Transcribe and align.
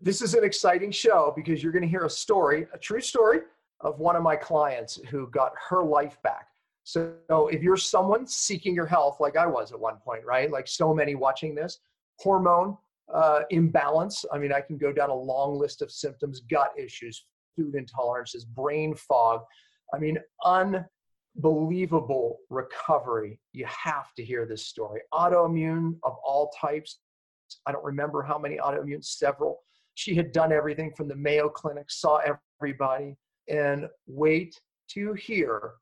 this 0.00 0.22
is 0.22 0.34
an 0.34 0.44
exciting 0.44 0.90
show 0.90 1.32
because 1.34 1.62
you're 1.62 1.72
going 1.72 1.82
to 1.82 1.88
hear 1.88 2.04
a 2.04 2.10
story, 2.10 2.66
a 2.72 2.78
true 2.78 3.00
story 3.00 3.40
of 3.80 3.98
one 3.98 4.16
of 4.16 4.22
my 4.22 4.36
clients 4.36 5.00
who 5.10 5.28
got 5.30 5.52
her 5.68 5.82
life 5.82 6.18
back. 6.22 6.48
So 6.84 7.14
if 7.50 7.62
you're 7.62 7.78
someone 7.78 8.26
seeking 8.26 8.74
your 8.74 8.86
health, 8.86 9.18
like 9.18 9.36
I 9.36 9.46
was 9.46 9.72
at 9.72 9.80
one 9.80 9.96
point, 9.96 10.24
right? 10.24 10.50
Like 10.50 10.68
so 10.68 10.92
many 10.92 11.14
watching 11.14 11.54
this, 11.54 11.78
hormone 12.18 12.76
uh, 13.12 13.40
imbalance. 13.50 14.24
I 14.32 14.38
mean, 14.38 14.52
I 14.52 14.60
can 14.60 14.76
go 14.76 14.92
down 14.92 15.10
a 15.10 15.14
long 15.14 15.58
list 15.58 15.82
of 15.82 15.90
symptoms, 15.90 16.40
gut 16.40 16.72
issues, 16.76 17.26
food 17.56 17.74
intolerances, 17.74 18.46
brain 18.46 18.94
fog. 18.94 19.42
I 19.94 19.98
mean, 19.98 20.18
unbelievable 20.44 22.38
recovery. 22.50 23.40
You 23.52 23.66
have 23.66 24.12
to 24.14 24.24
hear 24.24 24.46
this 24.46 24.66
story. 24.66 25.00
Autoimmune 25.12 25.96
of 26.02 26.16
all 26.24 26.50
types. 26.60 26.98
I 27.66 27.72
don't 27.72 27.84
remember 27.84 28.22
how 28.22 28.38
many 28.38 28.58
autoimmune, 28.58 29.04
several. 29.04 29.60
She 29.94 30.14
had 30.14 30.32
done 30.32 30.52
everything 30.52 30.92
from 30.96 31.08
the 31.08 31.16
Mayo 31.16 31.48
Clinic, 31.48 31.90
saw 31.90 32.20
everybody, 32.60 33.16
and 33.48 33.88
wait 34.06 34.60
to 34.90 35.12
hear 35.14 35.72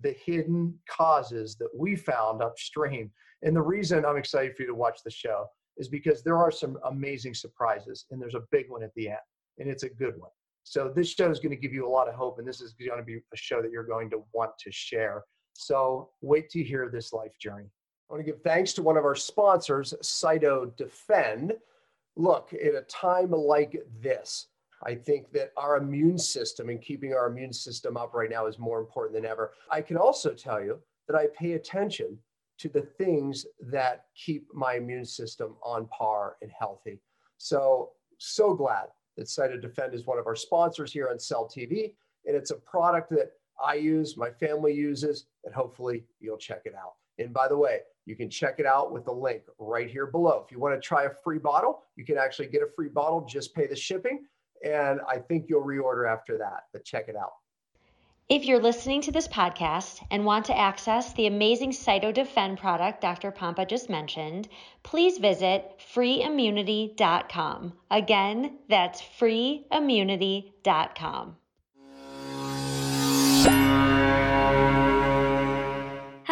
the 0.00 0.12
hidden 0.12 0.78
causes 0.88 1.56
that 1.56 1.70
we 1.76 1.96
found 1.96 2.42
upstream. 2.42 3.10
And 3.42 3.54
the 3.54 3.62
reason 3.62 4.04
I'm 4.04 4.16
excited 4.16 4.56
for 4.56 4.62
you 4.62 4.68
to 4.68 4.74
watch 4.74 5.00
the 5.04 5.10
show 5.10 5.46
is 5.76 5.88
because 5.88 6.22
there 6.22 6.36
are 6.36 6.50
some 6.50 6.78
amazing 6.86 7.34
surprises, 7.34 8.06
and 8.10 8.20
there's 8.20 8.34
a 8.34 8.44
big 8.50 8.68
one 8.68 8.82
at 8.82 8.94
the 8.94 9.08
end, 9.08 9.18
and 9.58 9.68
it's 9.68 9.84
a 9.84 9.88
good 9.88 10.18
one. 10.18 10.30
So 10.64 10.92
this 10.94 11.08
show 11.08 11.30
is 11.30 11.40
going 11.40 11.54
to 11.54 11.60
give 11.60 11.72
you 11.72 11.86
a 11.86 11.88
lot 11.88 12.08
of 12.08 12.14
hope, 12.14 12.38
and 12.38 12.46
this 12.46 12.60
is 12.60 12.74
going 12.74 12.98
to 12.98 13.04
be 13.04 13.16
a 13.16 13.36
show 13.36 13.62
that 13.62 13.70
you're 13.70 13.84
going 13.84 14.10
to 14.10 14.24
want 14.32 14.52
to 14.60 14.70
share. 14.70 15.24
So 15.54 16.10
wait 16.20 16.50
to 16.50 16.62
hear 16.62 16.90
this 16.92 17.12
life 17.12 17.32
journey. 17.40 17.66
I 18.10 18.14
want 18.14 18.24
to 18.24 18.32
give 18.32 18.42
thanks 18.42 18.72
to 18.74 18.82
one 18.82 18.96
of 18.96 19.04
our 19.04 19.14
sponsors, 19.14 19.94
Cyto 20.02 20.76
Defend. 20.76 21.54
Look, 22.18 22.52
at 22.52 22.74
a 22.74 22.82
time 22.82 23.30
like 23.30 23.80
this, 24.02 24.48
I 24.84 24.96
think 24.96 25.30
that 25.32 25.52
our 25.56 25.76
immune 25.76 26.18
system 26.18 26.68
and 26.68 26.82
keeping 26.82 27.14
our 27.14 27.28
immune 27.28 27.52
system 27.52 27.96
up 27.96 28.12
right 28.12 28.28
now 28.28 28.46
is 28.46 28.58
more 28.58 28.80
important 28.80 29.14
than 29.14 29.24
ever. 29.24 29.52
I 29.70 29.80
can 29.80 29.96
also 29.96 30.34
tell 30.34 30.60
you 30.60 30.80
that 31.06 31.16
I 31.16 31.28
pay 31.38 31.52
attention 31.52 32.18
to 32.58 32.68
the 32.68 32.82
things 32.82 33.46
that 33.70 34.06
keep 34.16 34.48
my 34.52 34.74
immune 34.74 35.04
system 35.04 35.54
on 35.62 35.86
par 35.96 36.36
and 36.42 36.50
healthy. 36.50 37.00
So, 37.38 37.90
so 38.18 38.52
glad 38.52 38.86
that 39.16 39.26
Cyto 39.26 39.60
Defend 39.60 39.94
is 39.94 40.04
one 40.04 40.18
of 40.18 40.26
our 40.26 40.36
sponsors 40.36 40.92
here 40.92 41.08
on 41.10 41.20
Cell 41.20 41.48
TV. 41.48 41.94
And 42.26 42.36
it's 42.36 42.50
a 42.50 42.56
product 42.56 43.10
that 43.10 43.30
I 43.64 43.74
use, 43.74 44.16
my 44.16 44.30
family 44.30 44.74
uses, 44.74 45.26
and 45.44 45.54
hopefully 45.54 46.04
you'll 46.18 46.36
check 46.36 46.62
it 46.64 46.74
out. 46.74 46.94
And 47.18 47.32
by 47.32 47.48
the 47.48 47.56
way, 47.56 47.80
you 48.06 48.16
can 48.16 48.30
check 48.30 48.56
it 48.58 48.66
out 48.66 48.92
with 48.92 49.04
the 49.04 49.12
link 49.12 49.42
right 49.58 49.90
here 49.90 50.06
below. 50.06 50.42
If 50.44 50.52
you 50.52 50.58
want 50.58 50.74
to 50.74 50.80
try 50.80 51.04
a 51.04 51.10
free 51.10 51.38
bottle, 51.38 51.84
you 51.96 52.04
can 52.04 52.16
actually 52.16 52.48
get 52.48 52.62
a 52.62 52.68
free 52.74 52.88
bottle, 52.88 53.26
just 53.28 53.54
pay 53.54 53.66
the 53.66 53.76
shipping. 53.76 54.24
And 54.64 55.00
I 55.08 55.18
think 55.18 55.46
you'll 55.48 55.64
reorder 55.64 56.10
after 56.10 56.38
that, 56.38 56.64
but 56.72 56.84
check 56.84 57.08
it 57.08 57.16
out. 57.16 57.32
If 58.28 58.44
you're 58.44 58.60
listening 58.60 59.00
to 59.02 59.10
this 59.10 59.26
podcast 59.26 60.04
and 60.10 60.26
want 60.26 60.44
to 60.46 60.56
access 60.56 61.14
the 61.14 61.28
amazing 61.28 61.70
Cyto 61.70 62.12
Defend 62.12 62.58
product 62.58 63.00
Dr. 63.00 63.32
Pompa 63.32 63.66
just 63.66 63.88
mentioned, 63.88 64.48
please 64.82 65.16
visit 65.16 65.80
freeimmunity.com. 65.94 67.72
Again, 67.90 68.58
that's 68.68 69.00
freeimmunity.com. 69.00 71.36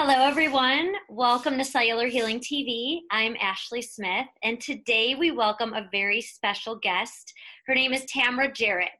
Hello, 0.08 0.24
everyone. 0.24 0.94
Welcome 1.08 1.58
to 1.58 1.64
Cellular 1.64 2.06
Healing 2.06 2.38
TV. 2.38 3.00
I'm 3.10 3.34
Ashley 3.40 3.82
Smith, 3.82 4.28
and 4.44 4.60
today 4.60 5.16
we 5.16 5.32
welcome 5.32 5.74
a 5.74 5.88
very 5.90 6.20
special 6.20 6.76
guest. 6.76 7.34
Her 7.66 7.74
name 7.74 7.92
is 7.92 8.04
Tamra 8.04 8.54
Jarrett. 8.54 8.90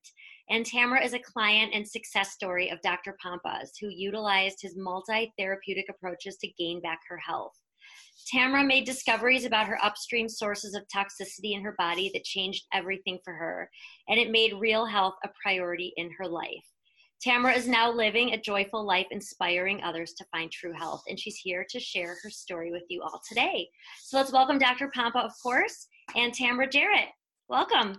And 0.51 0.67
Tamara 0.67 1.05
is 1.05 1.15
a 1.15 1.21
client 1.21 1.71
and 1.73 1.87
success 1.87 2.33
story 2.33 2.71
of 2.71 2.81
Dr. 2.83 3.17
Pompa's, 3.23 3.71
who 3.81 3.87
utilized 3.89 4.59
his 4.61 4.77
multi 4.77 5.33
therapeutic 5.39 5.87
approaches 5.89 6.39
to 6.39 6.53
gain 6.59 6.81
back 6.81 6.99
her 7.09 7.19
health. 7.19 7.55
Tamara 8.27 8.65
made 8.65 8.85
discoveries 8.85 9.45
about 9.45 9.69
her 9.69 9.79
upstream 9.85 10.29
sources 10.29 10.75
of 10.75 10.89
toxicity 10.89 11.53
in 11.53 11.63
her 11.63 11.77
body 11.79 12.11
that 12.15 12.25
changed 12.25 12.65
everything 12.73 13.21
for 13.25 13.33
her, 13.33 13.71
and 14.09 14.19
it 14.19 14.33
made 14.33 14.55
real 14.55 14.85
health 14.85 15.15
a 15.23 15.29
priority 15.41 15.93
in 15.97 16.11
her 16.19 16.27
life. 16.27 16.67
Tamara 17.23 17.55
is 17.55 17.67
now 17.67 17.91
living 17.91 18.33
a 18.33 18.41
joyful 18.41 18.85
life, 18.85 19.07
inspiring 19.11 19.83
others 19.83 20.13
to 20.15 20.25
find 20.33 20.51
true 20.51 20.73
health, 20.73 21.03
and 21.09 21.19
she's 21.19 21.37
here 21.37 21.67
to 21.71 21.81
share 21.81 22.17
her 22.23 22.31
story 22.31 22.71
with 22.71 22.85
you 22.89 23.03
all 23.03 23.21
today. 23.29 23.69
So 24.03 24.17
let's 24.17 24.33
welcome 24.33 24.59
Dr. 24.59 24.91
Pompa, 24.95 25.25
of 25.25 25.33
course, 25.43 25.89
and 26.15 26.33
Tamara 26.33 26.69
Jarrett. 26.69 27.09
Welcome. 27.49 27.99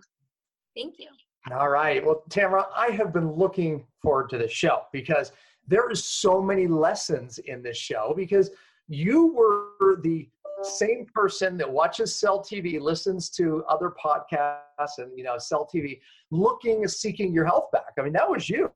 Thank 0.75 0.99
you. 0.99 1.07
All 1.51 1.69
right. 1.69 2.05
Well, 2.05 2.23
Tamara, 2.29 2.67
I 2.75 2.87
have 2.87 3.13
been 3.13 3.31
looking 3.31 3.85
forward 4.01 4.29
to 4.29 4.37
this 4.37 4.51
show 4.51 4.83
because 4.91 5.31
there 5.67 5.89
is 5.89 6.03
so 6.03 6.41
many 6.41 6.67
lessons 6.67 7.39
in 7.39 7.63
this 7.63 7.77
show 7.77 8.13
because 8.15 8.51
you 8.87 9.33
were 9.33 10.01
the 10.01 10.29
same 10.63 11.05
person 11.13 11.57
that 11.57 11.69
watches 11.69 12.15
Cell 12.15 12.39
TV, 12.39 12.79
listens 12.79 13.29
to 13.29 13.63
other 13.69 13.93
podcasts 14.03 14.97
and 14.97 15.15
you 15.17 15.23
know 15.23 15.37
Cell 15.37 15.69
TV, 15.73 15.99
looking 16.31 16.87
seeking 16.87 17.33
your 17.33 17.45
health 17.45 17.71
back. 17.71 17.93
I 17.97 18.01
mean, 18.01 18.13
that 18.13 18.29
was 18.29 18.49
you, 18.49 18.71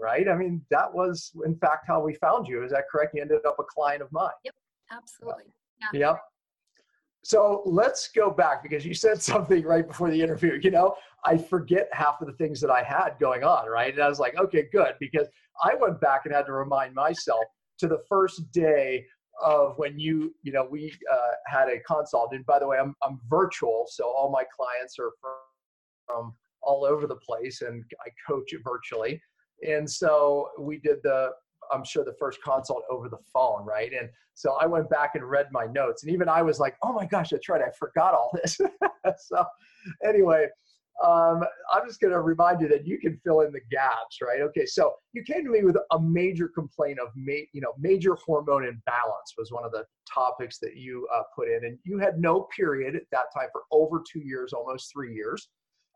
right? 0.00 0.28
I 0.28 0.36
mean, 0.36 0.62
that 0.70 0.92
was 0.92 1.32
in 1.44 1.56
fact 1.56 1.86
how 1.86 2.00
we 2.00 2.14
found 2.14 2.48
you. 2.48 2.64
Is 2.64 2.72
that 2.72 2.84
correct? 2.90 3.14
You 3.14 3.22
ended 3.22 3.44
up 3.46 3.56
a 3.58 3.64
client 3.64 4.02
of 4.02 4.10
mine. 4.12 4.30
Yep, 4.44 4.54
absolutely. 4.92 5.44
Yeah. 5.92 5.98
Yep. 6.08 6.20
So 7.24 7.62
let's 7.66 8.08
go 8.08 8.30
back 8.30 8.62
because 8.62 8.86
you 8.86 8.94
said 8.94 9.20
something 9.32 9.64
right 9.64 9.86
before 9.86 10.10
the 10.10 10.20
interview. 10.20 10.58
You 10.62 10.70
know, 10.70 10.94
I 11.24 11.36
forget 11.36 11.88
half 11.92 12.20
of 12.20 12.28
the 12.28 12.34
things 12.34 12.60
that 12.60 12.70
I 12.70 12.82
had 12.82 13.18
going 13.18 13.42
on, 13.42 13.68
right? 13.68 13.92
And 13.92 14.02
I 14.02 14.08
was 14.08 14.20
like, 14.20 14.38
okay, 14.38 14.68
good, 14.72 14.94
because 15.00 15.26
I 15.62 15.74
went 15.74 16.00
back 16.00 16.22
and 16.24 16.34
had 16.34 16.46
to 16.46 16.52
remind 16.52 16.94
myself 16.94 17.44
to 17.78 17.88
the 17.88 18.02
first 18.08 18.50
day 18.52 19.04
of 19.42 19.76
when 19.76 19.98
you, 19.98 20.34
you 20.42 20.52
know, 20.52 20.66
we 20.70 20.92
uh, 21.12 21.32
had 21.46 21.68
a 21.68 21.80
consult. 21.80 22.32
And 22.32 22.46
by 22.46 22.58
the 22.58 22.66
way, 22.66 22.78
I'm, 22.78 22.94
I'm 23.02 23.20
virtual, 23.28 23.86
so 23.88 24.04
all 24.04 24.30
my 24.30 24.44
clients 24.56 24.96
are 24.98 25.10
from, 25.20 25.32
from 26.06 26.34
all 26.62 26.84
over 26.84 27.06
the 27.06 27.16
place, 27.16 27.62
and 27.62 27.84
I 28.04 28.10
coach 28.26 28.52
virtually. 28.64 29.20
And 29.66 29.88
so 29.88 30.50
we 30.58 30.78
did 30.78 30.98
the 31.02 31.30
I'm 31.72 31.84
sure 31.84 32.04
the 32.04 32.14
first 32.18 32.38
consult 32.44 32.84
over 32.90 33.08
the 33.08 33.18
phone, 33.32 33.64
right? 33.64 33.92
And 33.92 34.08
so 34.34 34.56
I 34.60 34.66
went 34.66 34.88
back 34.88 35.16
and 35.16 35.24
read 35.24 35.46
my 35.50 35.66
notes, 35.66 36.04
and 36.04 36.12
even 36.12 36.28
I 36.28 36.42
was 36.42 36.60
like, 36.60 36.76
"Oh 36.82 36.92
my 36.92 37.06
gosh, 37.06 37.30
that's 37.30 37.48
right, 37.48 37.62
I 37.62 37.70
forgot 37.78 38.14
all 38.14 38.30
this." 38.34 38.60
so 39.18 39.44
anyway, 40.04 40.46
um, 41.04 41.42
I'm 41.72 41.86
just 41.86 42.00
going 42.00 42.12
to 42.12 42.20
remind 42.20 42.60
you 42.60 42.68
that 42.68 42.86
you 42.86 42.98
can 42.98 43.20
fill 43.22 43.40
in 43.40 43.52
the 43.52 43.60
gaps, 43.70 44.18
right? 44.22 44.40
Okay, 44.40 44.64
so 44.64 44.94
you 45.12 45.22
came 45.22 45.44
to 45.44 45.50
me 45.50 45.62
with 45.62 45.76
a 45.90 46.00
major 46.00 46.48
complaint 46.48 46.98
of, 46.98 47.08
ma- 47.14 47.32
you 47.52 47.60
know, 47.60 47.74
major 47.78 48.14
hormone 48.14 48.64
imbalance 48.64 49.34
was 49.36 49.52
one 49.52 49.64
of 49.64 49.72
the 49.72 49.84
topics 50.12 50.58
that 50.60 50.76
you 50.76 51.06
uh, 51.14 51.22
put 51.34 51.48
in, 51.48 51.64
and 51.64 51.78
you 51.84 51.98
had 51.98 52.18
no 52.18 52.48
period 52.56 52.96
at 52.96 53.02
that 53.12 53.26
time 53.34 53.48
for 53.52 53.62
over 53.70 54.02
two 54.10 54.20
years, 54.20 54.52
almost 54.52 54.90
three 54.92 55.14
years. 55.14 55.48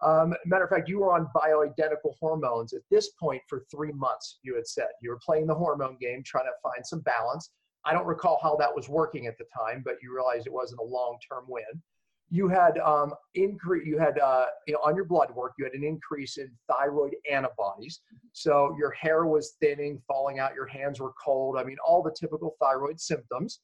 Um, 0.02 0.34
matter 0.46 0.64
of 0.64 0.70
fact, 0.70 0.88
you 0.88 0.98
were 0.98 1.12
on 1.12 1.28
bioidentical 1.34 2.14
hormones 2.18 2.72
at 2.72 2.80
this 2.90 3.10
point 3.20 3.42
for 3.48 3.64
three 3.70 3.92
months, 3.92 4.38
you 4.42 4.54
had 4.54 4.66
said. 4.66 4.88
You 5.02 5.10
were 5.10 5.20
playing 5.24 5.46
the 5.46 5.54
hormone 5.54 5.96
game, 6.00 6.22
trying 6.24 6.46
to 6.46 6.52
find 6.62 6.84
some 6.86 7.00
balance. 7.00 7.50
I 7.84 7.92
don't 7.92 8.06
recall 8.06 8.38
how 8.42 8.56
that 8.56 8.74
was 8.74 8.88
working 8.88 9.26
at 9.26 9.38
the 9.38 9.44
time, 9.56 9.82
but 9.84 9.96
you 10.02 10.14
realized 10.14 10.46
it 10.46 10.52
wasn't 10.52 10.80
a 10.80 10.84
long 10.84 11.18
term 11.30 11.44
win. 11.48 11.82
You 12.30 12.48
had 12.48 12.78
um, 12.78 13.12
increase. 13.34 13.86
You 13.86 13.98
had 13.98 14.18
uh, 14.18 14.46
you 14.66 14.74
know 14.74 14.80
on 14.84 14.94
your 14.94 15.04
blood 15.04 15.34
work. 15.34 15.52
You 15.58 15.64
had 15.64 15.74
an 15.74 15.82
increase 15.82 16.36
in 16.38 16.50
thyroid 16.68 17.14
antibodies. 17.30 18.00
So 18.32 18.74
your 18.78 18.92
hair 18.92 19.26
was 19.26 19.54
thinning, 19.60 20.00
falling 20.06 20.38
out. 20.38 20.54
Your 20.54 20.66
hands 20.66 21.00
were 21.00 21.12
cold. 21.22 21.56
I 21.58 21.64
mean, 21.64 21.76
all 21.84 22.02
the 22.02 22.14
typical 22.18 22.54
thyroid 22.60 23.00
symptoms. 23.00 23.60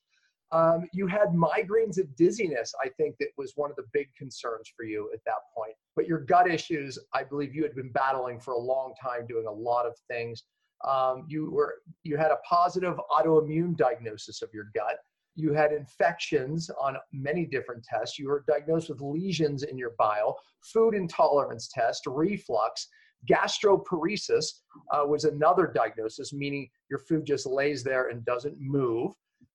Um, 0.53 0.89
you 0.93 1.07
had 1.07 1.29
migraines 1.31 1.99
and 1.99 2.15
dizziness, 2.17 2.73
I 2.83 2.89
think 2.91 3.17
that 3.19 3.29
was 3.37 3.53
one 3.57 3.71
of 3.71 3.77
the 3.77 3.85
big 3.93 4.09
concerns 4.17 4.71
for 4.77 4.85
you 4.85 5.11
at 5.13 5.21
that 5.27 5.41
point. 5.55 5.73
But 5.97 6.07
your 6.07 6.21
gut 6.21 6.49
issues, 6.49 6.99
I 7.13 7.25
believe 7.25 7.55
you 7.55 7.65
had 7.65 7.75
been 7.75 7.91
battling 7.91 8.39
for 8.39 8.55
a 8.55 8.59
long 8.59 8.95
time, 9.01 9.27
doing 9.27 9.47
a 9.47 9.53
lot 9.53 9.87
of 9.87 9.97
things. 10.09 10.45
Um, 10.87 11.25
you 11.29 11.51
were 11.51 11.77
you 12.05 12.17
had 12.17 12.31
a 12.31 12.39
positive 12.49 12.97
autoimmune 13.11 13.77
diagnosis 13.77 14.43
of 14.43 14.51
your 14.53 14.71
gut. 14.75 14.99
You 15.35 15.53
had 15.53 15.73
infections 15.73 16.71
on 16.81 16.97
many 17.13 17.45
different 17.45 17.83
tests. 17.83 18.19
You 18.19 18.29
were 18.29 18.45
diagnosed 18.47 18.89
with 18.89 19.01
lesions 19.01 19.65
in 19.65 19.77
your 19.77 19.95
bile, 19.99 20.39
food 20.63 20.95
intolerance 20.95 21.69
test, 21.69 22.07
reflux, 22.07 22.89
gastroparesis 23.29 24.47
uh, 24.93 25.05
was 25.07 25.25
another 25.25 25.67
diagnosis, 25.67 26.33
meaning 26.33 26.69
your 26.89 26.99
food 27.01 27.27
just 27.27 27.47
lays 27.47 27.83
there 27.83 28.09
and 28.09 28.25
doesn't 28.25 28.57
move. 28.61 29.13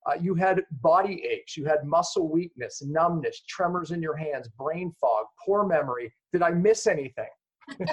Uh, 0.09 0.15
you 0.19 0.33
had 0.33 0.63
body 0.81 1.24
aches, 1.30 1.56
you 1.56 1.65
had 1.65 1.86
muscle 1.86 2.27
weakness, 2.30 2.81
numbness, 2.81 3.42
tremors 3.48 3.92
in 3.92 4.01
your 4.01 4.15
hands, 4.15 4.48
brain 4.57 4.92
fog, 5.00 5.25
poor 5.45 5.65
memory. 5.65 6.12
Did 6.33 6.42
I 6.42 6.51
miss 6.51 6.88
anything? 6.88 7.30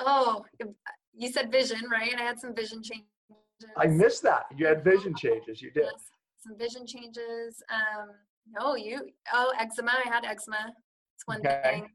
oh, 0.00 0.44
you 1.14 1.30
said 1.30 1.52
vision, 1.52 1.82
right? 1.90 2.12
I 2.18 2.22
had 2.22 2.40
some 2.40 2.54
vision 2.54 2.82
changes. 2.82 3.06
I 3.76 3.86
missed 3.86 4.22
that. 4.22 4.44
You 4.56 4.66
had 4.66 4.82
vision 4.82 5.14
changes. 5.14 5.62
You 5.62 5.70
did. 5.70 5.84
Yes, 5.84 6.06
some 6.38 6.58
vision 6.58 6.86
changes. 6.86 7.62
Um, 7.70 8.08
no, 8.58 8.74
you. 8.74 9.06
Oh, 9.32 9.52
eczema. 9.60 9.92
I 10.04 10.08
had 10.08 10.24
eczema. 10.24 10.72
It's 11.14 11.26
one 11.26 11.40
okay. 11.40 11.60
thing. 11.64 11.88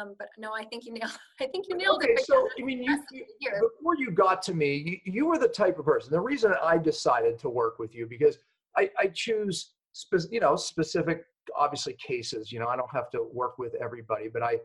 Um, 0.00 0.14
but 0.18 0.28
no, 0.38 0.52
I 0.52 0.64
think 0.64 0.86
you 0.86 0.92
nailed. 0.92 1.12
I 1.40 1.46
think 1.46 1.66
you 1.68 1.76
nailed 1.76 2.02
okay, 2.02 2.12
it. 2.12 2.24
so 2.24 2.48
I 2.58 2.64
mean, 2.64 2.82
you, 2.82 2.98
you 3.12 3.50
before 3.50 3.96
you 3.96 4.10
got 4.10 4.42
to 4.42 4.54
me, 4.54 5.00
you, 5.04 5.12
you 5.12 5.26
were 5.26 5.38
the 5.38 5.48
type 5.48 5.78
of 5.78 5.84
person. 5.84 6.10
The 6.10 6.20
reason 6.20 6.54
I 6.62 6.78
decided 6.78 7.38
to 7.40 7.50
work 7.50 7.78
with 7.78 7.94
you 7.94 8.06
because 8.06 8.38
I, 8.76 8.90
I 8.98 9.08
choose, 9.08 9.72
spe- 9.92 10.30
you 10.30 10.40
know, 10.40 10.56
specific, 10.56 11.24
obviously 11.56 11.94
cases. 11.94 12.50
You 12.50 12.60
know, 12.60 12.68
I 12.68 12.76
don't 12.76 12.90
have 12.92 13.10
to 13.10 13.26
work 13.32 13.58
with 13.58 13.74
everybody, 13.74 14.28
but 14.32 14.42
I, 14.42 14.58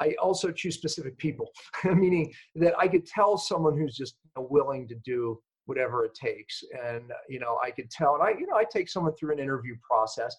I 0.00 0.14
also 0.20 0.50
choose 0.50 0.74
specific 0.74 1.18
people, 1.18 1.50
meaning 1.84 2.32
that 2.56 2.74
I 2.78 2.88
could 2.88 3.06
tell 3.06 3.36
someone 3.36 3.76
who's 3.76 3.96
just 3.96 4.16
willing 4.36 4.88
to 4.88 4.94
do 5.04 5.40
whatever 5.66 6.04
it 6.04 6.14
takes, 6.14 6.64
and 6.84 7.04
you 7.28 7.38
know, 7.38 7.58
I 7.62 7.70
could 7.70 7.88
tell, 7.90 8.14
and 8.14 8.22
I, 8.22 8.30
you 8.30 8.46
know, 8.46 8.56
I 8.56 8.64
take 8.64 8.88
someone 8.88 9.14
through 9.14 9.32
an 9.32 9.38
interview 9.38 9.76
process, 9.88 10.34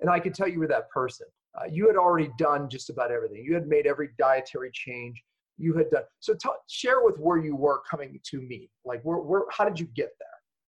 and 0.00 0.10
I 0.10 0.20
could 0.20 0.34
tell 0.34 0.48
you 0.48 0.58
were 0.58 0.68
that 0.68 0.90
person. 0.90 1.26
Uh, 1.56 1.64
you 1.70 1.86
had 1.86 1.96
already 1.96 2.30
done 2.38 2.68
just 2.68 2.90
about 2.90 3.10
everything. 3.10 3.42
You 3.44 3.54
had 3.54 3.66
made 3.66 3.86
every 3.86 4.10
dietary 4.18 4.70
change 4.72 5.22
you 5.58 5.74
had 5.74 5.90
done. 5.90 6.02
So 6.20 6.34
t- 6.34 6.48
share 6.68 7.02
with 7.02 7.18
where 7.18 7.38
you 7.38 7.56
were 7.56 7.80
coming 7.90 8.20
to 8.30 8.40
me. 8.40 8.70
Like, 8.84 9.02
where, 9.02 9.18
where, 9.18 9.42
how 9.50 9.64
did 9.64 9.80
you 9.80 9.86
get 9.94 10.10
there? 10.18 10.28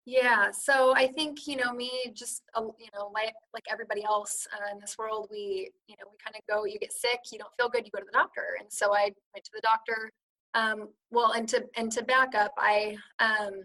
Yeah, 0.06 0.50
so 0.50 0.94
I 0.94 1.06
think 1.06 1.46
you 1.46 1.56
know 1.56 1.72
me, 1.72 1.90
just 2.12 2.42
uh, 2.54 2.60
you 2.78 2.88
know, 2.94 3.10
like 3.14 3.32
like 3.54 3.64
everybody 3.72 4.04
else 4.04 4.46
uh, 4.52 4.70
in 4.70 4.78
this 4.78 4.96
world, 4.98 5.28
we 5.30 5.70
you 5.86 5.96
know 5.98 6.04
we 6.10 6.18
kind 6.22 6.36
of 6.36 6.42
go. 6.46 6.66
You 6.66 6.78
get 6.78 6.92
sick, 6.92 7.20
you 7.32 7.38
don't 7.38 7.50
feel 7.58 7.70
good, 7.70 7.86
you 7.86 7.90
go 7.90 8.00
to 8.00 8.04
the 8.04 8.12
doctor, 8.12 8.58
and 8.60 8.70
so 8.70 8.94
I 8.94 9.04
went 9.34 9.44
to 9.44 9.50
the 9.54 9.62
doctor. 9.62 10.12
Um, 10.52 10.88
well, 11.10 11.32
and 11.32 11.48
to 11.48 11.64
and 11.78 11.90
to 11.92 12.04
back 12.04 12.34
up, 12.34 12.52
I 12.58 12.98
um, 13.18 13.62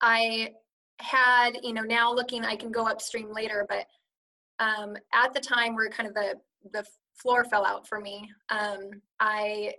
I 0.00 0.52
had 1.00 1.58
you 1.62 1.74
know 1.74 1.82
now 1.82 2.14
looking, 2.14 2.46
I 2.46 2.56
can 2.56 2.72
go 2.72 2.86
upstream 2.86 3.30
later, 3.30 3.66
but 3.68 3.84
um, 4.62 4.96
at 5.12 5.32
the 5.34 5.40
time 5.40 5.74
where 5.74 5.88
kind 5.90 6.08
of 6.08 6.14
the 6.14 6.34
the 6.72 6.84
floor 7.20 7.44
fell 7.44 7.64
out 7.66 7.86
for 7.88 8.00
me, 8.00 8.16
um, 8.50 8.80
I 9.20 9.74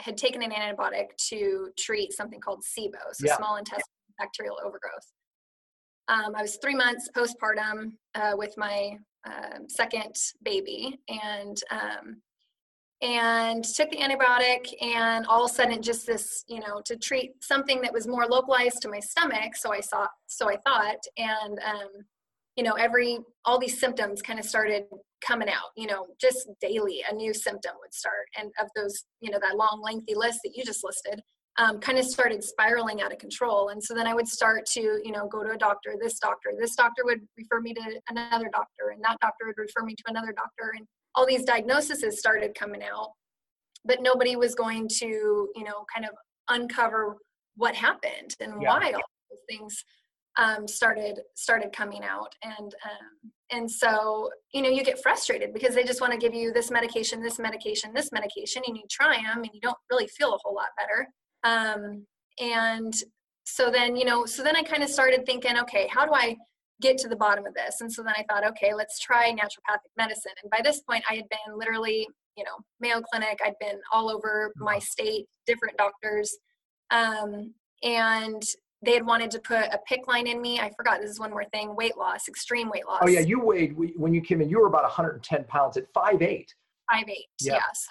had 0.00 0.16
taken 0.16 0.42
an 0.42 0.50
antibiotic 0.50 1.08
to 1.28 1.70
treat 1.78 2.12
something 2.12 2.40
called 2.40 2.62
SIBO, 2.72 3.02
so 3.12 3.26
Yeah. 3.26 3.36
small 3.36 3.56
intestinal 3.56 4.14
bacterial 4.18 4.58
overgrowth. 4.66 5.08
Um, 6.08 6.34
I 6.34 6.42
was 6.42 6.56
three 6.56 6.74
months 6.74 7.08
postpartum 7.16 7.78
uh, 8.14 8.34
with 8.42 8.54
my 8.56 8.98
um 9.24 9.68
second 9.68 10.14
baby, 10.42 10.98
and 11.08 11.56
um, 11.70 12.06
and 13.00 13.64
took 13.64 13.90
the 13.90 13.98
antibiotic, 13.98 14.62
and 14.80 15.26
all 15.26 15.44
of 15.44 15.50
a 15.50 15.54
sudden, 15.54 15.82
just 15.82 16.06
this, 16.06 16.44
you 16.48 16.60
know, 16.60 16.80
to 16.84 16.96
treat 16.96 17.30
something 17.42 17.80
that 17.82 17.92
was 17.92 18.06
more 18.06 18.26
localized 18.26 18.80
to 18.82 18.88
my 18.88 19.00
stomach. 19.00 19.56
So 19.56 19.72
I 19.72 19.80
saw, 19.80 20.06
so 20.26 20.48
I 20.48 20.56
thought, 20.66 21.02
and 21.16 21.58
um, 21.72 21.90
you 22.56 22.62
know, 22.62 22.72
every 22.72 23.18
all 23.44 23.58
these 23.58 23.78
symptoms 23.78 24.22
kind 24.22 24.38
of 24.38 24.44
started 24.44 24.84
coming 25.24 25.48
out. 25.48 25.70
You 25.76 25.86
know, 25.86 26.06
just 26.20 26.48
daily, 26.60 27.02
a 27.10 27.14
new 27.14 27.32
symptom 27.32 27.72
would 27.80 27.94
start, 27.94 28.26
and 28.38 28.50
of 28.60 28.68
those, 28.76 29.04
you 29.20 29.30
know, 29.30 29.38
that 29.40 29.56
long, 29.56 29.80
lengthy 29.82 30.14
list 30.14 30.40
that 30.44 30.56
you 30.56 30.64
just 30.64 30.84
listed 30.84 31.22
um, 31.58 31.80
kind 31.80 31.98
of 31.98 32.04
started 32.04 32.42
spiraling 32.42 33.02
out 33.02 33.12
of 33.12 33.18
control. 33.18 33.68
And 33.68 33.82
so 33.82 33.94
then 33.94 34.06
I 34.06 34.14
would 34.14 34.28
start 34.28 34.64
to, 34.72 34.80
you 34.80 35.12
know, 35.12 35.28
go 35.28 35.44
to 35.44 35.50
a 35.50 35.56
doctor, 35.56 35.94
this 36.00 36.18
doctor, 36.18 36.52
this 36.58 36.74
doctor 36.74 37.02
would 37.04 37.20
refer 37.36 37.60
me 37.60 37.74
to 37.74 38.00
another 38.08 38.48
doctor, 38.52 38.90
and 38.92 39.02
that 39.04 39.18
doctor 39.20 39.46
would 39.46 39.58
refer 39.58 39.84
me 39.84 39.94
to 39.94 40.02
another 40.06 40.32
doctor. 40.32 40.72
And 40.76 40.86
all 41.14 41.26
these 41.26 41.44
diagnoses 41.44 42.18
started 42.18 42.54
coming 42.54 42.82
out, 42.82 43.10
but 43.84 44.00
nobody 44.00 44.36
was 44.36 44.54
going 44.54 44.88
to, 45.00 45.06
you 45.54 45.64
know, 45.64 45.84
kind 45.94 46.06
of 46.06 46.14
uncover 46.48 47.16
what 47.56 47.74
happened 47.74 48.34
and 48.40 48.62
Yeah. 48.62 48.68
why 48.70 48.92
all 48.92 49.02
those 49.30 49.40
things 49.48 49.84
um, 50.36 50.66
started 50.66 51.20
started 51.34 51.72
coming 51.72 52.02
out. 52.04 52.34
And 52.42 52.74
um, 52.84 53.32
and 53.50 53.70
so, 53.70 54.30
you 54.54 54.62
know, 54.62 54.70
you 54.70 54.82
get 54.82 55.02
frustrated 55.02 55.52
because 55.52 55.74
they 55.74 55.84
just 55.84 56.00
want 56.00 56.12
to 56.12 56.18
give 56.18 56.34
you 56.34 56.52
this 56.52 56.70
medication, 56.70 57.22
this 57.22 57.38
medication, 57.38 57.92
this 57.94 58.10
medication, 58.10 58.62
and 58.66 58.76
you 58.76 58.84
try 58.90 59.16
them 59.16 59.42
and 59.42 59.50
you 59.52 59.60
don't 59.60 59.76
really 59.90 60.06
feel 60.06 60.34
a 60.34 60.38
whole 60.42 60.54
lot 60.54 60.68
better. 60.78 61.06
Um, 61.44 62.06
and 62.40 62.94
so 63.44 63.70
then 63.70 63.96
you 63.96 64.04
know 64.04 64.24
so 64.24 64.42
then 64.42 64.56
i 64.56 64.62
kind 64.62 64.82
of 64.82 64.88
started 64.88 65.26
thinking 65.26 65.58
okay 65.58 65.88
how 65.90 66.06
do 66.06 66.12
i 66.14 66.36
get 66.80 66.98
to 66.98 67.08
the 67.08 67.14
bottom 67.14 67.46
of 67.46 67.54
this? 67.54 67.80
And 67.80 67.92
so 67.92 68.02
then 68.02 68.14
i 68.16 68.24
thought 68.28 68.46
okay 68.46 68.74
let's 68.74 68.98
try 68.98 69.30
naturopathic 69.30 69.92
medicine. 69.96 70.32
And 70.42 70.50
by 70.50 70.60
this 70.64 70.80
point 70.80 71.04
i 71.08 71.14
had 71.14 71.28
been 71.28 71.58
literally 71.58 72.08
you 72.36 72.44
know 72.44 72.56
mayo 72.80 73.00
clinic 73.00 73.38
i'd 73.44 73.58
been 73.60 73.80
all 73.92 74.10
over 74.10 74.52
my 74.56 74.78
state 74.78 75.26
different 75.46 75.76
doctors. 75.76 76.36
Um, 76.90 77.54
and 77.82 78.42
they 78.84 78.92
had 78.94 79.06
wanted 79.06 79.30
to 79.30 79.38
put 79.38 79.64
a 79.66 79.78
PICC 79.90 80.06
line 80.08 80.26
in 80.26 80.40
me 80.42 80.58
i 80.60 80.70
forgot 80.76 81.00
this 81.00 81.10
is 81.10 81.20
one 81.20 81.30
more 81.30 81.44
thing 81.46 81.74
weight 81.76 81.96
loss 81.96 82.28
extreme 82.28 82.68
weight 82.68 82.86
loss 82.86 83.00
Oh 83.02 83.08
yeah, 83.08 83.20
you 83.20 83.40
weighed 83.40 83.74
when 83.96 84.12
you 84.14 84.20
came 84.20 84.40
in. 84.40 84.48
You 84.50 84.60
were 84.60 84.66
about 84.66 84.82
110 84.82 85.44
pounds 85.44 85.76
at 85.76 85.84
five 85.94 86.20
eight. 86.22 86.52
five 86.90 87.08
eight 87.08 87.26
Yeah. 87.40 87.54
yeah. 87.54 87.60
so 87.74 87.90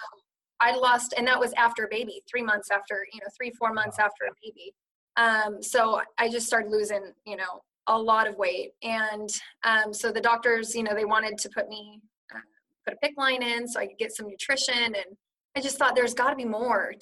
i 0.60 0.76
lost 0.76 1.14
and 1.16 1.26
that 1.26 1.38
was 1.40 1.52
after 1.54 1.84
a 1.84 1.88
baby 1.88 2.22
three 2.30 2.42
months 2.42 2.70
after 2.70 3.06
you 3.12 3.20
know 3.20 3.26
three 3.36 3.50
four 3.58 3.72
months 3.72 3.98
after 3.98 4.24
a 4.30 4.34
baby 4.44 4.74
um, 5.16 5.62
so 5.62 6.00
i 6.18 6.28
just 6.28 6.46
started 6.46 6.70
losing 6.70 7.12
you 7.26 7.36
know 7.36 7.62
a 7.88 7.98
lot 7.98 8.28
of 8.28 8.36
weight 8.36 8.70
and 8.82 9.28
um, 9.64 9.92
so 9.92 10.12
the 10.12 10.20
doctors 10.20 10.74
you 10.74 10.82
know 10.82 10.94
they 10.94 11.04
wanted 11.04 11.36
to 11.38 11.48
put 11.48 11.68
me 11.68 12.00
uh, 12.34 12.38
put 12.86 12.94
a 12.94 13.06
PICC 13.06 13.16
line 13.16 13.42
in 13.42 13.66
so 13.66 13.80
i 13.80 13.86
could 13.86 13.98
get 13.98 14.12
some 14.14 14.26
nutrition 14.28 14.74
and 14.84 15.16
i 15.56 15.60
just 15.60 15.78
thought 15.78 15.94
there's 15.96 16.14
got 16.14 16.30
to 16.30 16.36
be 16.36 16.44
more 16.44 16.94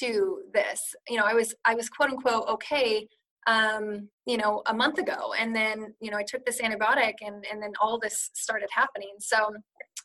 to 0.00 0.42
this 0.52 0.94
you 1.08 1.16
know 1.16 1.24
i 1.24 1.34
was 1.34 1.54
i 1.64 1.74
was 1.74 1.88
quote 1.88 2.10
unquote 2.10 2.46
okay 2.48 3.06
um, 3.46 4.08
you 4.26 4.36
know 4.36 4.62
a 4.66 4.74
month 4.74 4.98
ago 4.98 5.32
and 5.38 5.54
then 5.56 5.94
you 6.00 6.10
know 6.10 6.18
i 6.18 6.22
took 6.22 6.44
this 6.44 6.60
antibiotic 6.60 7.14
and 7.22 7.44
and 7.50 7.62
then 7.62 7.72
all 7.80 7.98
this 7.98 8.30
started 8.34 8.68
happening. 8.72 9.14
So 9.18 9.50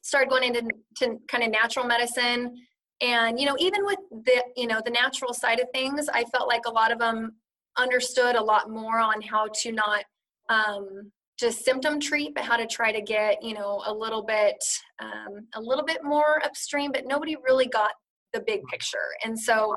started 0.01 0.29
going 0.29 0.43
into 0.43 0.61
to 0.97 1.17
kind 1.27 1.43
of 1.43 1.51
natural 1.51 1.85
medicine 1.85 2.55
and 3.01 3.39
you 3.39 3.45
know 3.45 3.55
even 3.59 3.83
with 3.85 3.99
the 4.25 4.43
you 4.55 4.67
know 4.67 4.79
the 4.85 4.91
natural 4.91 5.33
side 5.33 5.59
of 5.59 5.67
things 5.73 6.07
i 6.13 6.23
felt 6.25 6.47
like 6.47 6.61
a 6.67 6.71
lot 6.71 6.91
of 6.91 6.99
them 6.99 7.31
understood 7.77 8.35
a 8.35 8.43
lot 8.43 8.69
more 8.69 8.99
on 8.99 9.21
how 9.21 9.47
to 9.53 9.71
not 9.71 10.05
um, 10.49 11.11
just 11.37 11.65
symptom 11.65 11.99
treat 11.99 12.33
but 12.35 12.43
how 12.43 12.55
to 12.55 12.67
try 12.67 12.91
to 12.91 13.01
get 13.01 13.43
you 13.43 13.53
know 13.53 13.81
a 13.87 13.93
little 13.93 14.23
bit 14.23 14.63
um, 14.99 15.47
a 15.55 15.59
little 15.59 15.83
bit 15.83 16.03
more 16.03 16.41
upstream 16.45 16.91
but 16.91 17.05
nobody 17.05 17.35
really 17.43 17.67
got 17.67 17.91
the 18.35 18.43
big 18.45 18.61
picture 18.71 19.07
and 19.23 19.37
so 19.39 19.75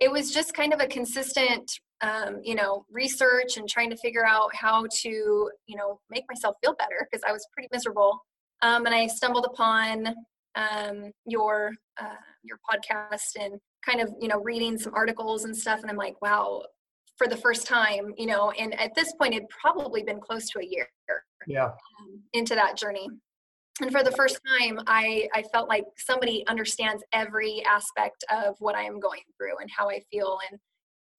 it 0.00 0.10
was 0.10 0.32
just 0.32 0.54
kind 0.54 0.72
of 0.72 0.80
a 0.80 0.86
consistent 0.86 1.70
um, 2.02 2.40
you 2.42 2.54
know 2.54 2.84
research 2.90 3.56
and 3.56 3.68
trying 3.68 3.90
to 3.90 3.96
figure 3.96 4.26
out 4.26 4.48
how 4.54 4.86
to 5.02 5.10
you 5.66 5.76
know 5.76 6.00
make 6.10 6.24
myself 6.30 6.54
feel 6.62 6.74
better 6.82 7.06
because 7.10 7.22
i 7.28 7.32
was 7.32 7.46
pretty 7.54 7.68
miserable 7.72 8.18
um, 8.62 8.86
and 8.86 8.94
I 8.94 9.06
stumbled 9.06 9.46
upon 9.46 10.14
um, 10.54 11.10
your 11.26 11.72
uh, 12.00 12.16
your 12.42 12.58
podcast 12.70 13.40
and 13.40 13.58
kind 13.86 14.00
of 14.00 14.12
you 14.20 14.28
know 14.28 14.40
reading 14.40 14.78
some 14.78 14.94
articles 14.94 15.44
and 15.44 15.56
stuff, 15.56 15.80
and 15.80 15.90
I'm 15.90 15.96
like, 15.96 16.20
wow, 16.20 16.62
for 17.16 17.26
the 17.26 17.36
first 17.36 17.66
time, 17.66 18.12
you 18.16 18.26
know. 18.26 18.50
And 18.52 18.78
at 18.78 18.94
this 18.94 19.12
point, 19.14 19.34
it'd 19.34 19.48
probably 19.48 20.02
been 20.02 20.20
close 20.20 20.48
to 20.50 20.60
a 20.60 20.64
year 20.64 20.86
Yeah. 21.46 21.66
um, 21.66 22.20
into 22.32 22.54
that 22.54 22.76
journey. 22.76 23.08
And 23.80 23.90
for 23.90 24.02
the 24.02 24.12
first 24.12 24.40
time, 24.58 24.80
I 24.86 25.28
I 25.34 25.42
felt 25.52 25.68
like 25.68 25.84
somebody 25.96 26.46
understands 26.46 27.02
every 27.12 27.62
aspect 27.64 28.24
of 28.30 28.56
what 28.58 28.74
I 28.74 28.82
am 28.82 29.00
going 29.00 29.22
through 29.36 29.58
and 29.60 29.70
how 29.70 29.88
I 29.88 30.00
feel 30.10 30.38
and 30.50 30.60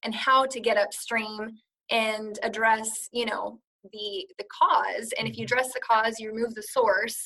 and 0.03 0.15
how 0.15 0.45
to 0.45 0.59
get 0.59 0.77
upstream 0.77 1.57
and 1.89 2.39
address 2.43 3.09
you 3.11 3.25
know 3.25 3.59
the 3.91 4.27
the 4.37 4.45
cause 4.51 5.11
and 5.17 5.27
if 5.27 5.37
you 5.37 5.45
mm-hmm. 5.45 5.53
address 5.53 5.73
the 5.73 5.79
cause 5.79 6.19
you 6.19 6.31
remove 6.31 6.53
the 6.53 6.61
source 6.61 7.17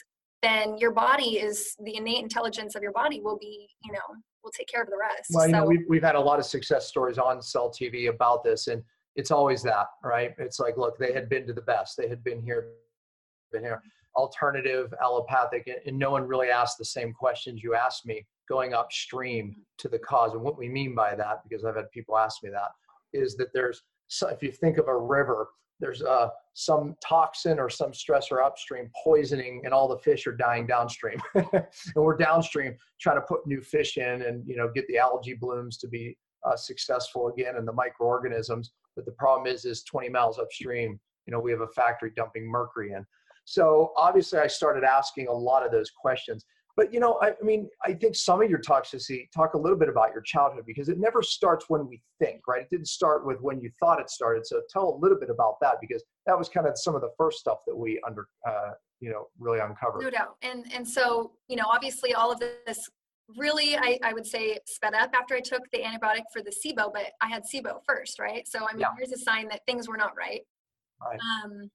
then 0.41 0.77
your 0.77 0.91
body 0.91 1.37
is 1.37 1.75
the 1.83 1.95
innate 1.97 2.23
intelligence 2.23 2.75
of 2.75 2.81
your 2.81 2.93
body 2.93 3.19
will 3.19 3.37
be 3.37 3.67
you 3.83 3.91
know 3.91 4.15
will 4.45 4.51
take 4.51 4.67
care 4.67 4.81
of 4.81 4.89
the 4.89 4.97
rest 4.97 5.31
Well, 5.33 5.47
you 5.47 5.51
know, 5.51 5.65
we've, 5.65 5.83
we've 5.89 6.03
had 6.03 6.15
a 6.15 6.19
lot 6.19 6.39
of 6.39 6.45
success 6.45 6.87
stories 6.87 7.17
on 7.17 7.41
Cell 7.41 7.69
TV 7.69 8.09
about 8.09 8.43
this, 8.43 8.67
and 8.67 8.81
it's 9.15 9.31
always 9.31 9.63
that, 9.63 9.87
right? 10.03 10.33
It's 10.37 10.59
like, 10.59 10.77
look, 10.77 10.97
they 10.97 11.11
had 11.11 11.27
been 11.27 11.47
to 11.47 11.53
the 11.53 11.61
best. 11.61 11.97
They 11.97 12.07
had 12.07 12.23
been 12.23 12.41
here, 12.41 12.67
been 13.51 13.63
here. 13.63 13.81
Alternative, 14.15 14.93
allopathic, 15.01 15.67
and, 15.67 15.77
and 15.85 15.97
no 15.97 16.11
one 16.11 16.23
really 16.23 16.49
asked 16.49 16.77
the 16.77 16.85
same 16.85 17.13
questions 17.13 17.61
you 17.63 17.75
asked 17.75 18.05
me 18.05 18.25
going 18.47 18.73
upstream 18.73 19.55
to 19.77 19.89
the 19.89 19.99
cause. 19.99 20.33
And 20.33 20.41
what 20.41 20.57
we 20.57 20.69
mean 20.69 20.95
by 20.95 21.15
that, 21.15 21.41
because 21.47 21.65
I've 21.65 21.75
had 21.75 21.91
people 21.91 22.17
ask 22.17 22.43
me 22.43 22.49
that, 22.51 22.71
is 23.13 23.35
that 23.37 23.53
there's, 23.53 23.81
so 24.07 24.27
if 24.27 24.43
you 24.43 24.51
think 24.51 24.77
of 24.77 24.87
a 24.87 24.97
river, 24.97 25.47
there's 25.79 26.01
uh, 26.01 26.29
some 26.53 26.95
toxin 27.05 27.59
or 27.59 27.69
some 27.69 27.91
stressor 27.91 28.43
upstream 28.43 28.89
poisoning 29.03 29.61
and 29.65 29.73
all 29.73 29.87
the 29.87 29.97
fish 29.97 30.25
are 30.25 30.35
dying 30.35 30.65
downstream. 30.65 31.19
And 31.53 31.65
we're 31.95 32.15
downstream 32.15 32.75
trying 32.99 33.17
to 33.17 33.21
put 33.21 33.45
new 33.45 33.61
fish 33.61 33.97
in 33.97 34.21
and 34.21 34.47
you 34.47 34.55
know 34.55 34.69
get 34.73 34.87
the 34.87 34.97
algae 34.97 35.33
blooms 35.33 35.77
to 35.79 35.87
be 35.87 36.17
uh, 36.45 36.55
successful 36.55 37.27
again 37.27 37.55
and 37.57 37.67
the 37.67 37.73
microorganisms. 37.73 38.71
But 38.95 39.05
the 39.05 39.11
problem 39.11 39.47
is 39.53 39.65
is 39.65 39.83
20 39.83 40.09
miles 40.09 40.39
upstream 40.39 40.99
you 41.25 41.31
know 41.31 41.39
we 41.39 41.51
have 41.51 41.61
a 41.61 41.67
factory 41.67 42.11
dumping 42.15 42.45
mercury 42.45 42.93
in 42.93 43.05
so 43.45 43.93
obviously 43.97 44.39
i 44.39 44.47
started 44.47 44.83
asking 44.83 45.27
a 45.27 45.31
lot 45.31 45.65
of 45.65 45.71
those 45.71 45.89
questions 45.89 46.45
but 46.75 46.93
you 46.93 46.99
know 46.99 47.13
I, 47.21 47.29
I 47.29 47.43
mean 47.43 47.69
i 47.85 47.93
think 47.93 48.15
some 48.15 48.41
of 48.41 48.49
your 48.49 48.59
talks, 48.59 48.91
toxicity 48.91 49.29
talk 49.31 49.53
a 49.53 49.57
little 49.57 49.77
bit 49.77 49.89
about 49.89 50.11
your 50.13 50.21
childhood 50.21 50.65
because 50.65 50.89
it 50.89 50.99
never 50.99 51.21
starts 51.21 51.65
when 51.69 51.87
we 51.87 52.01
think 52.19 52.41
right 52.47 52.61
it 52.63 52.69
didn't 52.69 52.87
start 52.87 53.25
with 53.25 53.39
when 53.41 53.61
you 53.61 53.69
thought 53.79 53.99
it 53.99 54.09
started 54.09 54.45
so 54.45 54.61
tell 54.69 54.95
a 54.95 54.97
little 54.97 55.19
bit 55.19 55.29
about 55.29 55.55
that 55.61 55.75
because 55.79 56.03
that 56.25 56.37
was 56.37 56.49
kind 56.49 56.67
of 56.67 56.77
some 56.77 56.95
of 56.95 57.01
the 57.01 57.11
first 57.17 57.39
stuff 57.39 57.59
that 57.65 57.75
we 57.75 58.01
under 58.05 58.27
uh, 58.47 58.71
you 58.99 59.09
know 59.09 59.27
really 59.39 59.59
uncovered 59.59 60.01
no 60.01 60.09
doubt 60.09 60.35
and 60.41 60.65
and 60.73 60.87
so 60.87 61.31
you 61.47 61.55
know 61.55 61.65
obviously 61.71 62.13
all 62.13 62.31
of 62.31 62.39
this 62.39 62.89
really, 63.37 63.75
I, 63.75 63.97
I 64.03 64.13
would 64.13 64.25
say 64.25 64.59
sped 64.65 64.93
up 64.93 65.11
after 65.15 65.35
I 65.35 65.39
took 65.39 65.61
the 65.71 65.79
antibiotic 65.79 66.23
for 66.31 66.41
the 66.41 66.51
SIBO, 66.51 66.91
but 66.93 67.11
I 67.21 67.27
had 67.27 67.43
SIBO 67.43 67.79
first, 67.87 68.19
right? 68.19 68.47
So 68.47 68.59
I 68.69 68.73
mean, 68.73 68.81
Yeah. 68.81 68.89
here's 68.97 69.11
a 69.11 69.17
sign 69.17 69.47
that 69.49 69.61
things 69.65 69.87
were 69.87 69.97
not 69.97 70.15
right. 70.17 70.41
Right. 71.01 71.19
Um, 71.19 71.69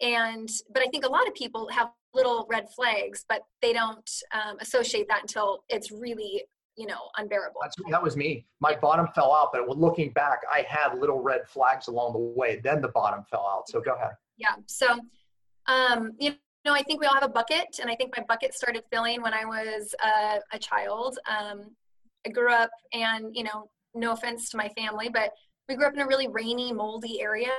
and 0.00 0.48
but 0.72 0.82
I 0.82 0.86
think 0.86 1.04
a 1.04 1.08
lot 1.08 1.26
of 1.26 1.34
people 1.34 1.68
have 1.70 1.90
little 2.14 2.46
red 2.48 2.66
flags, 2.74 3.24
but 3.28 3.42
they 3.62 3.72
don't 3.72 4.08
um, 4.32 4.56
associate 4.60 5.06
that 5.08 5.20
until 5.22 5.64
it's 5.68 5.90
really, 5.92 6.42
you 6.76 6.86
know, 6.86 7.10
unbearable. 7.16 7.60
That's, 7.62 7.76
that 7.90 8.02
was 8.02 8.16
me. 8.16 8.46
My 8.60 8.74
bottom 8.74 9.06
fell 9.14 9.32
out, 9.32 9.50
but 9.52 9.68
looking 9.78 10.10
back, 10.12 10.40
I 10.52 10.64
had 10.68 10.98
little 10.98 11.20
red 11.20 11.42
flags 11.48 11.88
along 11.88 12.14
the 12.14 12.18
way. 12.18 12.60
Then 12.62 12.80
the 12.80 12.88
bottom 12.88 13.24
fell 13.30 13.46
out. 13.46 13.68
So 13.68 13.80
go 13.80 13.94
ahead. 13.94 14.12
yeah 14.38 14.54
so 14.66 14.98
um 15.66 16.12
you 16.18 16.34
know 16.64 16.72
i 16.72 16.82
think 16.82 17.00
we 17.00 17.06
all 17.06 17.14
have 17.14 17.24
a 17.24 17.28
bucket 17.28 17.78
and 17.80 17.90
i 17.90 17.94
think 17.94 18.16
my 18.16 18.24
bucket 18.26 18.54
started 18.54 18.82
filling 18.90 19.20
when 19.20 19.34
i 19.34 19.44
was 19.44 19.94
uh, 20.02 20.38
a 20.52 20.58
child 20.58 21.18
um 21.28 21.64
i 22.26 22.30
grew 22.30 22.52
up 22.52 22.70
and 22.92 23.34
you 23.34 23.42
know 23.42 23.68
no 23.94 24.12
offense 24.12 24.48
to 24.50 24.56
my 24.56 24.68
family 24.70 25.08
but 25.08 25.32
we 25.68 25.74
grew 25.74 25.86
up 25.86 25.94
in 25.94 26.00
a 26.00 26.06
really 26.06 26.28
rainy 26.28 26.72
moldy 26.72 27.20
area 27.20 27.50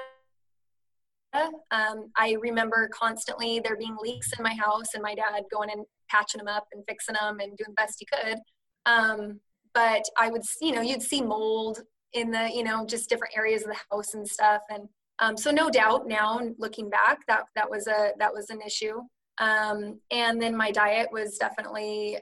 um, 1.33 2.11
i 2.17 2.35
remember 2.41 2.89
constantly 2.93 3.59
there 3.59 3.77
being 3.77 3.97
leaks 4.01 4.31
in 4.37 4.43
my 4.43 4.53
house 4.55 4.93
and 4.93 5.03
my 5.03 5.15
dad 5.15 5.43
going 5.51 5.69
and 5.71 5.85
patching 6.09 6.39
them 6.39 6.47
up 6.47 6.65
and 6.73 6.83
fixing 6.87 7.15
them 7.15 7.39
and 7.39 7.57
doing 7.57 7.69
the 7.69 7.73
best 7.77 7.95
he 7.99 8.05
could 8.05 8.37
um, 8.85 9.39
but 9.73 10.03
i 10.17 10.29
would 10.29 10.41
you 10.61 10.71
know 10.71 10.81
you'd 10.81 11.01
see 11.01 11.21
mold 11.21 11.81
in 12.13 12.31
the 12.31 12.49
you 12.53 12.63
know 12.63 12.85
just 12.85 13.09
different 13.09 13.35
areas 13.37 13.61
of 13.63 13.69
the 13.69 13.79
house 13.91 14.13
and 14.13 14.27
stuff 14.27 14.61
and 14.69 14.87
um, 15.19 15.35
so 15.35 15.51
no 15.51 15.69
doubt 15.69 16.07
now 16.07 16.39
looking 16.57 16.89
back 16.89 17.19
that 17.27 17.43
that 17.55 17.69
was 17.69 17.87
a 17.87 18.11
that 18.19 18.33
was 18.33 18.49
an 18.49 18.61
issue. 18.65 19.01
Um, 19.37 19.99
and 20.11 20.41
then 20.41 20.55
my 20.55 20.71
diet 20.71 21.09
was 21.11 21.37
definitely, 21.37 22.17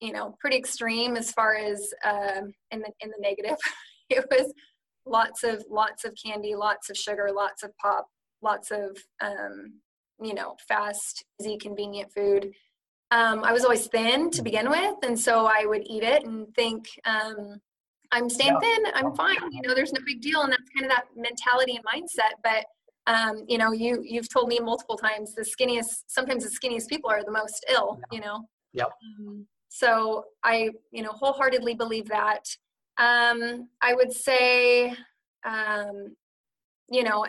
you 0.00 0.12
know, 0.12 0.36
pretty 0.40 0.56
extreme 0.56 1.16
as 1.16 1.32
far 1.32 1.56
as 1.56 1.88
um, 2.04 2.52
in 2.70 2.80
the 2.80 2.90
in 3.00 3.10
the 3.10 3.18
negative. 3.20 3.56
it 4.10 4.24
was 4.30 4.52
lots 5.06 5.44
of 5.44 5.64
lots 5.70 6.04
of 6.04 6.14
candy, 6.22 6.56
lots 6.56 6.90
of 6.90 6.96
sugar, 6.96 7.30
lots 7.32 7.62
of 7.62 7.70
pop, 7.78 8.06
lots 8.42 8.70
of 8.70 8.98
um, 9.20 9.74
you 10.20 10.34
know 10.34 10.56
fast, 10.68 11.24
easy, 11.40 11.56
convenient 11.58 12.12
food. 12.12 12.52
Um, 13.10 13.44
I 13.44 13.52
was 13.52 13.64
always 13.64 13.86
thin 13.86 14.30
to 14.32 14.42
begin 14.42 14.68
with, 14.68 14.96
and 15.02 15.18
so 15.18 15.46
I 15.46 15.64
would 15.64 15.82
eat 15.86 16.02
it 16.02 16.24
and 16.24 16.52
think, 16.54 16.86
um, 17.04 17.60
I'm 18.10 18.28
staying 18.28 18.58
thin. 18.60 18.84
I'm 18.94 19.14
fine. 19.14 19.36
You 19.52 19.62
know, 19.62 19.74
there's 19.74 19.92
no 19.92 20.00
big 20.04 20.20
deal. 20.20 20.42
And 20.42 20.52
that's 20.52 20.68
kind 20.70 20.90
of 20.90 20.96
that 20.96 21.04
mentality 21.16 21.76
and 21.76 21.84
mindset. 21.84 22.34
But 22.42 22.64
um, 23.06 23.44
you 23.48 23.58
know, 23.58 23.72
you 23.72 24.02
you've 24.04 24.28
told 24.28 24.48
me 24.48 24.58
multiple 24.58 24.96
times 24.96 25.34
the 25.34 25.42
skinniest 25.42 26.04
sometimes 26.08 26.44
the 26.44 26.50
skinniest 26.50 26.88
people 26.88 27.10
are 27.10 27.24
the 27.24 27.30
most 27.30 27.64
ill, 27.70 28.00
you 28.10 28.20
know. 28.20 28.42
Yep. 28.72 28.88
Um, 29.20 29.46
so 29.68 30.24
I, 30.42 30.70
you 30.90 31.02
know, 31.02 31.12
wholeheartedly 31.12 31.74
believe 31.74 32.08
that. 32.08 32.44
Um, 32.98 33.68
I 33.82 33.94
would 33.94 34.12
say 34.12 34.96
um, 35.44 36.16
you 36.90 37.02
know, 37.02 37.26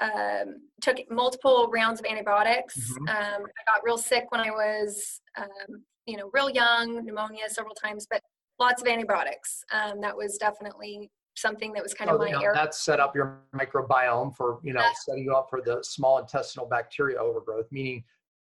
um, 0.00 0.68
took 0.80 0.98
multiple 1.10 1.68
rounds 1.72 2.00
of 2.00 2.06
antibiotics. 2.06 2.76
Mhm. 2.76 3.08
Um, 3.08 3.44
I 3.44 3.72
got 3.72 3.84
real 3.84 3.98
sick 3.98 4.30
when 4.30 4.40
I 4.40 4.50
was, 4.50 5.20
um, 5.36 5.84
you 6.06 6.16
know, 6.16 6.30
real 6.32 6.50
young, 6.50 7.04
pneumonia 7.04 7.48
several 7.48 7.74
times, 7.74 8.06
but 8.10 8.22
lots 8.58 8.82
of 8.82 8.88
antibiotics. 8.88 9.64
Um, 9.70 10.00
that 10.00 10.16
was 10.16 10.38
definitely 10.38 11.10
something 11.34 11.72
that 11.72 11.82
was 11.82 11.94
kind 11.94 12.10
of 12.10 12.18
my 12.18 12.28
you 12.28 12.32
know, 12.32 12.52
that 12.52 12.74
set 12.74 13.00
up 13.00 13.14
your 13.14 13.40
microbiome 13.54 14.36
for, 14.36 14.60
you 14.62 14.72
know, 14.72 14.86
setting 15.04 15.24
you 15.24 15.34
up 15.34 15.48
for 15.48 15.62
the 15.62 15.82
small 15.82 16.18
intestinal 16.18 16.66
bacteria 16.66 17.18
overgrowth, 17.18 17.66
meaning 17.70 18.04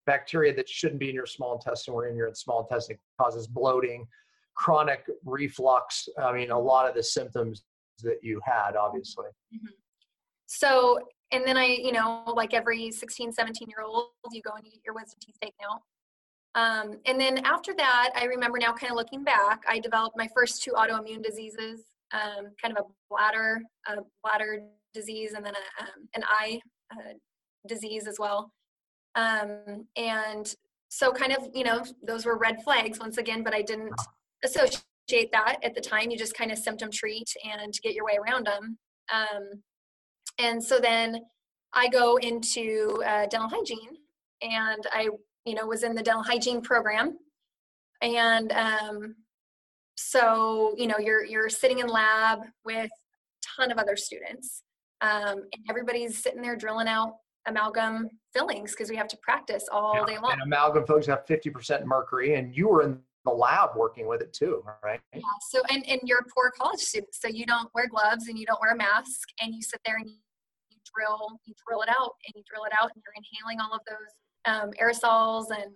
bacteria 0.05 0.53
that 0.55 0.67
shouldn't 0.67 0.99
be 0.99 1.09
in 1.09 1.15
your 1.15 1.25
small 1.25 1.53
intestine 1.53 1.93
were 1.93 2.07
in 2.07 2.15
your 2.15 2.33
small 2.33 2.61
intestine 2.61 2.97
causes 3.19 3.47
bloating, 3.47 4.07
chronic 4.55 5.05
reflux. 5.25 6.07
I 6.17 6.31
mean, 6.33 6.51
a 6.51 6.59
lot 6.59 6.87
of 6.87 6.95
the 6.95 7.03
symptoms 7.03 7.63
that 8.03 8.19
you 8.23 8.41
had, 8.45 8.75
obviously. 8.75 9.27
So, 10.47 10.99
and 11.31 11.45
then 11.45 11.57
I, 11.57 11.65
you 11.65 11.91
know, 11.91 12.23
like 12.35 12.53
every 12.53 12.91
16, 12.91 13.31
17 13.31 13.67
year 13.69 13.81
old, 13.85 14.07
you 14.31 14.41
go 14.41 14.51
and 14.55 14.65
you 14.65 14.71
get 14.71 14.81
your 14.85 14.95
wisdom 14.95 15.19
teeth 15.21 15.37
taken 15.41 15.55
out. 15.69 15.81
Um, 16.55 16.99
and 17.05 17.19
then 17.19 17.45
after 17.45 17.73
that, 17.75 18.09
I 18.15 18.25
remember 18.25 18.57
now 18.57 18.73
kind 18.73 18.91
of 18.91 18.97
looking 18.97 19.23
back, 19.23 19.61
I 19.67 19.79
developed 19.79 20.17
my 20.17 20.27
first 20.35 20.63
two 20.63 20.71
autoimmune 20.71 21.23
diseases, 21.23 21.81
um, 22.11 22.47
kind 22.61 22.75
of 22.75 22.85
a 22.85 22.87
bladder, 23.09 23.61
a 23.87 23.97
bladder 24.23 24.63
disease, 24.93 25.33
and 25.33 25.45
then 25.45 25.53
a, 25.53 25.83
um, 25.83 26.09
an 26.15 26.23
eye 26.27 26.59
uh, 26.91 27.13
disease 27.67 28.07
as 28.07 28.17
well. 28.17 28.51
Um, 29.15 29.85
and 29.95 30.53
so 30.89 31.11
kind 31.11 31.31
of, 31.31 31.49
you 31.53 31.63
know, 31.63 31.83
those 32.05 32.25
were 32.25 32.37
red 32.37 32.63
flags 32.63 32.99
once 32.99 33.17
again, 33.17 33.43
but 33.43 33.53
I 33.53 33.61
didn't 33.61 33.93
associate 34.43 35.31
that 35.31 35.57
at 35.63 35.75
the 35.75 35.81
time. 35.81 36.09
You 36.09 36.17
just 36.17 36.33
kind 36.33 36.51
of 36.51 36.57
symptom 36.57 36.89
treat 36.91 37.31
and 37.43 37.73
get 37.83 37.93
your 37.93 38.05
way 38.05 38.17
around 38.17 38.47
them. 38.47 38.77
And 40.39 40.63
so 40.63 40.79
then 40.79 41.21
I 41.73 41.89
go 41.89 42.15
into 42.17 43.03
uh, 43.05 43.27
dental 43.27 43.49
hygiene, 43.49 43.97
and 44.41 44.87
I, 44.91 45.09
you 45.45 45.53
know, 45.53 45.67
was 45.67 45.83
in 45.83 45.93
the 45.93 46.01
dental 46.01 46.23
hygiene 46.23 46.61
program, 46.61 47.17
and 48.01 48.51
um, 48.53 49.15
so 49.95 50.73
you 50.77 50.87
know, 50.87 50.97
you're 50.97 51.25
you're 51.25 51.49
sitting 51.49 51.79
in 51.79 51.87
lab 51.87 52.39
with 52.63 52.89
a 52.89 53.61
ton 53.61 53.71
of 53.71 53.77
other 53.77 53.95
students, 53.95 54.63
um, 55.01 55.43
and 55.53 55.63
everybody's 55.69 56.17
sitting 56.23 56.41
there 56.41 56.55
drilling 56.55 56.87
out 56.87 57.15
amalgam 57.45 58.09
fillings 58.33 58.71
because 58.71 58.89
we 58.89 58.95
have 58.95 59.07
to 59.07 59.17
practice 59.17 59.65
all 59.71 59.95
Yeah, 59.95 60.05
day 60.05 60.19
long. 60.21 60.33
And 60.33 60.41
amalgam 60.41 60.85
folks 60.85 61.05
have 61.07 61.25
50% 61.25 61.85
mercury, 61.85 62.35
and 62.35 62.55
you 62.55 62.67
were 62.67 62.83
in 62.83 62.99
the 63.25 63.31
lab 63.31 63.71
working 63.75 64.07
with 64.07 64.21
it 64.21 64.31
too, 64.33 64.63
right? 64.83 65.01
Yeah, 65.13 65.21
so 65.51 65.61
and 65.69 65.87
and 65.87 65.99
you're 66.05 66.19
a 66.19 66.29
poor 66.33 66.51
college 66.57 66.79
student, 66.79 67.13
so 67.13 67.27
you 67.27 67.45
don't 67.45 67.69
wear 67.75 67.87
gloves 67.87 68.27
and 68.27 68.39
you 68.39 68.45
don't 68.45 68.59
wear 68.61 68.71
a 68.71 68.77
mask, 68.77 69.27
and 69.41 69.53
you 69.53 69.61
sit 69.61 69.81
there 69.85 69.97
and 69.97 70.09
drill, 70.93 71.39
you 71.45 71.53
drill 71.67 71.81
it 71.81 71.89
out, 71.89 72.13
and 72.25 72.33
you 72.35 72.43
drill 72.49 72.65
it 72.65 72.73
out, 72.73 72.91
and 72.93 73.03
you're 73.03 73.15
inhaling 73.15 73.59
all 73.59 73.73
of 73.73 73.81
those 73.87 74.11
um, 74.45 74.71
aerosols 74.81 75.45
and 75.51 75.73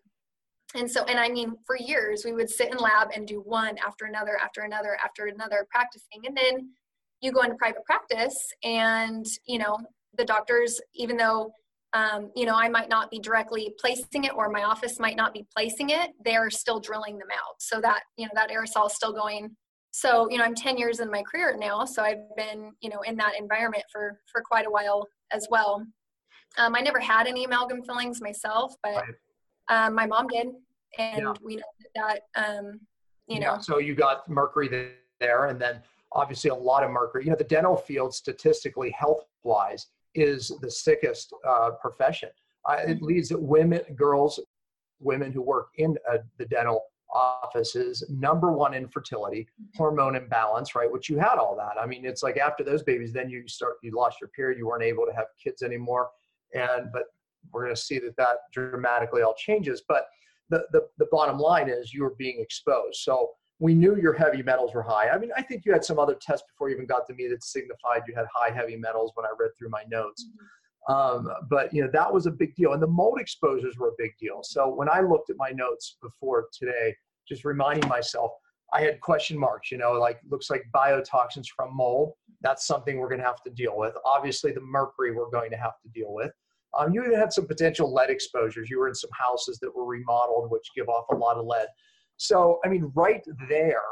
and 0.76 0.90
so 0.90 1.04
and 1.06 1.20
I 1.20 1.30
mean 1.30 1.54
for 1.68 1.78
years 1.78 2.24
we 2.26 2.34
would 2.34 2.50
sit 2.50 2.72
in 2.72 2.78
lab 2.78 3.10
and 3.14 3.28
do 3.28 3.42
one 3.42 3.76
after 3.86 4.06
another 4.06 4.38
after 4.42 4.62
another 4.62 4.98
after 5.04 5.26
another 5.26 5.68
practicing, 5.70 6.26
and 6.26 6.36
then 6.36 6.70
you 7.22 7.32
go 7.32 7.42
into 7.42 7.56
private 7.56 7.84
practice, 7.86 8.38
and 8.64 9.26
you 9.46 9.60
know 9.60 9.78
the 10.18 10.26
doctors, 10.26 10.80
even 10.96 11.18
though 11.18 11.52
um, 11.94 12.32
you 12.36 12.46
know, 12.46 12.56
I 12.56 12.70
might 12.70 12.90
not 12.90 13.12
be 13.12 13.20
directly 13.20 13.74
placing 13.80 14.24
it 14.24 14.34
or 14.36 14.50
my 14.50 14.64
office 14.64 15.00
might 15.00 15.16
not 15.16 15.32
be 15.32 15.46
placing 15.56 15.92
it, 15.92 16.12
they're 16.26 16.50
still 16.50 16.80
drilling 16.80 17.20
them 17.20 17.28
out. 17.32 17.56
So 17.60 17.80
that, 17.82 18.02
you 18.18 18.26
know, 18.26 18.32
that 18.34 18.50
aerosol 18.50 18.88
is 18.88 18.96
still 18.96 19.14
going. 19.14 19.56
So, 19.96 20.28
you 20.32 20.40
know, 20.40 20.44
I'm 20.44 20.56
10 20.56 20.78
years 20.78 21.00
in 21.00 21.12
my 21.12 21.22
career 21.22 21.56
now. 21.56 21.86
So 21.86 22.02
I've 22.02 22.36
been, 22.36 22.72
you 22.82 22.90
know, 22.90 23.02
in 23.02 23.16
that 23.18 23.34
environment 23.38 23.84
for, 23.92 24.20
for 24.32 24.42
quite 24.42 24.66
a 24.66 24.70
while 24.72 25.08
as 25.32 25.48
well. 25.52 25.86
Um, 26.58 26.76
I 26.76 26.82
never 26.82 27.00
had 27.00 27.28
any 27.28 27.46
amalgam 27.46 27.84
fillings 27.84 28.20
myself, 28.20 28.74
but 28.82 28.96
Right. 28.96 29.14
um, 29.70 29.94
my 29.94 30.08
mom 30.08 30.28
did. 30.28 30.48
And 30.98 31.22
Yeah. 31.22 31.34
we 31.44 31.58
know 31.58 31.64
that, 31.96 32.22
um, 32.36 32.80
you 33.28 33.40
Yeah, 33.40 33.52
know, 33.54 33.62
So 33.62 33.78
you 33.78 33.94
got 33.94 34.28
mercury 34.28 34.96
there, 35.20 35.46
and 35.46 35.62
then 35.62 35.82
obviously 36.12 36.50
a 36.50 36.56
lot 36.56 36.84
of 36.84 36.90
mercury. 36.90 37.26
You 37.26 37.30
know, 37.30 37.36
the 37.38 37.44
dental 37.44 37.78
field, 37.78 38.16
statistically, 38.16 38.90
health 38.92 39.26
wise, 39.44 39.88
is 40.16 40.52
the 40.62 40.72
sickest 40.72 41.34
uh, 41.48 41.72
profession. 41.80 42.30
Uh, 42.68 42.78
it 42.88 42.90
Mm-hmm. 42.90 43.06
leads 43.06 43.32
women, 43.32 43.82
girls, 43.96 44.40
women 45.00 45.32
who 45.32 45.42
work 45.44 45.68
in 45.78 45.98
uh, 46.12 46.18
the 46.40 46.46
dental 46.46 46.84
offices, 47.14 48.04
number 48.10 48.52
one 48.52 48.74
infertility, 48.74 49.48
Mm-hmm. 49.62 49.78
hormone 49.78 50.16
imbalance, 50.16 50.76
right? 50.76 50.92
Which 50.92 51.10
you 51.10 51.18
had 51.18 51.38
all 51.38 51.56
that. 51.58 51.82
I 51.82 51.86
mean, 51.86 52.06
it's 52.06 52.24
like 52.24 52.38
after 52.38 52.64
those 52.64 52.84
babies, 52.84 53.14
then 53.14 53.30
you 53.30 53.48
start, 53.48 53.74
you 53.84 53.92
lost 53.96 54.18
your 54.22 54.30
period, 54.30 54.58
you 54.58 54.68
weren't 54.68 54.84
able 54.84 55.06
to 55.06 55.14
have 55.14 55.26
kids 55.44 55.62
anymore. 55.62 56.10
And, 56.54 56.92
but 56.92 57.04
we're 57.52 57.64
going 57.64 57.76
to 57.76 57.82
see 57.82 58.00
that 58.00 58.16
that 58.18 58.38
dramatically 58.52 59.22
all 59.22 59.36
changes. 59.38 59.84
But 59.88 60.06
the, 60.50 60.66
the, 60.72 60.88
the 60.98 61.08
bottom 61.12 61.40
line 61.40 61.70
is 61.70 61.94
you 61.94 62.04
were 62.04 62.16
being 62.18 62.40
exposed. 62.40 63.00
So 63.02 63.32
we 63.60 63.74
knew 63.74 63.96
your 63.96 64.14
heavy 64.14 64.44
metals 64.44 64.74
were 64.74 64.84
high. 64.84 65.10
I 65.10 65.18
mean, 65.18 65.32
I 65.38 65.42
think 65.42 65.64
you 65.66 65.72
had 65.72 65.84
some 65.86 66.00
other 66.00 66.18
tests 66.20 66.46
before 66.50 66.70
you 66.70 66.76
even 66.76 66.86
got 66.88 67.08
to 67.08 67.14
me 67.14 67.28
that 67.30 67.44
signified 67.44 68.02
you 68.08 68.14
had 68.16 68.26
high 68.34 68.54
heavy 68.54 68.76
metals 68.76 69.12
when 69.16 69.26
I 69.26 69.30
read 69.40 69.52
through 69.58 69.70
my 69.70 69.84
notes. 69.90 70.26
Um, 70.90 71.30
but 71.50 71.74
you 71.74 71.82
know 71.82 71.90
that 71.94 72.14
was 72.14 72.26
a 72.26 72.32
big 72.32 72.56
deal, 72.56 72.74
and 72.74 72.82
the 72.82 72.88
mold 72.88 73.20
exposures 73.20 73.78
were 73.78 73.90
a 73.90 73.98
big 73.98 74.12
deal. 74.20 74.42
So 74.44 74.68
when 74.68 74.90
I 74.90 75.02
looked 75.02 75.30
at 75.30 75.38
my 75.38 75.50
notes 75.52 75.98
before 76.02 76.48
today, 76.52 76.96
just 77.28 77.46
reminding 77.46 77.88
myself, 77.88 78.32
I 78.74 78.82
had 78.82 79.00
question 79.00 79.38
marks. 79.38 79.72
You 79.72 79.78
know, 79.78 79.94
like 79.94 80.20
looks 80.30 80.50
like 80.50 80.66
biotoxins 80.76 81.48
from 81.56 81.76
mold. 81.76 82.14
That's 82.42 82.68
something 82.68 82.98
we're 82.98 83.08
going 83.08 83.22
to 83.22 83.28
have 83.28 83.42
to 83.44 83.50
deal 83.50 83.78
with. 83.78 83.94
Obviously, 84.06 84.52
the 84.52 84.62
mercury 84.62 85.16
we're 85.16 85.30
going 85.30 85.52
to 85.52 85.58
have 85.58 85.80
to 85.84 85.90
deal 85.90 86.14
with. 86.14 86.32
Um, 86.78 86.94
you 86.94 87.04
even 87.06 87.18
had 87.18 87.32
some 87.32 87.46
potential 87.46 87.94
lead 87.94 88.10
exposures. 88.10 88.70
You 88.70 88.80
were 88.80 88.88
in 88.88 88.96
some 88.96 89.12
houses 89.14 89.60
that 89.60 89.74
were 89.74 89.86
remodeled, 89.86 90.50
which 90.50 90.68
give 90.76 90.90
off 90.90 91.06
a 91.12 91.16
lot 91.16 91.38
of 91.38 91.46
lead. 91.46 91.68
So, 92.18 92.60
I 92.66 92.68
mean, 92.68 92.92
right 92.96 93.24
there, 93.48 93.84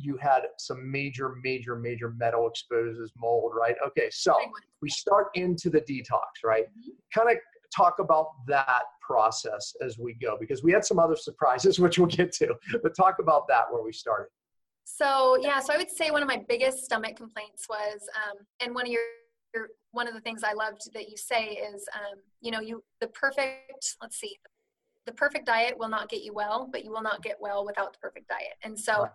you 0.00 0.16
had 0.16 0.42
some 0.58 0.90
major, 0.90 1.36
major, 1.42 1.76
major 1.76 2.10
metal 2.10 2.48
exposures, 2.48 3.12
mold, 3.16 3.52
right? 3.54 3.76
Okay, 3.86 4.08
so 4.10 4.36
we 4.80 4.88
start 4.88 5.28
into 5.34 5.70
the 5.70 5.80
detox, 5.80 6.42
right? 6.44 6.64
Mhm. 6.76 6.94
Kind 7.14 7.30
of 7.30 7.38
talk 7.74 7.98
about 7.98 8.46
that 8.46 8.84
process 9.00 9.74
as 9.80 9.98
we 9.98 10.14
go 10.14 10.36
because 10.38 10.62
we 10.62 10.72
had 10.72 10.84
some 10.84 10.98
other 10.98 11.16
surprises, 11.16 11.78
which 11.80 11.98
we'll 11.98 12.08
get 12.08 12.32
to. 12.32 12.54
But 12.82 12.94
talk 12.96 13.16
about 13.20 13.48
that 13.48 13.64
where 13.70 13.82
we 13.82 13.92
started. 13.92 14.28
So 14.84 15.36
yeah, 15.40 15.60
so 15.60 15.72
I 15.72 15.76
would 15.76 15.90
say 15.90 16.10
one 16.10 16.22
of 16.22 16.28
my 16.28 16.42
biggest 16.48 16.84
stomach 16.84 17.16
complaints 17.16 17.66
was, 17.68 18.00
um, 18.16 18.38
and 18.60 18.74
one 18.74 18.86
of 18.86 18.92
your, 18.92 19.02
your, 19.54 19.68
one 19.92 20.08
of 20.08 20.14
the 20.14 20.20
things 20.20 20.42
I 20.42 20.52
loved 20.52 20.92
that 20.94 21.08
you 21.08 21.16
say 21.16 21.44
is, 21.72 21.86
um, 21.94 22.18
you 22.40 22.50
know, 22.50 22.60
you 22.60 22.82
the 23.00 23.08
perfect. 23.08 23.96
Let's 24.02 24.16
see, 24.16 24.36
the 25.06 25.12
perfect 25.12 25.46
diet 25.46 25.78
will 25.78 25.88
not 25.88 26.08
get 26.08 26.22
you 26.22 26.34
well, 26.34 26.68
but 26.70 26.84
you 26.84 26.90
will 26.90 27.02
not 27.02 27.22
get 27.22 27.36
well 27.40 27.64
without 27.64 27.92
the 27.92 27.98
perfect 28.00 28.28
diet. 28.28 28.54
And 28.64 28.78
so. 28.78 29.08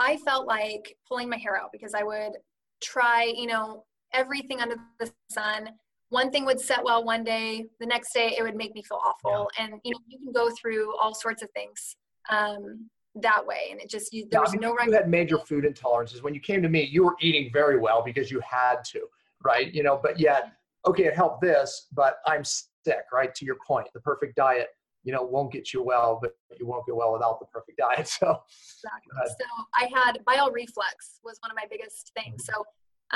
I 0.00 0.16
felt 0.16 0.46
like 0.46 0.96
pulling 1.06 1.28
my 1.28 1.36
hair 1.36 1.60
out 1.60 1.70
because 1.72 1.94
I 1.94 2.02
would 2.02 2.32
try, 2.82 3.32
you 3.36 3.46
know, 3.46 3.84
everything 4.14 4.60
under 4.60 4.76
the 4.98 5.12
sun. 5.30 5.68
One 6.08 6.30
thing 6.30 6.46
would 6.46 6.58
set 6.58 6.82
well 6.82 7.04
one 7.04 7.22
day, 7.22 7.66
the 7.78 7.86
next 7.86 8.12
day 8.12 8.34
it 8.36 8.42
would 8.42 8.56
make 8.56 8.74
me 8.74 8.82
feel 8.82 8.98
awful, 9.04 9.48
yeah. 9.56 9.64
and 9.64 9.74
you 9.84 9.92
know, 9.92 9.98
you 10.08 10.18
can 10.18 10.32
go 10.32 10.50
through 10.60 10.96
all 10.98 11.14
sorts 11.14 11.42
of 11.42 11.50
things. 11.50 11.96
Um, 12.30 12.88
that 13.16 13.44
way 13.44 13.68
and 13.72 13.80
it 13.80 13.90
just 13.90 14.12
you, 14.12 14.24
there 14.30 14.40
was 14.40 14.50
I 14.50 14.52
mean, 14.52 14.60
no 14.60 14.76
you 14.86 14.92
had 14.92 15.08
major 15.08 15.36
food 15.36 15.64
intolerances 15.64 16.22
when 16.22 16.32
you 16.32 16.40
came 16.40 16.62
to 16.62 16.68
me 16.68 16.84
you 16.84 17.04
were 17.04 17.16
eating 17.20 17.50
very 17.52 17.76
well 17.76 18.04
because 18.04 18.30
you 18.30 18.40
had 18.48 18.84
to 18.92 19.00
right 19.42 19.74
you 19.74 19.82
know 19.82 19.98
but 20.00 20.20
yet 20.20 20.52
okay 20.86 21.06
it 21.06 21.14
helped 21.14 21.40
this 21.40 21.88
but 21.92 22.18
i'm 22.26 22.44
sick 22.44 23.02
right 23.12 23.34
to 23.34 23.44
your 23.44 23.56
point 23.66 23.88
the 23.94 24.00
perfect 24.00 24.36
diet 24.36 24.68
you 25.02 25.12
know 25.12 25.22
won't 25.22 25.52
get 25.52 25.72
you 25.72 25.82
well 25.82 26.18
but 26.20 26.32
you 26.58 26.66
won't 26.66 26.84
get 26.86 26.94
well 26.94 27.12
without 27.12 27.38
the 27.40 27.46
perfect 27.46 27.78
diet 27.78 28.06
so 28.20 28.40
exactly. 28.84 29.28
so 29.28 29.64
i 29.74 29.88
had 29.94 30.18
bile 30.24 30.50
reflux 30.50 31.20
was 31.24 31.38
one 31.40 31.50
of 31.50 31.56
my 31.56 31.66
biggest 31.70 32.12
things 32.16 32.44
so 32.44 32.64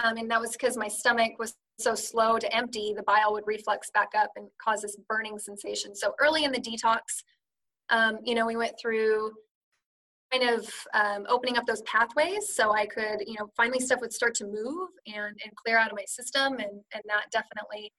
um, 0.02 0.16
and 0.16 0.28
that 0.28 0.40
was 0.40 0.52
because 0.52 0.76
my 0.76 0.88
stomach 0.88 1.32
was 1.38 1.54
so 1.78 1.94
slow 1.94 2.38
to 2.38 2.56
empty 2.56 2.94
the 2.96 3.02
bile 3.04 3.32
would 3.32 3.44
reflux 3.46 3.90
back 3.90 4.10
up 4.16 4.30
and 4.36 4.48
cause 4.62 4.82
this 4.82 4.96
burning 5.08 5.38
sensation 5.38 5.94
so 5.94 6.14
early 6.20 6.44
in 6.44 6.52
the 6.52 6.60
detox 6.60 7.00
um, 7.90 8.18
you 8.24 8.34
know 8.34 8.46
we 8.46 8.56
went 8.56 8.74
through 8.80 9.30
kind 10.34 10.50
of 10.50 10.68
um, 10.94 11.26
opening 11.28 11.56
up 11.56 11.66
those 11.66 11.82
pathways 11.82 12.54
so 12.54 12.72
I 12.72 12.86
could, 12.86 13.22
you 13.26 13.36
know, 13.38 13.50
finally 13.56 13.80
stuff 13.80 14.00
would 14.00 14.12
start 14.12 14.34
to 14.36 14.44
move 14.44 14.88
and, 15.06 15.38
and 15.44 15.52
clear 15.64 15.78
out 15.78 15.90
of 15.90 15.96
my 15.96 16.04
system. 16.06 16.54
And, 16.54 16.80
and 16.92 17.02
that 17.06 17.26
definitely, 17.30 17.92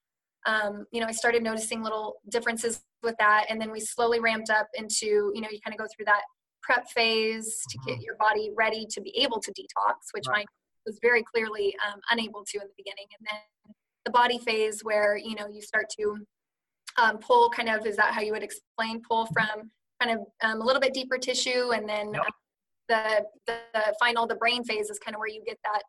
um, 0.45 0.85
you 0.91 1.01
know, 1.01 1.07
I 1.07 1.11
started 1.11 1.43
noticing 1.43 1.81
little 1.81 2.15
differences 2.29 2.81
with 3.03 3.15
that. 3.19 3.45
And 3.49 3.59
then 3.59 3.71
we 3.71 3.79
slowly 3.79 4.19
ramped 4.19 4.49
up 4.49 4.67
into, 4.75 5.31
you 5.33 5.41
know, 5.41 5.47
you 5.51 5.59
kind 5.63 5.73
of 5.73 5.79
go 5.79 5.85
through 5.95 6.05
that 6.05 6.21
prep 6.61 6.87
phase 6.89 7.61
to 7.69 7.77
get 7.85 7.95
mm-hmm. 7.95 8.01
your 8.01 8.15
body 8.17 8.51
ready 8.55 8.85
to 8.91 9.01
be 9.01 9.15
able 9.21 9.39
to 9.39 9.51
detox, 9.51 9.93
which 10.13 10.25
right. 10.27 10.45
was 10.85 10.99
very 11.01 11.23
clearly 11.23 11.75
um, 11.87 11.99
unable 12.11 12.43
to 12.45 12.57
in 12.59 12.67
the 12.67 12.73
beginning. 12.77 13.05
And 13.19 13.27
then 13.31 13.73
the 14.05 14.11
body 14.11 14.37
phase 14.37 14.81
where, 14.81 15.17
you 15.17 15.35
know, 15.35 15.47
you 15.47 15.61
start 15.61 15.85
to 15.99 16.17
um, 17.01 17.17
pull 17.17 17.49
kind 17.49 17.69
of, 17.69 17.85
is 17.85 17.97
that 17.97 18.13
how 18.13 18.21
you 18.21 18.31
would 18.31 18.43
explain, 18.43 19.01
pull 19.07 19.27
from 19.27 19.71
kind 20.01 20.19
of 20.19 20.25
um, 20.43 20.61
a 20.61 20.63
little 20.63 20.81
bit 20.81 20.93
deeper 20.93 21.17
tissue, 21.17 21.71
and 21.71 21.87
then 21.87 22.13
yep. 22.13 22.23
the, 22.89 23.25
the, 23.47 23.57
the 23.73 23.95
final 23.99 24.27
the 24.27 24.35
brain 24.35 24.63
phase 24.63 24.89
is 24.89 24.99
kind 24.99 25.15
of 25.15 25.19
where 25.19 25.29
you 25.29 25.41
get 25.45 25.57
that 25.63 25.81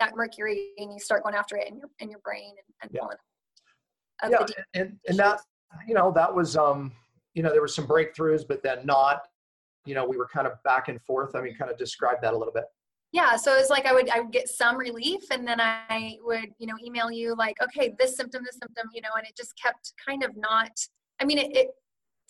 that 0.00 0.16
mercury 0.16 0.70
and 0.78 0.92
you 0.92 0.98
start 0.98 1.22
going 1.22 1.34
after 1.34 1.56
it 1.56 1.68
in 1.68 1.76
your 1.76 1.88
in 2.00 2.10
your 2.10 2.18
brain 2.20 2.50
and, 2.82 2.90
and 2.90 3.00
yeah, 4.30 4.38
yeah 4.40 4.80
and, 4.80 4.98
and 5.08 5.18
that 5.18 5.40
you 5.86 5.94
know 5.94 6.12
that 6.12 6.32
was 6.32 6.56
um 6.56 6.92
you 7.34 7.42
know 7.42 7.50
there 7.50 7.60
were 7.60 7.68
some 7.68 7.86
breakthroughs 7.86 8.46
but 8.46 8.62
then 8.62 8.84
not 8.84 9.22
you 9.84 9.94
know 9.94 10.06
we 10.06 10.16
were 10.16 10.28
kind 10.28 10.46
of 10.46 10.62
back 10.62 10.88
and 10.88 11.00
forth. 11.02 11.34
I 11.34 11.40
mean 11.40 11.54
kind 11.56 11.70
of 11.70 11.78
describe 11.78 12.20
that 12.22 12.34
a 12.34 12.36
little 12.36 12.52
bit. 12.52 12.64
Yeah 13.12 13.36
so 13.36 13.54
it's 13.56 13.70
like 13.70 13.86
i 13.86 13.92
would 13.92 14.08
i 14.08 14.20
would 14.20 14.32
get 14.32 14.48
some 14.48 14.76
relief 14.76 15.20
and 15.30 15.46
then 15.46 15.60
i 15.60 16.16
would 16.22 16.46
you 16.58 16.66
know 16.66 16.74
email 16.82 17.10
you 17.10 17.34
like 17.34 17.56
okay 17.62 17.94
this 17.98 18.16
symptom 18.16 18.42
this 18.44 18.58
symptom 18.58 18.88
you 18.94 19.02
know 19.02 19.10
and 19.16 19.26
it 19.26 19.36
just 19.36 19.52
kept 19.62 19.92
kind 20.06 20.24
of 20.24 20.34
not 20.34 20.70
i 21.20 21.24
mean 21.26 21.36
it, 21.36 21.54
it 21.54 21.68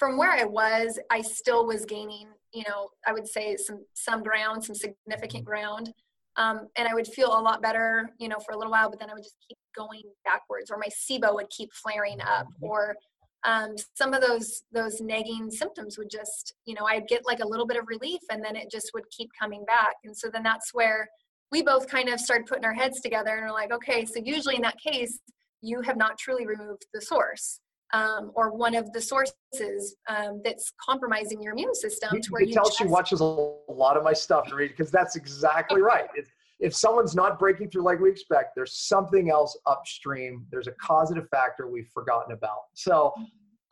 from 0.02 0.16
where 0.16 0.32
I 0.32 0.42
was, 0.42 0.98
I 1.10 1.20
still 1.20 1.64
was 1.64 1.84
gaining, 1.84 2.26
you 2.52 2.64
know, 2.66 2.88
I 3.06 3.12
would 3.12 3.28
say 3.28 3.56
some 3.56 3.84
some 3.94 4.24
ground, 4.24 4.64
some 4.64 4.74
significant 4.74 5.44
ground. 5.44 5.92
Um, 6.36 6.68
and 6.76 6.88
I 6.88 6.94
would 6.94 7.06
feel 7.06 7.28
a 7.28 7.40
lot 7.40 7.60
better, 7.60 8.08
you 8.18 8.28
know, 8.28 8.38
for 8.38 8.52
a 8.52 8.58
little 8.58 8.72
while, 8.72 8.88
but 8.88 8.98
then 8.98 9.10
I 9.10 9.14
would 9.14 9.22
just 9.22 9.36
keep 9.46 9.58
going 9.76 10.02
backwards, 10.24 10.70
or 10.70 10.78
my 10.78 10.88
SIBO 10.88 11.34
would 11.34 11.50
keep 11.50 11.70
flaring 11.72 12.20
up, 12.20 12.46
mm-hmm. 12.46 12.64
or 12.64 12.96
um, 13.44 13.74
some 13.94 14.14
of 14.14 14.22
those 14.22 14.62
those 14.72 15.00
nagging 15.00 15.50
symptoms 15.50 15.98
would 15.98 16.10
just, 16.10 16.54
you 16.64 16.74
know, 16.74 16.86
I'd 16.86 17.08
get 17.08 17.22
like 17.26 17.40
a 17.40 17.46
little 17.46 17.66
bit 17.66 17.76
of 17.76 17.84
relief, 17.86 18.20
and 18.30 18.42
then 18.42 18.56
it 18.56 18.70
just 18.70 18.90
would 18.94 19.04
keep 19.10 19.30
coming 19.38 19.64
back. 19.66 19.94
And 20.04 20.16
so 20.16 20.30
then 20.32 20.42
that's 20.42 20.72
where 20.72 21.08
we 21.50 21.62
both 21.62 21.86
kind 21.86 22.08
of 22.08 22.18
started 22.18 22.46
putting 22.46 22.64
our 22.64 22.72
heads 22.72 23.00
together 23.00 23.36
and 23.36 23.42
we're 23.42 23.52
like, 23.52 23.72
okay, 23.72 24.06
so 24.06 24.20
usually 24.24 24.56
in 24.56 24.62
that 24.62 24.80
case, 24.80 25.18
you 25.60 25.82
have 25.82 25.98
not 25.98 26.18
truly 26.18 26.46
removed 26.46 26.86
the 26.94 27.00
source 27.00 27.60
um, 27.92 28.32
or 28.34 28.54
one 28.56 28.74
of 28.74 28.92
the 28.92 29.00
sources 29.00 29.96
um, 30.08 30.40
that's 30.44 30.72
compromising 30.80 31.42
your 31.42 31.52
immune 31.52 31.74
system. 31.74 32.10
You, 32.12 32.20
to 32.22 32.30
where 32.30 32.42
you 32.42 32.54
tell 32.54 32.64
just... 32.64 32.78
she 32.78 32.84
watches 32.84 33.20
a 33.20 33.24
lot 33.24 33.96
of 33.96 34.02
my 34.02 34.12
stuff 34.12 34.48
to 34.48 34.54
read 34.54 34.68
because 34.68 34.90
that's 34.90 35.16
exactly 35.16 35.80
right. 35.82 36.08
If, 36.16 36.28
if 36.60 36.74
someone's 36.74 37.14
not 37.14 37.38
breaking 37.38 37.70
through 37.70 37.82
like 37.82 38.00
we 38.00 38.10
expect, 38.10 38.54
there's 38.54 38.76
something 38.76 39.30
else 39.30 39.58
upstream. 39.66 40.46
There's 40.50 40.68
a 40.68 40.72
causative 40.72 41.28
factor 41.30 41.68
we've 41.68 41.90
forgotten 41.92 42.32
about. 42.32 42.60
So 42.74 43.12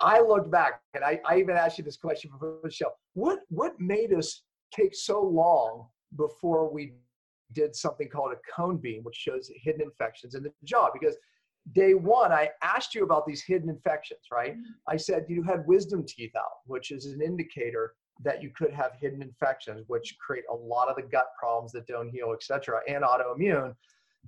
I 0.00 0.20
looked 0.20 0.50
back 0.50 0.80
and 0.94 1.04
I, 1.04 1.20
I 1.26 1.38
even 1.38 1.56
asked 1.56 1.78
you 1.78 1.84
this 1.84 1.96
question 1.96 2.30
before 2.30 2.58
the 2.62 2.70
show. 2.70 2.90
What 3.14 3.40
what 3.48 3.78
made 3.78 4.12
us 4.12 4.42
take 4.74 4.94
so 4.94 5.22
long 5.22 5.86
before 6.16 6.72
we 6.72 6.94
did 7.52 7.74
something 7.74 8.08
called 8.08 8.32
a 8.32 8.52
cone 8.52 8.76
beam, 8.76 9.02
which 9.02 9.16
shows 9.16 9.50
hidden 9.62 9.82
infections 9.82 10.34
in 10.34 10.42
the 10.42 10.52
jaw? 10.64 10.90
Because 10.92 11.16
day 11.72 11.94
one, 11.94 12.32
I 12.32 12.50
asked 12.62 12.94
you 12.94 13.04
about 13.04 13.26
these 13.26 13.42
hidden 13.42 13.68
infections, 13.68 14.20
right? 14.32 14.52
Mm-hmm. 14.52 14.72
I 14.88 14.96
said 14.96 15.26
you 15.28 15.42
had 15.42 15.66
wisdom 15.66 16.04
teeth 16.06 16.34
out, 16.36 16.58
which 16.66 16.90
is 16.90 17.06
an 17.06 17.20
indicator 17.22 17.94
that 18.22 18.42
you 18.42 18.50
could 18.50 18.72
have 18.72 18.92
hidden 19.00 19.22
infections, 19.22 19.84
which 19.86 20.16
create 20.24 20.44
a 20.50 20.54
lot 20.54 20.88
of 20.88 20.96
the 20.96 21.02
gut 21.02 21.26
problems 21.38 21.72
that 21.72 21.86
don't 21.86 22.10
heal, 22.10 22.32
et 22.32 22.42
cetera, 22.42 22.80
and 22.88 23.02
autoimmune. 23.04 23.74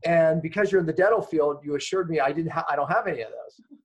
And 0.04 0.40
because 0.40 0.72
you're 0.72 0.80
in 0.80 0.86
the 0.86 0.92
dental 0.92 1.20
field, 1.20 1.58
you 1.62 1.76
assured 1.76 2.08
me 2.08 2.20
I 2.20 2.32
didn't 2.32 2.52
ha- 2.52 2.64
I 2.68 2.76
don't 2.76 2.90
have 2.90 3.06
any 3.06 3.22
of 3.22 3.30
those. 3.30 3.78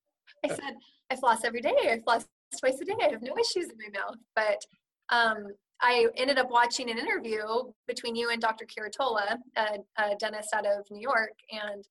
I 0.45 0.47
said 0.49 0.75
I 1.09 1.15
floss 1.15 1.43
every 1.43 1.61
day. 1.61 1.75
I 1.83 1.99
floss 1.99 2.25
twice 2.59 2.79
a 2.81 2.85
day. 2.85 2.93
I 3.01 3.09
have 3.09 3.21
no 3.21 3.33
issues 3.37 3.69
in 3.69 3.77
my 3.77 3.99
mouth. 3.99 4.15
But 4.35 4.61
um, 5.09 5.47
I 5.81 6.07
ended 6.15 6.37
up 6.37 6.49
watching 6.49 6.89
an 6.89 6.97
interview 6.97 7.43
between 7.87 8.15
you 8.15 8.29
and 8.29 8.41
Dr. 8.41 8.65
Curatola, 8.65 9.37
a, 9.57 9.77
a 9.97 10.15
dentist 10.19 10.53
out 10.53 10.65
of 10.65 10.85
New 10.89 11.01
York, 11.01 11.33
and 11.51 11.85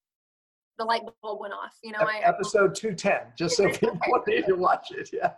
the 0.78 0.84
light 0.84 1.02
bulb 1.22 1.40
went 1.40 1.54
off. 1.54 1.76
You 1.82 1.92
know, 1.92 2.00
I, 2.00 2.20
episode 2.24 2.74
two 2.74 2.94
ten, 2.94 3.20
just 3.36 3.56
so 3.56 3.68
people 3.70 3.98
need 4.26 4.46
to 4.46 4.54
watch 4.54 4.88
it. 4.90 5.10
Yeah. 5.12 5.32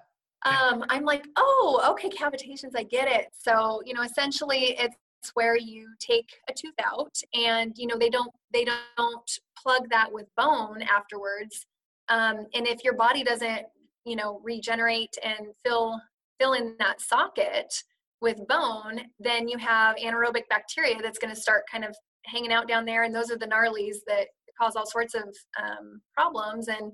Um, 0.44 0.84
I'm 0.88 1.04
like, 1.04 1.26
oh, 1.36 1.84
okay, 1.90 2.08
cavitations, 2.08 2.76
I 2.76 2.84
get 2.84 3.08
it. 3.08 3.26
So, 3.32 3.82
you 3.84 3.92
know, 3.92 4.02
essentially, 4.02 4.76
it's 4.78 4.96
where 5.34 5.56
you 5.56 5.88
take 5.98 6.28
a 6.48 6.52
tooth 6.52 6.74
out, 6.84 7.16
and 7.34 7.72
you 7.76 7.86
know 7.86 7.98
they 7.98 8.10
don't 8.10 8.32
they 8.52 8.64
don't 8.64 9.30
plug 9.60 9.88
that 9.90 10.12
with 10.12 10.26
bone 10.36 10.82
afterwards. 10.82 11.66
Um, 12.08 12.46
and 12.54 12.66
if 12.66 12.84
your 12.84 12.94
body 12.94 13.22
doesn't, 13.22 13.66
you 14.04 14.16
know, 14.16 14.40
regenerate 14.44 15.16
and 15.24 15.48
fill 15.64 16.00
fill 16.40 16.52
in 16.52 16.76
that 16.78 17.00
socket 17.00 17.74
with 18.20 18.46
bone, 18.48 19.00
then 19.18 19.48
you 19.48 19.58
have 19.58 19.96
anaerobic 19.96 20.48
bacteria 20.48 20.96
that's 21.02 21.18
going 21.18 21.34
to 21.34 21.40
start 21.40 21.64
kind 21.70 21.84
of 21.84 21.94
hanging 22.24 22.52
out 22.52 22.68
down 22.68 22.84
there, 22.84 23.02
and 23.02 23.14
those 23.14 23.30
are 23.30 23.38
the 23.38 23.46
gnarlies 23.46 23.96
that 24.06 24.28
cause 24.60 24.74
all 24.76 24.86
sorts 24.86 25.14
of 25.14 25.28
um, 25.62 26.00
problems 26.14 26.68
and 26.68 26.92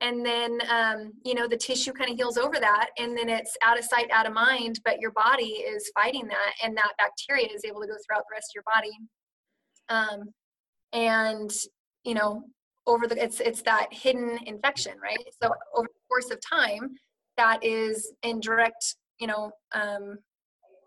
and 0.00 0.24
then 0.24 0.58
um, 0.70 1.12
you 1.24 1.34
know 1.34 1.48
the 1.48 1.56
tissue 1.56 1.92
kind 1.92 2.10
of 2.10 2.16
heals 2.16 2.38
over 2.38 2.58
that 2.60 2.90
and 2.98 3.16
then 3.16 3.28
it's 3.28 3.56
out 3.62 3.78
of 3.78 3.84
sight 3.84 4.08
out 4.12 4.26
of 4.26 4.32
mind 4.32 4.80
but 4.84 5.00
your 5.00 5.10
body 5.12 5.44
is 5.44 5.90
fighting 5.94 6.26
that 6.28 6.52
and 6.62 6.76
that 6.76 6.92
bacteria 6.98 7.48
is 7.52 7.64
able 7.64 7.80
to 7.80 7.86
go 7.86 7.94
throughout 8.06 8.24
the 8.28 8.34
rest 8.34 8.50
of 8.50 8.54
your 8.54 8.64
body. 8.74 8.92
Um, 9.90 10.28
and 10.92 11.50
you 12.04 12.14
know 12.14 12.44
over 12.86 13.06
the 13.06 13.22
it's 13.22 13.40
it's 13.40 13.62
that 13.62 13.88
hidden 13.90 14.38
infection 14.46 14.94
right? 15.02 15.18
So 15.42 15.50
over 15.74 15.88
the 15.88 16.08
course 16.08 16.30
of 16.30 16.38
time 16.48 16.94
that 17.36 17.64
is 17.64 18.12
in 18.22 18.40
direct 18.40 18.96
you 19.18 19.26
know 19.26 19.50
um, 19.74 20.18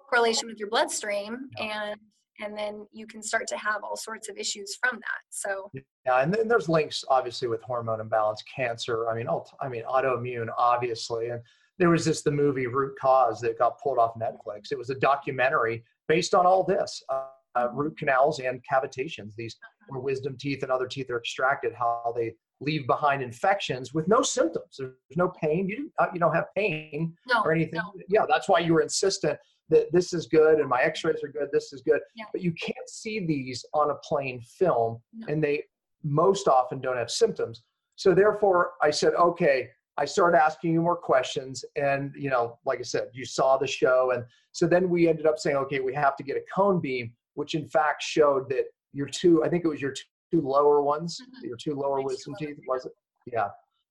correlation 0.09 0.47
with 0.47 0.59
your 0.59 0.69
bloodstream 0.69 1.49
and 1.59 1.99
and 2.41 2.57
then 2.57 2.85
you 2.91 3.07
can 3.07 3.21
start 3.21 3.47
to 3.47 3.57
have 3.57 3.83
all 3.83 3.95
sorts 3.95 4.29
of 4.29 4.37
issues 4.37 4.77
from 4.81 4.99
that. 4.99 5.21
So 5.29 5.71
yeah 6.05 6.21
and 6.21 6.33
then 6.33 6.47
there's 6.47 6.67
links 6.67 7.03
obviously 7.09 7.47
with 7.47 7.61
hormone 7.61 8.01
imbalance 8.01 8.43
cancer 8.55 9.07
i 9.09 9.15
mean 9.15 9.27
i 9.61 9.69
mean 9.69 9.83
autoimmune 9.83 10.47
obviously 10.57 11.29
and 11.29 11.41
there 11.81 11.89
was 11.89 12.05
this 12.05 12.21
the 12.21 12.31
movie 12.31 12.67
root 12.67 12.93
cause 13.01 13.41
that 13.41 13.57
got 13.57 13.79
pulled 13.81 13.97
off 13.97 14.13
netflix. 14.13 14.71
It 14.71 14.77
was 14.77 14.91
a 14.91 14.95
documentary 14.95 15.83
based 16.07 16.35
on 16.35 16.45
all 16.45 16.63
this 16.63 17.01
uh, 17.09 17.23
uh, 17.55 17.69
root 17.73 17.97
canals 17.97 18.39
and 18.39 18.61
cavitations. 18.71 19.33
These 19.35 19.57
where 19.89 19.99
wisdom 19.99 20.37
teeth 20.39 20.61
and 20.61 20.71
other 20.71 20.85
teeth 20.85 21.09
are 21.09 21.17
extracted 21.17 21.73
how 21.73 22.13
they 22.15 22.33
leave 22.59 22.85
behind 22.85 23.23
infections 23.23 23.95
with 23.95 24.07
no 24.07 24.21
symptoms. 24.21 24.75
There's 24.77 24.93
no 25.15 25.29
pain. 25.41 25.67
You, 25.67 25.91
uh, 25.97 26.05
you 26.13 26.19
don't 26.19 26.35
have 26.35 26.45
pain 26.55 27.15
no, 27.27 27.41
or 27.41 27.51
anything. 27.51 27.79
no. 27.79 27.91
yeah 28.09 28.25
that's 28.29 28.47
why 28.47 28.59
you 28.59 28.73
were 28.73 28.81
insistent 28.81 29.39
that 29.71 29.91
this 29.91 30.13
is 30.13 30.27
good 30.27 30.59
and 30.59 30.69
my 30.69 30.81
x-rays 30.81 31.23
are 31.23 31.29
good 31.29 31.47
this 31.51 31.73
is 31.73 31.81
good 31.81 31.99
yeah. 32.15 32.25
but 32.31 32.41
you 32.41 32.51
can't 32.53 32.87
see 32.87 33.25
these 33.25 33.65
on 33.73 33.89
a 33.89 33.95
plain 34.03 34.39
film 34.41 35.01
no. 35.13 35.27
and 35.27 35.43
they 35.43 35.63
most 36.03 36.47
often 36.47 36.79
don't 36.79 36.97
have 36.97 37.09
symptoms 37.09 37.63
so 37.95 38.13
therefore 38.13 38.73
i 38.81 38.91
said 38.91 39.13
okay 39.15 39.69
I 39.97 40.05
started 40.05 40.41
asking 40.41 40.73
you 40.73 40.81
more 40.81 40.95
questions, 40.95 41.65
and 41.75 42.13
you 42.17 42.29
know, 42.29 42.57
like 42.65 42.79
I 42.79 42.83
said, 42.83 43.09
you 43.13 43.25
saw 43.25 43.57
the 43.57 43.67
show, 43.67 44.11
and 44.15 44.23
so 44.51 44.65
then 44.65 44.89
we 44.89 45.07
ended 45.07 45.25
up 45.25 45.37
saying, 45.37 45.57
okay, 45.57 45.79
we 45.79 45.93
have 45.93 46.15
to 46.15 46.23
get 46.23 46.37
a 46.37 46.41
cone 46.53 46.79
beam, 46.79 47.11
which 47.35 47.55
in 47.55 47.67
fact 47.67 48.01
showed 48.01 48.49
that 48.49 48.65
your 48.93 49.07
two, 49.07 49.43
I 49.43 49.49
think 49.49 49.65
it 49.65 49.67
was 49.67 49.81
your 49.81 49.93
two 49.93 50.41
lower 50.41 50.81
ones, 50.81 51.19
mm-hmm. 51.21 51.47
your 51.47 51.57
two 51.57 51.75
lower 51.75 52.01
wisdom 52.01 52.35
teeth, 52.39 52.57
was 52.67 52.85
it? 52.85 52.93
Yeah. 53.31 53.49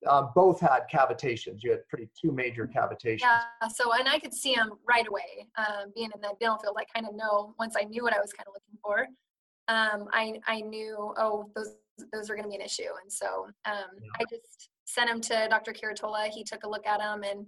Um, 0.09 0.31
both 0.35 0.61
had 0.61 0.81
cavitations. 0.93 1.63
You 1.63 1.73
had 1.73 1.87
pretty 1.89 2.09
two 2.19 2.33
major 2.33 2.67
cavitations. 2.67 3.21
Yeah. 3.21 3.43
So, 3.69 3.93
and 3.93 4.09
I 4.09 4.19
could 4.19 4.33
see 4.33 4.55
them 4.55 4.73
right 4.89 5.07
away. 5.07 5.47
Um, 5.59 5.93
being 5.95 6.11
in 6.15 6.21
that 6.23 6.39
dental 6.41 6.59
field, 6.59 6.77
I 6.79 6.85
kind 6.85 7.07
of 7.07 7.15
know 7.15 7.55
once 7.59 7.75
I 7.79 7.85
knew 7.85 8.03
what 8.03 8.15
I 8.15 8.21
was 8.21 8.33
kind 8.33 8.47
of 8.47 8.55
looking 8.55 8.79
for. 8.83 9.07
Um, 9.69 10.09
I 10.13 10.41
I 10.47 10.63
knew 10.63 11.15
oh 11.17 11.51
those 11.55 11.77
those 12.13 12.31
are 12.31 12.35
going 12.35 12.45
to 12.45 12.49
be 12.49 12.57
an 12.57 12.63
issue, 12.63 12.91
and 13.03 13.13
so 13.13 13.47
um, 13.67 13.91
yeah. 14.01 14.09
I 14.21 14.25
just 14.31 14.71
sent 14.87 15.11
him 15.11 15.21
to 15.21 15.47
Dr. 15.49 15.73
Curatola. 15.73 16.29
He 16.29 16.45
took 16.45 16.65
a 16.65 16.69
look 16.69 16.87
at 16.87 16.99
them, 16.99 17.23
and 17.23 17.47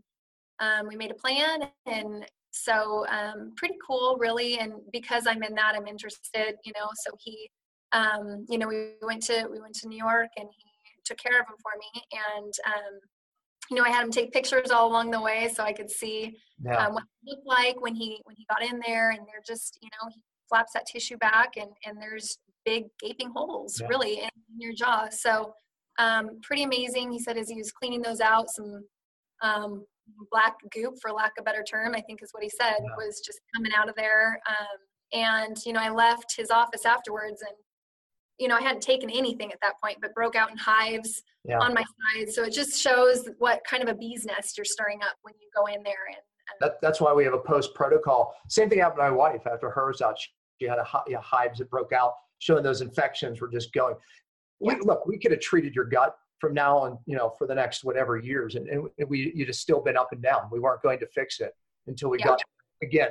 um, 0.60 0.86
we 0.88 0.96
made 0.96 1.10
a 1.10 1.14
plan. 1.14 1.70
And 1.86 2.26
so 2.50 3.06
um, 3.08 3.52
pretty 3.56 3.76
cool, 3.84 4.16
really. 4.20 4.58
And 4.58 4.74
because 4.92 5.26
I'm 5.26 5.42
in 5.42 5.54
that, 5.54 5.74
I'm 5.74 5.86
interested. 5.86 6.56
You 6.64 6.72
know, 6.76 6.88
so 6.94 7.12
he, 7.18 7.50
um, 7.92 8.46
you 8.48 8.58
know, 8.58 8.68
we 8.68 8.92
went 9.02 9.22
to 9.24 9.48
we 9.50 9.60
went 9.60 9.74
to 9.76 9.88
New 9.88 9.98
York, 9.98 10.28
and 10.36 10.48
he 10.56 10.64
took 11.04 11.18
care 11.18 11.40
of 11.40 11.46
him 11.46 11.56
for 11.62 11.72
me. 11.78 12.02
And 12.12 12.52
um, 12.66 13.00
you 13.70 13.76
know, 13.76 13.84
I 13.84 13.90
had 13.90 14.04
him 14.04 14.10
take 14.10 14.32
pictures 14.32 14.70
all 14.70 14.88
along 14.88 15.10
the 15.10 15.20
way, 15.20 15.50
so 15.54 15.62
I 15.62 15.72
could 15.72 15.90
see 15.90 16.36
yeah. 16.62 16.86
um, 16.86 16.94
what 16.94 17.04
he 17.22 17.30
looked 17.30 17.46
like 17.46 17.80
when 17.80 17.94
he 17.94 18.20
when 18.24 18.36
he 18.36 18.44
got 18.50 18.62
in 18.62 18.80
there. 18.86 19.10
And 19.10 19.20
they're 19.20 19.42
just, 19.46 19.78
you 19.80 19.88
know, 19.92 20.10
he 20.12 20.20
flaps 20.48 20.72
that 20.74 20.86
tissue 20.86 21.16
back, 21.18 21.52
and 21.56 21.70
and 21.86 22.00
there's 22.00 22.38
big 22.64 22.84
gaping 23.00 23.30
holes 23.34 23.80
yeah. 23.80 23.88
really 23.88 24.20
in 24.20 24.30
your 24.58 24.72
jaw. 24.72 25.08
So 25.10 25.54
um, 25.98 26.40
pretty 26.42 26.62
amazing. 26.62 27.12
He 27.12 27.18
said 27.18 27.36
as 27.36 27.48
he 27.48 27.56
was 27.56 27.72
cleaning 27.72 28.02
those 28.02 28.20
out, 28.20 28.50
some 28.50 28.84
um, 29.42 29.84
black 30.30 30.54
goop, 30.72 30.94
for 31.00 31.10
lack 31.12 31.32
of 31.38 31.42
a 31.42 31.44
better 31.44 31.62
term, 31.62 31.94
I 31.94 32.00
think 32.00 32.22
is 32.22 32.30
what 32.32 32.42
he 32.42 32.48
said, 32.48 32.76
yeah. 32.80 32.96
was 32.96 33.20
just 33.24 33.40
coming 33.54 33.72
out 33.76 33.88
of 33.88 33.94
there. 33.96 34.40
Um, 34.48 35.20
and 35.20 35.56
you 35.64 35.72
know, 35.72 35.80
I 35.80 35.90
left 35.90 36.34
his 36.36 36.50
office 36.50 36.84
afterwards, 36.84 37.42
and 37.42 37.56
you 38.38 38.48
know, 38.48 38.56
I 38.56 38.62
hadn't 38.62 38.82
taken 38.82 39.10
anything 39.10 39.52
at 39.52 39.58
that 39.62 39.74
point, 39.82 39.98
but 40.00 40.14
broke 40.14 40.36
out 40.36 40.50
in 40.50 40.56
hives 40.56 41.22
yeah. 41.44 41.58
on 41.58 41.74
my 41.74 41.82
side. 41.82 42.32
So 42.32 42.44
it 42.44 42.52
just 42.52 42.80
shows 42.80 43.28
what 43.38 43.62
kind 43.64 43.82
of 43.82 43.88
a 43.88 43.94
bee's 43.94 44.24
nest 44.24 44.56
you're 44.56 44.64
stirring 44.64 45.00
up 45.02 45.16
when 45.22 45.34
you 45.40 45.48
go 45.54 45.66
in 45.66 45.82
there. 45.82 46.06
And, 46.08 46.16
and 46.16 46.56
that, 46.60 46.80
that's 46.80 47.00
why 47.00 47.12
we 47.12 47.24
have 47.24 47.34
a 47.34 47.38
post 47.38 47.74
protocol. 47.74 48.34
Same 48.48 48.68
thing 48.68 48.78
happened 48.78 48.98
to 48.98 49.04
my 49.04 49.10
wife 49.10 49.46
after 49.46 49.70
hers 49.70 50.00
out. 50.00 50.18
She, 50.18 50.30
she 50.60 50.68
had 50.68 50.78
a, 50.78 50.86
a 51.16 51.20
hives 51.20 51.58
that 51.58 51.70
broke 51.70 51.92
out, 51.92 52.14
showing 52.38 52.62
those 52.62 52.80
infections 52.80 53.40
were 53.40 53.48
just 53.48 53.72
going 53.72 53.94
we, 54.62 54.76
look, 54.80 55.06
we 55.06 55.18
could 55.18 55.32
have 55.32 55.40
treated 55.40 55.74
your 55.74 55.84
gut 55.84 56.14
from 56.38 56.54
now 56.54 56.78
on, 56.78 56.98
you 57.06 57.16
know, 57.16 57.34
for 57.36 57.46
the 57.46 57.54
next 57.54 57.84
whatever 57.84 58.16
years, 58.16 58.54
and, 58.54 58.68
and 58.68 58.88
we 59.08 59.32
you'd 59.34 59.48
have 59.48 59.56
still 59.56 59.80
been 59.80 59.96
up 59.96 60.12
and 60.12 60.22
down. 60.22 60.48
We 60.50 60.60
weren't 60.60 60.82
going 60.82 60.98
to 61.00 61.06
fix 61.06 61.40
it 61.40 61.54
until 61.86 62.10
we 62.10 62.18
yeah. 62.18 62.26
got 62.26 62.40
again 62.82 63.10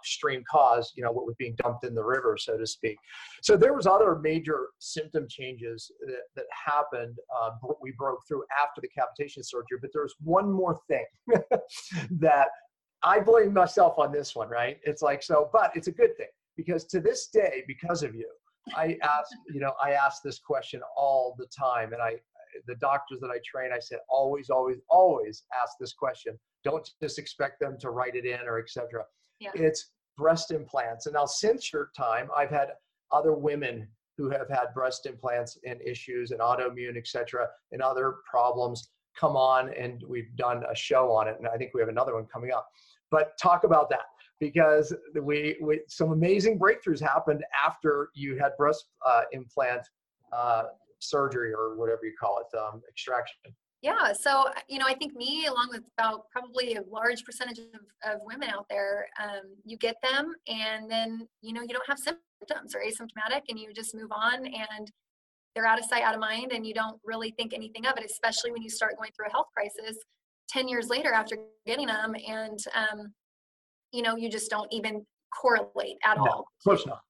upstream 0.00 0.42
cause, 0.50 0.92
you 0.96 1.04
know, 1.04 1.12
what 1.12 1.26
was 1.26 1.34
being 1.38 1.54
dumped 1.62 1.84
in 1.84 1.94
the 1.94 2.02
river, 2.02 2.36
so 2.38 2.56
to 2.56 2.66
speak. 2.66 2.96
So 3.42 3.56
there 3.56 3.74
was 3.74 3.86
other 3.86 4.16
major 4.16 4.68
symptom 4.78 5.26
changes 5.28 5.90
that, 6.06 6.22
that 6.36 6.46
happened. 6.66 7.16
Uh, 7.36 7.50
we 7.80 7.92
broke 7.92 8.20
through 8.26 8.44
after 8.62 8.80
the 8.80 8.88
cavitation 8.88 9.44
surgery, 9.44 9.78
but 9.80 9.90
there 9.92 10.02
was 10.02 10.14
one 10.22 10.50
more 10.50 10.78
thing 10.88 11.04
that 12.20 12.48
I 13.02 13.20
blame 13.20 13.52
myself 13.52 13.98
on 13.98 14.12
this 14.12 14.34
one, 14.34 14.48
right? 14.48 14.78
It's 14.84 15.02
like 15.02 15.22
so, 15.22 15.48
but 15.52 15.72
it's 15.74 15.88
a 15.88 15.92
good 15.92 16.16
thing 16.16 16.28
because 16.56 16.84
to 16.86 17.00
this 17.00 17.28
day, 17.28 17.62
because 17.66 18.02
of 18.02 18.14
you, 18.14 18.28
I 18.76 18.98
ask, 19.02 19.30
you 19.52 19.60
know, 19.60 19.72
I 19.82 19.92
ask 19.92 20.22
this 20.22 20.38
question 20.38 20.80
all 20.96 21.34
the 21.38 21.46
time, 21.46 21.92
and 21.92 22.02
I, 22.02 22.16
the 22.66 22.74
doctors 22.76 23.20
that 23.20 23.30
I 23.30 23.38
train, 23.44 23.70
I 23.74 23.78
said, 23.78 23.98
always, 24.08 24.50
always, 24.50 24.78
always 24.88 25.44
ask 25.60 25.74
this 25.80 25.94
question. 25.94 26.38
Don't 26.62 26.88
just 27.02 27.18
expect 27.18 27.60
them 27.60 27.78
to 27.80 27.90
write 27.90 28.16
it 28.16 28.26
in 28.26 28.40
or 28.46 28.58
etc. 28.58 29.04
Yeah. 29.40 29.50
It's 29.54 29.90
breast 30.16 30.50
implants, 30.50 31.06
and 31.06 31.14
now 31.14 31.26
since 31.26 31.72
your 31.72 31.90
time, 31.96 32.28
I've 32.36 32.50
had 32.50 32.68
other 33.10 33.32
women 33.32 33.88
who 34.16 34.28
have 34.30 34.48
had 34.50 34.66
breast 34.74 35.06
implants 35.06 35.58
and 35.66 35.80
issues 35.80 36.30
and 36.30 36.40
autoimmune, 36.40 36.96
etc., 36.96 37.48
and 37.72 37.80
other 37.80 38.16
problems 38.30 38.90
come 39.18 39.36
on, 39.36 39.72
and 39.74 40.02
we've 40.06 40.34
done 40.36 40.62
a 40.70 40.76
show 40.76 41.10
on 41.10 41.26
it, 41.26 41.36
and 41.38 41.48
I 41.48 41.56
think 41.56 41.72
we 41.74 41.80
have 41.80 41.88
another 41.88 42.14
one 42.14 42.26
coming 42.26 42.52
up. 42.52 42.68
But 43.10 43.32
talk 43.40 43.64
about 43.64 43.90
that 43.90 44.04
because 44.38 44.94
we, 45.20 45.56
we 45.60 45.80
some 45.88 46.12
amazing 46.12 46.58
breakthroughs 46.58 47.00
happened 47.00 47.44
after 47.66 48.10
you 48.14 48.38
had 48.38 48.52
breast 48.56 48.86
uh, 49.06 49.22
implant 49.32 49.82
uh, 50.32 50.64
surgery 50.98 51.52
or 51.52 51.76
whatever 51.76 52.00
you 52.04 52.12
call 52.18 52.40
it, 52.40 52.56
um, 52.56 52.82
extraction. 52.88 53.54
Yeah, 53.82 54.12
so 54.12 54.44
you 54.68 54.78
know, 54.78 54.86
I 54.86 54.94
think 54.94 55.14
me, 55.14 55.46
along 55.46 55.68
with 55.70 55.82
about 55.98 56.28
probably 56.30 56.74
a 56.74 56.82
large 56.82 57.24
percentage 57.24 57.58
of, 57.58 58.12
of 58.12 58.20
women 58.22 58.50
out 58.50 58.66
there, 58.68 59.06
um, 59.22 59.54
you 59.64 59.78
get 59.78 59.96
them, 60.02 60.34
and 60.48 60.90
then 60.90 61.26
you 61.40 61.54
know 61.54 61.62
you 61.62 61.68
don't 61.68 61.86
have 61.86 61.98
symptoms 61.98 62.74
or 62.74 62.80
asymptomatic, 62.80 63.42
and 63.48 63.58
you 63.58 63.72
just 63.72 63.94
move 63.94 64.10
on, 64.12 64.44
and 64.44 64.92
they're 65.54 65.66
out 65.66 65.78
of 65.78 65.86
sight, 65.86 66.02
out 66.02 66.14
of 66.14 66.20
mind, 66.20 66.52
and 66.52 66.66
you 66.66 66.74
don't 66.74 67.00
really 67.04 67.30
think 67.38 67.54
anything 67.54 67.86
of 67.86 67.96
it. 67.96 68.04
Especially 68.04 68.52
when 68.52 68.62
you 68.62 68.68
start 68.68 68.96
going 68.98 69.10
through 69.16 69.28
a 69.28 69.32
health 69.32 69.48
crisis 69.56 69.96
ten 70.48 70.68
years 70.68 70.88
later 70.88 71.12
after 71.14 71.38
getting 71.64 71.86
them, 71.86 72.14
and 72.28 72.58
um, 72.74 73.14
you 73.92 74.02
know, 74.02 74.14
you 74.16 74.28
just 74.30 74.50
don't 74.50 74.70
even 74.72 75.06
correlate 75.34 75.96
at 76.04 76.18
no, 76.18 76.24
all. 76.24 76.40
Of 76.40 76.64
course 76.64 76.86
not. 76.86 77.00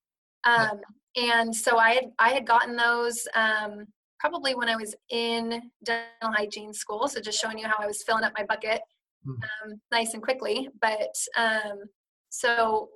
Um, 0.45 0.81
and 1.17 1.55
so 1.55 1.79
I 1.79 1.95
had 1.95 2.05
I 2.21 2.29
had 2.31 2.47
gotten 2.47 2.77
those 2.77 3.27
um, 3.35 3.87
probably 4.21 4.55
when 4.55 4.69
I 4.69 4.77
was 4.77 4.95
in 5.11 5.63
dental 5.83 6.33
hygiene 6.33 6.73
school. 6.73 7.09
So 7.09 7.21
just 7.21 7.41
showing 7.41 7.59
you 7.59 7.67
how 7.67 7.83
I 7.83 7.87
was 7.87 8.03
filling 8.03 8.25
up 8.25 8.33
my 8.37 8.45
bucket 8.45 8.81
mm. 9.27 9.33
um, 9.33 9.81
nice 9.91 10.15
and 10.15 10.23
quickly. 10.23 10.69
But 10.81 11.15
um, 11.37 11.81
so 12.29 12.91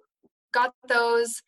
got 0.52 0.74
those 0.86 1.42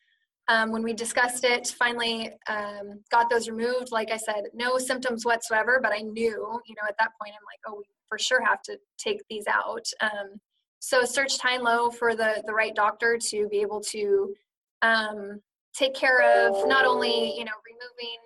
um, 0.49 0.73
when 0.73 0.83
we 0.83 0.93
discussed 0.93 1.45
it. 1.45 1.69
Finally 1.79 2.33
um, 2.49 3.01
got 3.11 3.29
those 3.31 3.49
removed. 3.49 3.93
Like 3.93 4.11
I 4.11 4.17
said, 4.17 4.45
no 4.55 4.79
symptoms 4.79 5.25
whatsoever. 5.25 5.79
But 5.83 5.93
I 5.93 5.99
knew, 5.99 6.61
you 6.67 6.75
know, 6.75 6.89
at 6.89 6.97
that 6.99 7.11
point, 7.21 7.35
I'm 7.35 7.45
like, 7.45 7.61
oh, 7.67 7.77
we 7.79 7.85
for 8.09 8.19
sure 8.19 8.43
have 8.45 8.63
to 8.63 8.79
take 8.99 9.21
these 9.29 9.45
out. 9.49 9.85
Um, 10.01 10.41
so 10.79 11.05
search 11.05 11.39
high 11.41 11.55
and 11.55 11.65
low 11.65 11.91
for 11.91 12.15
the 12.15 12.43
the 12.47 12.53
right 12.53 12.75
doctor 12.75 13.19
to 13.31 13.49
be 13.49 13.61
able 13.61 13.81
to 13.93 14.35
um, 14.83 15.41
take 15.75 15.95
care 15.95 16.21
of 16.47 16.69
not 16.69 16.85
only 16.87 17.37
you 17.37 17.45
know 17.45 17.53
removing 17.67 18.19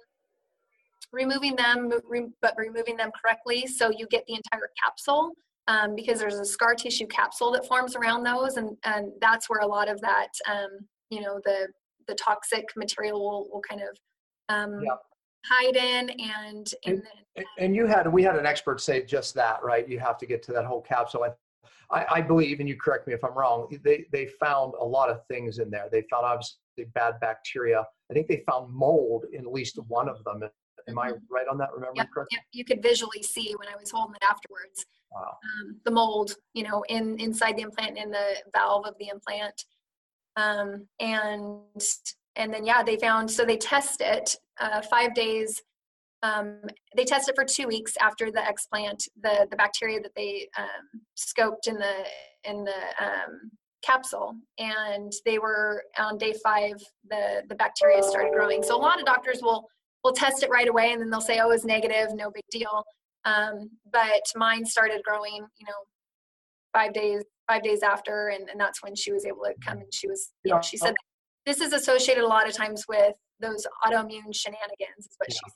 removing 1.13 1.57
them 1.57 1.91
but 2.41 2.55
removing 2.57 2.97
them 2.97 3.11
correctly 3.21 3.67
so 3.67 3.91
you 3.91 4.07
get 4.09 4.25
the 4.27 4.35
entire 4.35 4.71
capsule 4.83 5.33
um, 5.67 5.95
because 5.95 6.19
there's 6.19 6.39
a 6.39 6.45
scar 6.45 6.75
tissue 6.75 7.07
capsule 7.07 7.53
that 7.53 7.67
forms 7.67 7.97
around 7.97 8.23
those 8.23 8.57
and 8.57 8.77
and 8.85 9.13
that's 9.21 9.49
where 9.49 9.61
a 9.61 9.67
lot 9.67 9.89
of 9.89 10.01
that 10.01 10.29
um, 10.49 10.69
you 11.11 11.21
know 11.21 11.41
the 11.45 11.69
the 12.09 12.15
toxic 12.15 12.65
material 12.77 13.21
will, 13.21 13.49
will 13.53 13.63
kind 13.69 13.83
of 13.83 13.97
um, 14.49 14.81
yeah. 14.85 14.95
hide 15.47 15.77
in 15.77 16.11
and 16.11 16.67
and, 16.87 17.03
then, 17.37 17.45
and 17.59 17.77
you 17.77 17.87
had 17.87 18.11
we 18.13 18.23
had 18.23 18.37
an 18.37 18.47
expert 18.47 18.81
say 18.81 19.05
just 19.05 19.35
that 19.35 19.63
right 19.63 19.89
you 19.89 19.99
have 19.99 20.19
to 20.19 20.27
get 20.27 20.43
to 20.43 20.53
that 20.53 20.65
whole 20.65 20.81
capsule 20.81 21.25
I, 21.93 22.07
I, 22.09 22.21
believe, 22.21 22.61
and 22.61 22.69
you 22.69 22.77
correct 22.77 23.07
me 23.07 23.15
if 23.15 23.25
I'm 23.25 23.35
wrong, 23.35 23.67
they, 23.83 24.05
they 24.13 24.27
found 24.27 24.75
a 24.81 24.85
lot 24.85 25.11
of 25.11 25.27
things 25.27 25.59
in 25.59 25.71
there. 25.71 25.89
They 25.91 26.05
found 26.11 26.25
obviously 26.25 26.57
bad 26.95 27.19
bacteria. 27.21 27.85
I 28.11 28.15
think 28.15 28.29
they 28.29 28.45
found 28.49 28.73
mold 28.73 29.25
in 29.33 29.41
at 29.41 29.53
least 29.53 29.79
one 29.89 30.09
of 30.09 30.23
them. 30.25 30.43
Am 30.89 30.99
I 30.99 31.13
right 31.31 31.47
on 31.51 31.59
that? 31.59 31.71
Remember 31.73 31.95
yep, 31.97 32.09
correctly? 32.13 32.37
Yep. 32.37 32.45
You 32.53 32.65
could 32.65 32.83
visually 32.83 33.23
see 33.23 33.55
when 33.59 33.69
I 33.69 33.77
was 33.79 33.91
holding 33.91 34.17
it 34.17 34.25
afterwards. 34.25 34.85
Wow. 35.13 35.37
Um, 35.45 35.81
the 35.85 35.91
mold, 35.91 36.35
you 36.55 36.63
know, 36.63 36.85
in 36.89 37.19
inside 37.19 37.57
the 37.57 37.63
implant, 37.63 37.99
in 37.99 38.11
the 38.11 38.37
valve 38.55 38.87
of 38.87 38.95
the 38.99 39.09
implant, 39.09 39.65
um, 40.37 40.87
and 41.01 41.83
and 42.37 42.55
then 42.55 42.65
yeah, 42.65 42.83
they 42.83 42.97
found. 42.97 43.31
So 43.31 43.45
they 43.45 43.57
test 43.57 44.01
it 44.01 44.37
uh, 44.61 44.83
five 44.83 45.15
days 45.15 45.61
um, 46.23 46.61
they 46.97 47.05
test 47.05 47.29
it 47.29 47.35
for 47.35 47.45
two 47.45 47.67
weeks 47.67 47.95
after 48.01 48.31
the 48.31 48.41
explant 48.41 49.09
the 49.23 49.47
the 49.51 49.57
bacteria 49.57 50.01
that 50.01 50.15
they 50.15 50.49
um, 50.59 51.01
scoped 51.17 51.67
in 51.67 51.77
the 51.77 52.05
in 52.45 52.65
the 52.65 53.05
um, 53.05 53.51
capsule 53.83 54.35
and 54.59 55.13
they 55.25 55.39
were 55.39 55.83
on 55.99 56.19
day 56.19 56.35
five 56.45 56.75
the 57.09 57.43
the 57.49 57.55
bacteria 57.55 58.03
started 58.03 58.33
growing 58.33 58.63
so 58.63 58.77
a 58.77 58.79
lot 58.79 59.01
of 59.01 59.07
doctors 59.07 59.41
will 59.43 59.67
will 60.05 60.13
test 60.13 60.43
it 60.43 60.51
right 60.51 60.69
away 60.69 60.93
and 60.93 61.01
then 61.01 61.11
they'll 61.11 61.21
say 61.21 61.41
oh 61.43 61.51
it's 61.51 61.65
negative 61.65 62.09
no 62.15 62.31
big 62.31 62.45
deal. 62.51 62.85
Um, 63.27 63.71
but 63.93 64.23
mine 64.35 64.65
started 64.65 65.03
growing 65.05 65.35
you 65.35 65.67
know 65.67 65.75
five 66.73 66.93
days 66.93 67.23
five 67.49 67.63
days 67.63 67.83
after 67.83 68.29
and, 68.29 68.49
and 68.49 68.61
that's 68.61 68.83
when 68.83 68.95
she 68.95 69.13
was 69.13 69.25
able 69.25 69.43
to 69.45 69.55
come 69.65 69.79
and 69.79 69.93
she 69.93 70.09
was 70.09 70.33
you 70.45 70.53
know 70.53 70.61
she 70.63 70.77
said 70.77 70.95
this 71.47 71.61
is 71.61 71.73
associated 71.73 72.25
a 72.25 72.27
lot 72.27 72.49
of 72.49 72.55
times 72.55 72.85
with 72.89 73.15
those 73.41 73.67
autoimmune 73.85 74.33
shenanigans 74.33 75.01
is 75.01 75.17
what 75.19 75.29
yeah. 75.29 75.35
she 75.35 75.51
said 75.51 75.55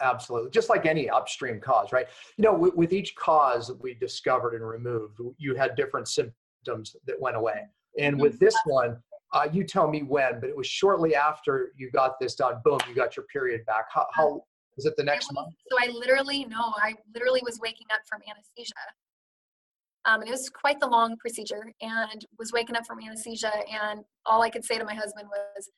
absolutely. 0.00 0.50
Just 0.50 0.68
like 0.68 0.86
any 0.86 1.08
upstream 1.10 1.60
cause 1.60 1.92
right? 1.92 2.06
You 2.36 2.44
know 2.44 2.54
with, 2.54 2.74
with, 2.74 2.92
each 2.92 3.14
cause 3.16 3.68
that 3.68 3.82
we 3.82 3.94
discovered 3.94 4.54
and 4.54 4.66
removed 4.66 5.18
you 5.38 5.54
had 5.54 5.74
different 5.74 6.08
symptoms 6.08 6.94
that 7.06 7.20
went 7.20 7.36
away. 7.36 7.62
And 7.98 8.20
with 8.20 8.38
this 8.38 8.54
one 8.64 8.96
uh, 9.32 9.48
you 9.52 9.64
tell 9.64 9.88
me 9.88 10.02
when 10.02 10.40
but 10.40 10.48
it 10.48 10.56
was 10.56 10.66
shortly 10.66 11.14
after 11.14 11.72
you 11.76 11.90
got 11.90 12.18
this 12.20 12.34
done 12.34 12.60
boom 12.64 12.78
you 12.88 12.94
got 12.94 13.16
your 13.16 13.26
period 13.32 13.64
back 13.66 13.86
how, 13.90 14.06
how 14.12 14.42
Was 14.76 14.86
it 14.86 14.94
the 14.96 15.04
next 15.04 15.28
was- 15.28 15.34
month? 15.34 15.54
So 15.70 15.76
I 15.80 15.86
literally, 15.92 16.44
no, 16.44 16.72
I 16.76 16.94
literally 17.14 17.40
was 17.44 17.58
waking 17.60 17.86
up 17.92 18.00
from 18.08 18.20
anesthesia. 18.28 18.72
Um, 20.04 20.20
and 20.20 20.28
it 20.28 20.32
was 20.32 20.48
quite 20.50 20.80
the 20.80 20.86
long 20.88 21.16
procedure 21.18 21.72
and 21.80 22.26
was 22.38 22.52
waking 22.52 22.74
up 22.76 22.84
from 22.86 22.98
anesthesia. 23.00 23.52
And 23.70 24.00
all 24.26 24.42
I 24.42 24.50
could 24.50 24.64
say 24.64 24.76
to 24.78 24.84
my 24.84 24.94
husband 24.94 25.28
was, 25.28 25.70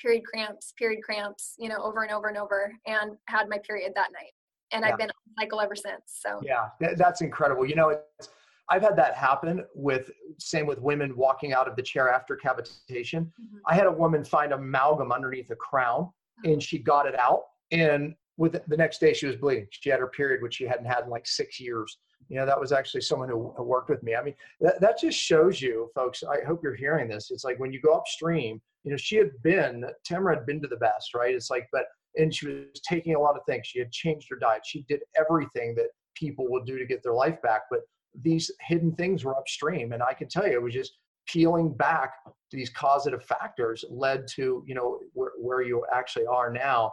period 0.00 0.24
cramps, 0.24 0.72
period 0.76 1.00
cramps, 1.04 1.54
you 1.58 1.68
know, 1.68 1.76
over 1.76 2.02
and 2.02 2.10
over 2.10 2.26
and 2.26 2.36
over, 2.36 2.72
and 2.86 3.12
had 3.28 3.48
my 3.48 3.58
period 3.58 3.92
that 3.94 4.10
night. 4.12 4.32
And 4.72 4.82
Yeah. 4.84 4.90
I've 4.92 4.98
been 4.98 5.10
on 5.10 5.34
cycle 5.38 5.60
ever 5.60 5.76
since. 5.76 6.02
So, 6.06 6.40
Yeah, 6.42 6.70
that's 6.96 7.20
incredible. 7.20 7.64
You 7.64 7.76
know, 7.76 7.90
it's, 7.90 8.28
I've 8.68 8.82
had 8.82 8.96
that 8.96 9.14
happen 9.14 9.64
with 9.74 10.10
same 10.38 10.66
with 10.66 10.80
women 10.80 11.16
walking 11.16 11.52
out 11.52 11.68
of 11.68 11.76
the 11.76 11.82
chair 11.82 12.08
after 12.08 12.36
cavitation. 12.36 13.30
Mhm. 13.40 13.60
I 13.66 13.74
had 13.74 13.86
a 13.86 13.92
woman 13.92 14.24
find 14.24 14.52
amalgam 14.52 15.12
underneath 15.12 15.50
a 15.50 15.56
crown, 15.56 16.10
and 16.44 16.62
she 16.62 16.78
got 16.78 17.06
it 17.06 17.18
out, 17.18 17.42
and 17.70 18.14
with 18.38 18.52
the 18.66 18.76
next 18.76 18.98
day 18.98 19.12
she 19.12 19.26
was 19.26 19.36
bleeding. 19.36 19.66
She 19.70 19.90
had 19.90 20.00
her 20.00 20.08
period, 20.08 20.42
which 20.42 20.54
she 20.54 20.64
hadn't 20.64 20.86
had 20.86 21.04
in 21.04 21.10
like 21.10 21.26
six 21.26 21.60
years. 21.60 21.98
You 22.28 22.36
know, 22.38 22.46
that 22.46 22.58
was 22.58 22.72
actually 22.72 23.02
someone 23.02 23.28
who 23.28 23.52
who 23.56 23.64
worked 23.64 23.90
with 23.90 24.02
me. 24.02 24.14
I 24.14 24.22
mean, 24.22 24.34
that, 24.60 24.80
that 24.80 24.98
just 24.98 25.18
shows 25.18 25.60
you, 25.60 25.90
folks. 25.94 26.22
I 26.22 26.42
hope 26.46 26.62
you're 26.62 26.74
hearing 26.74 27.08
this. 27.08 27.30
It's 27.30 27.44
like 27.44 27.58
when 27.58 27.72
you 27.72 27.80
go 27.80 27.92
upstream, 27.92 28.60
you 28.84 28.90
know, 28.90 28.96
she 28.96 29.16
had 29.16 29.30
been, 29.42 29.84
Tamara 30.04 30.36
had 30.36 30.46
been 30.46 30.60
to 30.62 30.68
the 30.68 30.76
best, 30.76 31.14
right? 31.14 31.34
It's 31.34 31.50
like, 31.50 31.68
but, 31.72 31.84
and 32.16 32.34
she 32.34 32.46
was 32.46 32.80
taking 32.88 33.14
a 33.14 33.20
lot 33.20 33.36
of 33.36 33.42
things. 33.46 33.66
She 33.66 33.78
had 33.78 33.92
changed 33.92 34.28
her 34.30 34.36
diet. 34.36 34.62
She 34.64 34.84
did 34.88 35.00
everything 35.16 35.74
that 35.76 35.88
people 36.14 36.48
will 36.48 36.64
do 36.64 36.78
to 36.78 36.86
get 36.86 37.02
their 37.02 37.14
life 37.14 37.40
back. 37.42 37.62
But 37.70 37.80
these 38.20 38.50
hidden 38.60 38.94
things 38.94 39.24
were 39.24 39.36
upstream. 39.36 39.92
And 39.92 40.02
I 40.02 40.12
can 40.12 40.28
tell 40.28 40.46
you, 40.46 40.54
it 40.54 40.62
was 40.62 40.74
just 40.74 40.98
peeling 41.26 41.72
back 41.72 42.12
these 42.50 42.70
causative 42.70 43.24
factors 43.24 43.84
led 43.90 44.26
to, 44.34 44.62
you 44.66 44.74
know, 44.74 44.98
where, 45.14 45.32
where 45.38 45.62
you 45.62 45.84
actually 45.92 46.26
are 46.26 46.52
now. 46.52 46.92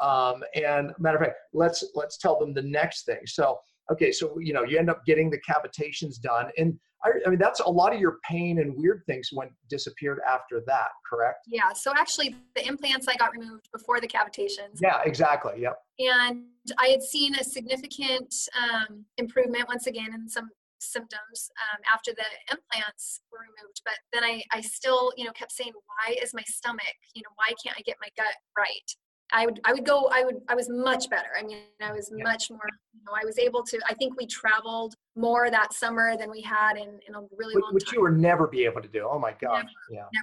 Um, 0.00 0.42
and 0.54 0.92
matter 0.98 1.18
of 1.18 1.24
fact, 1.24 1.36
let's, 1.52 1.84
let's 1.94 2.16
tell 2.16 2.38
them 2.38 2.54
the 2.54 2.62
next 2.62 3.04
thing. 3.04 3.20
So, 3.26 3.58
okay, 3.92 4.12
so, 4.12 4.38
you 4.38 4.52
know, 4.52 4.62
you 4.62 4.78
end 4.78 4.90
up 4.90 5.04
getting 5.04 5.30
the 5.30 5.40
cavitations 5.48 6.20
done. 6.20 6.50
And 6.56 6.78
I, 7.04 7.10
I 7.26 7.30
mean, 7.30 7.38
that's 7.38 7.60
a 7.60 7.68
lot 7.68 7.94
of 7.94 8.00
your 8.00 8.18
pain 8.28 8.60
and 8.60 8.74
weird 8.76 9.02
things 9.06 9.30
went 9.32 9.50
disappeared 9.68 10.20
after 10.28 10.62
that, 10.66 10.88
correct? 11.08 11.38
yeah. 11.46 11.72
So 11.74 11.92
actually, 11.96 12.36
the 12.54 12.66
implants 12.66 13.08
I 13.08 13.16
got 13.16 13.32
removed 13.32 13.68
before 13.72 14.00
the 14.00 14.08
cavitations. 14.08 14.80
Yeah, 14.80 15.00
exactly. 15.04 15.54
Yep. 15.60 15.76
and 15.98 16.44
I 16.78 16.88
had 16.88 17.02
seen 17.02 17.34
a 17.34 17.44
significant 17.44 18.34
um, 18.58 19.04
improvement 19.16 19.66
once 19.68 19.86
again 19.86 20.12
in 20.14 20.28
some 20.28 20.50
symptoms 20.80 21.50
um, 21.72 21.80
after 21.92 22.12
the 22.12 22.24
implants 22.50 23.20
were 23.30 23.38
removed. 23.40 23.80
But 23.84 23.94
then 24.12 24.24
I, 24.24 24.42
I 24.52 24.60
still, 24.60 25.12
you 25.16 25.24
know, 25.24 25.32
kept 25.32 25.52
saying, 25.52 25.72
why 25.74 26.16
is 26.22 26.34
my 26.34 26.42
stomach, 26.46 26.96
you 27.14 27.22
know, 27.22 27.30
why 27.36 27.52
can't 27.62 27.76
I 27.78 27.82
get 27.82 27.96
my 28.00 28.08
gut 28.16 28.34
right? 28.56 28.90
I 29.32 29.46
would, 29.46 29.60
I 29.64 29.72
would 29.72 29.86
go, 29.86 30.08
I 30.12 30.24
would, 30.24 30.38
I 30.48 30.56
was 30.56 30.68
much 30.68 31.08
better. 31.08 31.28
I 31.38 31.44
mean, 31.44 31.58
I 31.80 31.92
was 31.92 32.10
Yeah. 32.16 32.24
much 32.24 32.50
more, 32.50 32.68
you 32.92 33.00
know, 33.06 33.12
I 33.14 33.24
was 33.24 33.38
able 33.38 33.62
to, 33.62 33.78
I 33.88 33.94
think 33.94 34.18
we 34.18 34.26
traveled 34.26 34.94
more 35.16 35.50
that 35.50 35.72
summer 35.72 36.16
than 36.16 36.30
we 36.30 36.40
had 36.42 36.76
in, 36.76 36.98
in 37.06 37.14
a 37.14 37.20
really 37.36 37.54
long 37.54 37.72
which 37.72 37.84
time. 37.86 37.94
you 37.94 38.02
would 38.02 38.18
never 38.18 38.48
be 38.48 38.64
able 38.64 38.82
to 38.82 38.88
do. 38.88 39.06
Oh 39.08 39.18
my 39.20 39.30
gosh. 39.40 39.62
Never. 39.90 40.08
Yeah. 40.12 40.20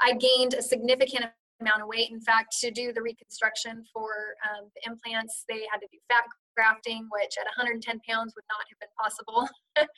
I 0.00 0.14
gained 0.14 0.54
a 0.54 0.62
significant 0.62 1.26
amount 1.60 1.82
of 1.82 1.88
weight. 1.88 2.10
In 2.10 2.20
fact, 2.20 2.56
to 2.60 2.70
do 2.70 2.92
the 2.92 3.02
reconstruction 3.02 3.84
for 3.92 4.10
um, 4.48 4.70
the 4.76 4.90
implants, 4.90 5.44
they 5.48 5.66
had 5.70 5.80
to 5.80 5.88
do 5.92 5.98
fat 6.08 6.24
grafting, 6.58 7.06
which 7.12 7.34
at 7.38 7.46
110 7.46 8.00
pounds 8.08 8.34
would 8.34 8.44
not 8.50 8.66
have 8.68 8.78
been 8.80 8.88
possible. 9.00 9.48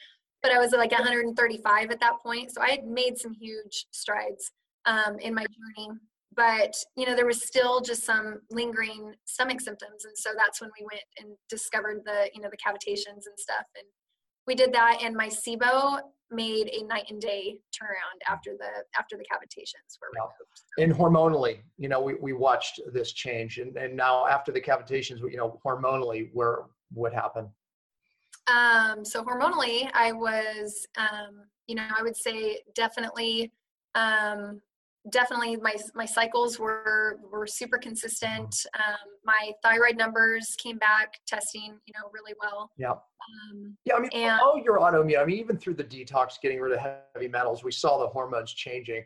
but 0.42 0.52
I 0.52 0.58
was 0.58 0.72
like 0.72 0.92
135 0.92 1.90
at 1.90 2.00
that 2.00 2.16
point. 2.22 2.52
So 2.52 2.60
I 2.60 2.70
had 2.70 2.86
made 2.86 3.16
some 3.16 3.32
huge 3.32 3.86
strides 3.90 4.52
um, 4.84 5.18
in 5.20 5.34
my 5.34 5.44
journey. 5.44 5.98
But, 6.36 6.74
you 6.96 7.06
know, 7.06 7.16
there 7.16 7.26
was 7.26 7.44
still 7.44 7.80
just 7.80 8.04
some 8.04 8.40
lingering 8.50 9.14
stomach 9.24 9.60
symptoms. 9.60 10.04
And 10.04 10.16
so 10.16 10.30
that's 10.36 10.60
when 10.60 10.70
we 10.78 10.86
went 10.90 11.02
and 11.18 11.36
discovered 11.48 12.02
the, 12.04 12.30
you 12.34 12.40
know, 12.40 12.50
the 12.50 12.56
cavitations 12.56 13.26
and 13.26 13.38
stuff. 13.38 13.66
And 13.76 13.86
we 14.46 14.54
did 14.54 14.72
that 14.72 15.00
and 15.02 15.16
my 15.16 15.28
SIBO 15.28 16.00
made 16.30 16.68
a 16.68 16.84
night 16.84 17.06
and 17.10 17.20
day 17.20 17.58
turnaround 17.72 18.18
after 18.26 18.52
the 18.58 18.84
after 18.98 19.16
the 19.16 19.24
cavitations 19.24 19.98
were 20.00 20.08
removed. 20.14 20.34
And 20.78 20.92
hormonally, 20.92 21.60
you 21.76 21.88
know, 21.88 22.00
we, 22.00 22.14
we 22.14 22.32
watched 22.32 22.80
this 22.92 23.12
change. 23.12 23.58
And, 23.58 23.76
and 23.76 23.96
now 23.96 24.26
after 24.26 24.52
the 24.52 24.60
cavitations, 24.60 25.20
you 25.20 25.36
know, 25.36 25.60
hormonally, 25.64 26.30
where 26.32 26.64
what 26.92 27.12
happened? 27.12 27.48
Um, 28.46 29.04
so 29.04 29.22
hormonally, 29.22 29.90
I 29.94 30.12
was, 30.12 30.86
um, 30.96 31.44
you 31.66 31.74
know, 31.74 31.86
I 31.96 32.02
would 32.02 32.16
say 32.16 32.60
definitely, 32.74 33.52
um, 33.94 34.60
definitely 35.08 35.56
my 35.56 35.74
my 35.94 36.04
cycles 36.04 36.58
were 36.58 37.18
were 37.32 37.46
super 37.46 37.78
consistent. 37.78 38.54
Um, 38.74 38.96
my 39.24 39.52
thyroid 39.62 39.96
numbers 39.96 40.54
came 40.62 40.76
back 40.76 41.14
testing, 41.26 41.78
you 41.86 41.92
know, 41.96 42.10
really 42.12 42.34
well. 42.40 42.70
Yeah. 42.76 42.90
Um, 42.92 43.76
Yeah, 43.84 43.94
I 43.96 44.00
mean, 44.00 44.10
And- 44.12 44.40
all 44.40 44.58
your 44.62 44.78
autoimmune, 44.78 45.20
I 45.20 45.24
mean, 45.24 45.38
even 45.38 45.56
through 45.56 45.74
the 45.74 45.84
detox, 45.84 46.40
getting 46.42 46.60
rid 46.60 46.72
of 46.72 46.80
heavy 47.14 47.28
metals, 47.28 47.64
we 47.64 47.72
saw 47.72 47.98
the 47.98 48.08
hormones 48.08 48.52
changing 48.52 49.04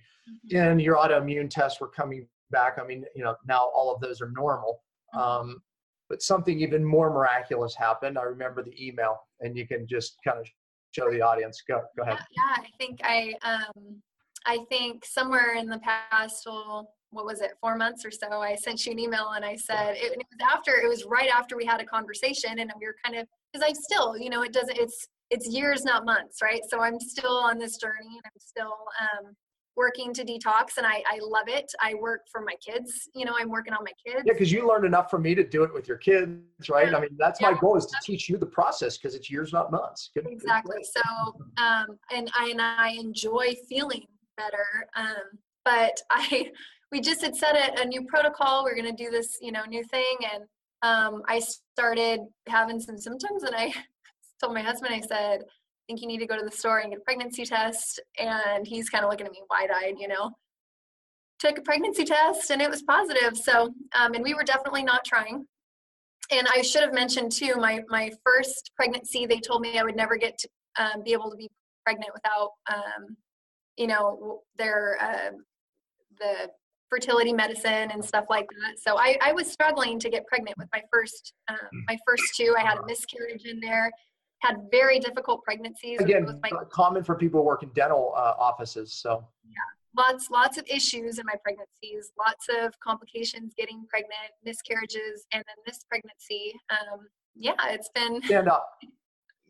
and 0.53 0.81
your 0.81 0.97
autoimmune 0.97 1.49
tests 1.51 1.81
were 1.81 1.89
coming 1.89 2.29
back. 2.51 2.79
I 2.81 2.85
mean, 2.85 3.05
you 3.15 3.23
know, 3.23 3.37
now 3.47 3.71
all 3.75 3.95
of 3.95 4.01
those 4.01 4.21
are 4.21 4.31
normal. 4.31 4.83
Mhm. 5.15 5.21
Um, 5.21 5.63
but 6.09 6.23
something 6.23 6.61
even 6.61 6.85
more 6.85 7.11
miraculous 7.11 7.75
happened. 7.75 8.19
I 8.19 8.23
remember 8.23 8.63
the 8.63 8.75
email 8.87 9.27
and 9.41 9.57
you 9.57 9.67
can 9.67 9.87
just 9.87 10.19
kind 10.25 10.39
of 10.39 10.47
show 10.93 11.11
the 11.11 11.21
audience. 11.23 11.63
Go, 11.63 11.83
go 11.97 12.03
ahead. 12.03 12.19
Yeah, 12.31 12.57
I 12.65 12.69
think 12.79 13.01
I 13.05 13.35
um 13.43 14.03
I 14.47 14.59
think 14.69 15.05
somewhere 15.05 15.55
in 15.55 15.69
the 15.69 15.79
past, 15.79 16.45
well, 16.47 16.91
what 17.11 17.25
was 17.25 17.41
it, 17.41 17.53
four 17.61 17.77
months 17.77 18.05
or 18.05 18.11
so, 18.11 18.41
I 18.41 18.57
sent 18.57 18.85
you 18.85 18.93
an 18.93 18.99
email 18.99 19.33
and 19.37 19.45
I 19.45 19.57
said 19.57 19.97
it, 19.97 20.13
and 20.13 20.21
it 20.21 20.27
was 20.31 20.49
after 20.53 20.73
it 20.73 20.89
was 20.89 21.05
right 21.05 21.31
after 21.35 21.57
we 21.57 21.65
had 21.65 21.81
a 21.81 21.85
conversation 21.85 22.59
and 22.59 22.73
we 22.79 22.87
were 22.87 22.97
kind 23.05 23.17
of 23.17 23.27
because 23.53 23.67
I 23.67 23.73
still, 23.73 24.19
you 24.19 24.31
know, 24.31 24.43
it 24.43 24.53
doesn't 24.53 24.77
it's 24.77 25.07
it's 25.31 25.49
years, 25.49 25.85
not 25.85 26.05
months, 26.05 26.43
right? 26.43 26.61
So 26.69 26.81
I'm 26.81 27.01
still 27.01 27.37
on 27.37 27.59
this 27.59 27.77
journey 27.77 28.09
and 28.09 28.23
I'm 28.25 28.39
still 28.39 28.75
um 29.01 29.35
working 29.77 30.15
to 30.15 30.25
detox 30.25 30.77
and 30.77 30.87
I, 30.87 31.03
I 31.11 31.19
love 31.21 31.49
it. 31.49 31.73
I 31.83 31.95
work 31.95 32.21
for 32.31 32.41
my 32.41 32.55
kids, 32.65 33.09
you 33.15 33.25
know, 33.25 33.35
I'm 33.37 33.49
working 33.49 33.73
on 33.73 33.85
my 33.85 33.91
kids. 34.07 34.23
Yeah, 34.25 34.33
because 34.33 34.53
you 34.53 34.69
learned 34.69 34.85
enough 34.85 35.11
from 35.11 35.23
me 35.23 35.35
to 35.35 35.43
do 35.43 35.65
it 35.65 35.75
with 35.75 35.89
your 35.89 35.97
kids, 35.97 36.69
right? 36.69 36.95
I 36.95 37.01
mean, 37.01 37.11
that's 37.19 37.41
my 37.41 37.55
goal 37.61 37.77
is 37.77 37.87
to 37.87 37.97
teach 38.01 38.29
you 38.29 38.37
the 38.37 38.47
process 38.47 38.97
because 38.97 39.17
it's 39.17 39.29
years, 39.29 39.53
not 39.53 39.73
months. 39.73 40.11
Good, 40.15 40.25
good 40.25 40.33
exactly 40.33 40.77
point. 40.77 40.87
so 40.87 41.63
um 41.63 41.99
and 42.13 42.31
i 42.39 42.51
and 42.51 42.61
i 42.61 42.91
enjoy 42.99 43.55
feeling 43.69 44.05
better. 44.37 44.89
Um 44.97 45.39
but 45.65 46.01
i 46.11 46.51
we 46.93 47.01
just 47.01 47.23
had 47.23 47.35
set 47.35 47.57
a, 47.57 47.83
a 47.83 47.87
new 47.87 48.05
protocol. 48.07 48.63
We're 48.63 48.77
going 48.77 48.95
to 48.97 49.05
do 49.05 49.11
this 49.11 49.39
you 49.41 49.53
know 49.53 49.65
new 49.67 49.85
thing. 49.85 50.17
And 50.33 50.45
um 50.83 51.23
i 51.29 51.39
started 51.39 52.21
having 52.49 52.81
some 52.81 52.99
symptoms 52.99 53.43
and 53.43 53.55
i 53.55 53.73
told 54.43 54.55
my 54.55 54.63
husband 54.63 54.93
i 54.95 55.01
said 55.01 55.41
i 55.41 55.83
think 55.87 56.01
you 56.01 56.09
need 56.09 56.19
to 56.19 56.27
go 56.27 56.37
to 56.39 56.45
the 56.45 56.51
store 56.51 56.79
and 56.79 56.91
get 56.91 56.99
a 56.99 57.03
pregnancy 57.03 57.45
test. 57.45 58.01
And 58.19 58.67
he's 58.67 58.91
kind 58.91 59.05
of 59.05 59.11
looking 59.11 59.27
at 59.27 59.33
me 59.33 59.43
wide-eyed 59.51 59.95
you 59.99 60.09
know. 60.09 60.31
Took 61.41 61.59
a 61.59 61.63
pregnancy 61.63 62.05
test 62.05 62.51
and 62.51 62.63
it 62.63 62.71
was 62.71 62.83
positive. 62.83 63.37
So 63.37 63.75
um, 63.99 64.15
and 64.15 64.23
we 64.23 64.35
were 64.35 64.45
definitely 64.45 64.83
not 64.83 65.05
trying. 65.05 65.47
And 66.31 66.47
I 66.49 66.63
should 66.63 66.83
have 66.83 66.95
mentioned 66.95 67.33
too, 67.33 67.57
my 67.57 67.83
my 67.89 68.11
first 68.25 68.71
pregnancy, 68.77 69.27
they 69.27 69.41
told 69.41 69.61
me 69.61 69.79
I 69.79 69.83
would 69.83 69.97
never 69.97 70.17
get 70.17 70.39
to 70.39 70.49
um, 70.79 71.03
be 71.03 71.13
able 71.13 71.31
to 71.31 71.37
be 71.37 71.51
pregnant 71.85 72.13
without, 72.15 72.51
um, 72.73 73.17
you 73.77 73.87
know, 73.87 74.43
their 74.57 74.97
uh, 75.01 75.31
the 76.19 76.51
fertility 76.91 77.33
medicine 77.33 77.91
and 77.91 78.05
stuff 78.05 78.27
like 78.31 78.47
that. 78.61 78.79
So 78.79 78.99
I, 78.99 79.17
I 79.21 79.33
was 79.33 79.51
struggling 79.51 79.99
to 79.99 80.09
get 80.09 80.27
pregnant 80.27 80.57
with 80.59 80.69
my 80.73 80.83
first 80.93 81.33
um, 81.49 81.57
my 81.89 81.99
first 82.07 82.35
two. 82.37 82.55
I 82.59 82.63
had 82.63 82.79
a 82.79 82.87
miscarriage 82.87 83.45
in 83.45 83.61
there, 83.61 83.91
had 84.41 84.57
very 84.71 84.99
difficult 84.99 85.43
pregnancies. 85.43 86.01
Again, 86.01 86.41
my 86.43 86.51
common 86.71 87.03
for 87.03 87.15
people 87.17 87.41
who 87.41 87.47
work 87.47 87.63
in 87.63 87.71
dental 87.71 88.13
uh, 88.17 88.35
offices. 88.39 88.93
So 88.95 89.27
yeah, 89.45 89.59
lots 89.97 90.31
lots 90.31 90.59
of 90.59 90.65
issues 90.69 91.19
in 91.19 91.27
my 91.27 91.35
pregnancies 91.43 92.11
lots 92.19 92.47
of 92.49 92.79
complications 92.81 93.53
getting 93.57 93.87
pregnant 93.89 94.33
miscarriages 94.45 95.25
and 95.33 95.43
then 95.47 95.57
this 95.67 95.85
pregnancy 95.89 96.53
um 96.71 97.01
yeah 97.37 97.55
it's 97.69 97.89
been 97.95 98.23
stand 98.25 98.49
up. 98.49 98.69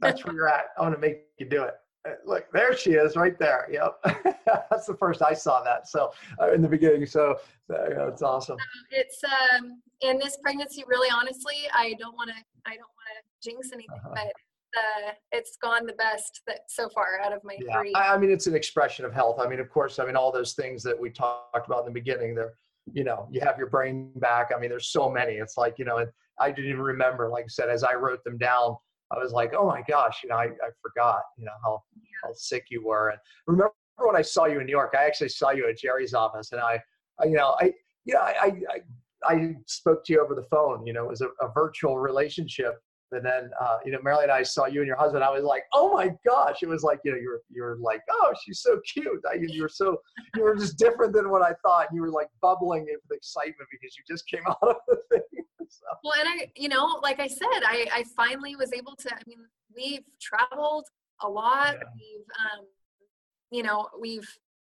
That's 0.01 0.25
where 0.25 0.35
you're 0.35 0.49
at. 0.49 0.67
I 0.77 0.83
want 0.83 0.95
to 0.95 1.01
make 1.01 1.23
you 1.39 1.49
do 1.49 1.63
it. 1.63 1.75
Uh, 2.07 2.13
Look, 2.27 2.47
there 2.53 2.77
she 2.77 2.93
is, 2.93 3.17
right 3.17 3.39
there. 3.39 3.67
Yep, 3.71 3.99
that's 4.71 4.87
the 4.87 4.95
first 4.99 5.23
I 5.23 5.33
saw 5.35 5.63
that. 5.63 5.89
So 5.89 6.13
uh, 6.41 6.53
in 6.53 6.61
the 6.63 6.69
beginning, 6.69 7.07
so 7.07 7.37
uh, 7.73 8.09
it's 8.09 8.23
awesome. 8.23 8.59
it's 8.91 9.21
um 9.25 9.81
in 10.03 10.19
this 10.19 10.37
pregnancy 10.43 10.85
really 10.87 11.09
honestly 11.11 11.55
i 11.73 11.95
don't 11.99 12.15
want 12.15 12.29
to 12.29 12.35
i 12.67 12.71
don't 12.75 12.81
want 12.81 13.09
to 13.17 13.49
jinx 13.49 13.71
anything 13.73 13.89
Uh-huh. 14.05 14.11
but 14.15 14.79
uh 14.79 15.13
it's 15.33 15.57
gone 15.63 15.87
the 15.87 15.95
best 15.95 16.43
that 16.47 16.61
so 16.69 16.89
far 16.91 17.21
out 17.25 17.33
of 17.33 17.41
my 17.43 17.57
Yeah, 17.59 17.79
three 17.81 17.95
I, 17.95 18.15
I 18.15 18.19
mean, 18.19 18.31
it's 18.31 18.47
an 18.49 18.55
expression 18.55 19.05
of 19.07 19.15
health. 19.15 19.39
I 19.41 19.49
mean, 19.49 19.61
of 19.61 19.71
course, 19.71 19.99
I 19.99 20.05
mean, 20.05 20.17
all 20.17 20.31
those 20.33 20.53
things 20.55 20.83
that 20.83 20.99
we 21.01 21.09
talked 21.11 21.67
about 21.67 21.81
in 21.81 21.87
the 21.87 21.93
beginning, 21.93 22.35
they're, 22.35 22.55
you 22.93 23.05
know, 23.05 23.29
you 23.31 23.41
have 23.41 23.57
your 23.57 23.69
brain 23.69 24.11
back. 24.17 24.51
I 24.55 24.59
mean, 24.61 24.69
there's 24.71 24.89
so 24.89 25.09
many. 25.09 25.35
It's 25.35 25.57
like, 25.57 25.79
you 25.79 25.85
know, 25.85 25.99
and 25.99 26.11
I 26.41 26.51
didn't 26.51 26.71
even 26.71 26.83
remember, 26.83 27.29
like 27.31 27.45
I 27.45 27.49
said, 27.49 27.69
as 27.71 27.83
I 27.85 27.95
wrote 27.95 28.23
them 28.25 28.37
down, 28.37 28.77
I 29.13 29.19
was 29.19 29.33
like, 29.33 29.53
oh 29.57 29.67
my 29.67 29.83
gosh, 29.89 30.21
you 30.23 30.31
know, 30.31 30.37
I, 30.37 30.45
I 30.45 30.71
forgot, 30.83 31.23
you 31.39 31.45
know, 31.45 31.53
how, 31.63 31.83
how 32.23 32.31
sick 32.33 32.67
you 32.71 32.85
were. 32.85 33.11
And 33.11 33.19
remember 33.47 33.73
when 33.99 34.17
I 34.17 34.23
saw 34.23 34.47
you 34.47 34.61
in 34.61 34.67
New 34.67 34.73
York, 34.73 34.95
I 34.99 35.05
actually 35.05 35.29
saw 35.29 35.51
you 35.51 35.69
at 35.69 35.79
Jerry's 35.79 36.15
office 36.15 36.53
and 36.53 36.61
I, 36.61 36.81
I 37.21 37.27
you 37.27 37.37
know, 37.37 37.57
I, 37.61 37.73
yeah, 38.05 38.19
I, 38.21 38.53
I, 38.71 38.81
I 39.27 39.55
spoke 39.67 40.05
to 40.07 40.13
you 40.13 40.23
over 40.23 40.35
the 40.35 40.45
phone. 40.45 40.87
You 40.87 40.93
know, 40.93 41.05
it 41.05 41.09
was 41.09 41.21
a, 41.21 41.29
a 41.41 41.51
virtual 41.53 41.99
relationship. 41.99 42.75
And 43.13 43.25
then, 43.25 43.51
uh, 43.61 43.79
you 43.85 43.93
know, 43.93 43.99
Marilyn 44.03 44.25
and 44.25 44.33
I 44.33 44.43
saw 44.43 44.67
you 44.67 44.81
and 44.81 44.89
your 44.89 44.97
husband. 44.97 45.23
I 45.23 45.31
was 45.31 45.45
like, 45.45 45.63
oh 45.73 45.93
my 45.93 46.11
gosh! 46.27 46.63
It 46.63 46.69
was 46.69 46.83
like, 46.83 46.99
you 47.05 47.13
know, 47.13 47.19
you're 47.19 47.41
you're 47.49 47.77
like, 47.77 48.01
oh, 48.11 48.33
she's 48.45 48.61
so 48.61 48.81
cute. 48.93 49.23
I, 49.31 49.35
you 49.35 49.63
were 49.63 49.69
so, 49.69 49.99
you 50.35 50.43
were 50.43 50.57
just 50.57 50.79
different 50.79 51.13
than 51.13 51.31
what 51.31 51.41
I 51.41 51.53
thought. 51.63 51.89
You 51.93 52.01
were 52.01 52.11
like 52.11 52.29
bubbling 52.43 52.87
with 52.87 53.17
excitement 53.17 53.69
because 53.71 53.97
you 53.97 54.03
just 54.09 54.27
came 54.27 54.43
out 54.49 54.59
of 54.63 54.77
the 54.89 54.99
thing. 55.13 55.44
So. 55.81 55.97
Well, 56.03 56.15
and 56.19 56.29
I, 56.29 56.51
you 56.57 56.69
know, 56.69 56.99
like 57.03 57.21
I 57.21 57.27
said, 57.27 57.63
I, 57.67 57.87
I 57.93 58.05
finally 58.17 58.57
was 58.57 58.73
able 58.73 58.95
to. 58.97 59.15
I 59.15 59.21
mean, 59.27 59.39
we've 59.75 60.05
traveled 60.21 60.87
a 61.23 61.29
lot. 61.29 61.75
Yeah. 61.75 61.83
We've, 61.95 62.27
um, 62.41 62.67
you 63.51 63.63
know, 63.63 63.89
we've 64.01 64.29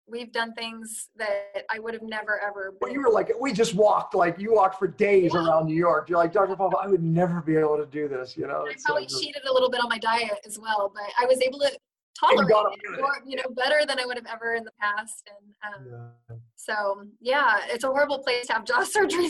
we've 0.09 0.31
done 0.31 0.53
things 0.53 1.09
that 1.17 1.65
I 1.69 1.79
would 1.79 1.93
have 1.93 2.03
never 2.03 2.39
ever. 2.39 2.73
Well, 2.79 2.91
you 2.91 3.01
were 3.01 3.09
like, 3.09 3.31
we 3.39 3.53
just 3.53 3.75
walked, 3.75 4.15
like 4.15 4.39
you 4.39 4.53
walked 4.53 4.79
for 4.79 4.87
days 4.87 5.31
yeah. 5.33 5.45
around 5.45 5.67
New 5.67 5.75
York. 5.75 6.09
You're 6.09 6.17
like, 6.17 6.33
Dr. 6.33 6.55
Paul, 6.55 6.73
I 6.81 6.87
would 6.87 7.03
never 7.03 7.41
be 7.41 7.57
able 7.57 7.77
to 7.77 7.85
do 7.85 8.07
this, 8.07 8.37
you 8.37 8.47
know. 8.47 8.65
I 8.67 8.75
probably 8.85 9.07
so 9.07 9.19
cheated 9.19 9.43
a 9.47 9.53
little 9.53 9.69
bit 9.69 9.81
on 9.81 9.89
my 9.89 9.97
diet 9.97 10.39
as 10.45 10.57
well, 10.57 10.91
but 10.93 11.03
I 11.19 11.25
was 11.25 11.41
able 11.41 11.59
to 11.59 11.71
tolerate 12.19 12.49
it 12.49 12.99
more, 12.99 13.21
you 13.25 13.35
know, 13.35 13.43
better 13.55 13.85
than 13.85 13.99
I 13.99 14.05
would 14.05 14.17
have 14.17 14.27
ever 14.31 14.55
in 14.55 14.63
the 14.63 14.71
past. 14.79 15.29
And 15.63 15.73
um, 15.73 16.11
yeah. 16.29 16.35
so, 16.55 17.03
yeah, 17.19 17.59
it's 17.67 17.83
a 17.83 17.87
horrible 17.87 18.19
place 18.19 18.47
to 18.47 18.53
have 18.53 18.65
jaw 18.65 18.83
surgery. 18.89 19.29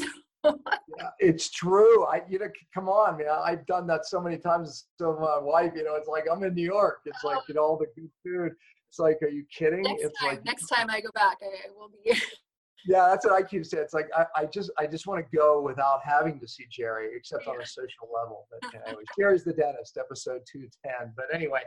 Yeah, 0.98 1.10
it's 1.20 1.50
true. 1.52 2.06
I, 2.06 2.22
you 2.30 2.40
know, 2.40 2.48
come 2.74 2.90
on, 2.90 3.18
man. 3.18 3.28
I've 3.44 3.66
done 3.66 3.88
that 3.88 4.06
so 4.06 4.22
many 4.22 4.38
times. 4.38 4.86
to 5.00 5.14
my 5.20 5.40
wife, 5.40 5.74
you 5.76 5.84
know, 5.84 5.96
it's 5.96 6.08
like 6.08 6.26
I'm 6.32 6.44
in 6.44 6.54
New 6.54 6.66
York. 6.66 7.00
It's 7.06 7.20
oh. 7.24 7.30
like 7.30 7.40
you 7.48 7.56
know 7.56 7.64
all 7.64 7.78
the 7.78 7.88
good 7.96 8.10
food. 8.24 8.52
It's 8.90 9.00
like, 9.00 9.22
are 9.22 9.30
you 9.30 9.44
kidding? 9.56 9.84
Next 9.84 10.04
it's 10.04 10.20
time, 10.20 10.30
like 10.30 10.46
next 10.46 10.68
time 10.68 10.90
I 10.90 11.02
go 11.02 11.10
back, 11.14 11.38
I 11.42 11.70
will 11.78 11.90
be. 11.90 12.14
yeah, 12.88 13.08
that's 13.10 13.26
what 13.26 13.36
I 13.36 13.42
keep 13.44 13.66
saying. 13.66 13.84
It's 13.84 13.94
like 13.94 14.08
I, 14.16 14.26
I 14.36 14.46
just 14.46 14.72
I 14.78 14.88
just 14.88 15.08
want 15.08 15.24
to 15.24 15.38
go 15.38 15.62
without 15.62 16.00
having 16.04 16.40
to 16.40 16.48
see 16.48 16.66
Jerry, 16.72 17.10
except 17.16 17.44
yeah. 17.46 17.54
on 17.54 17.62
a 17.62 17.66
social 17.66 18.08
level. 18.14 18.48
But 18.50 18.96
Jerry's 19.20 19.44
the 19.44 19.54
dentist, 19.54 19.98
episode 19.98 20.42
two 20.52 20.68
ten. 20.86 21.14
But 21.16 21.26
anyway, 21.34 21.62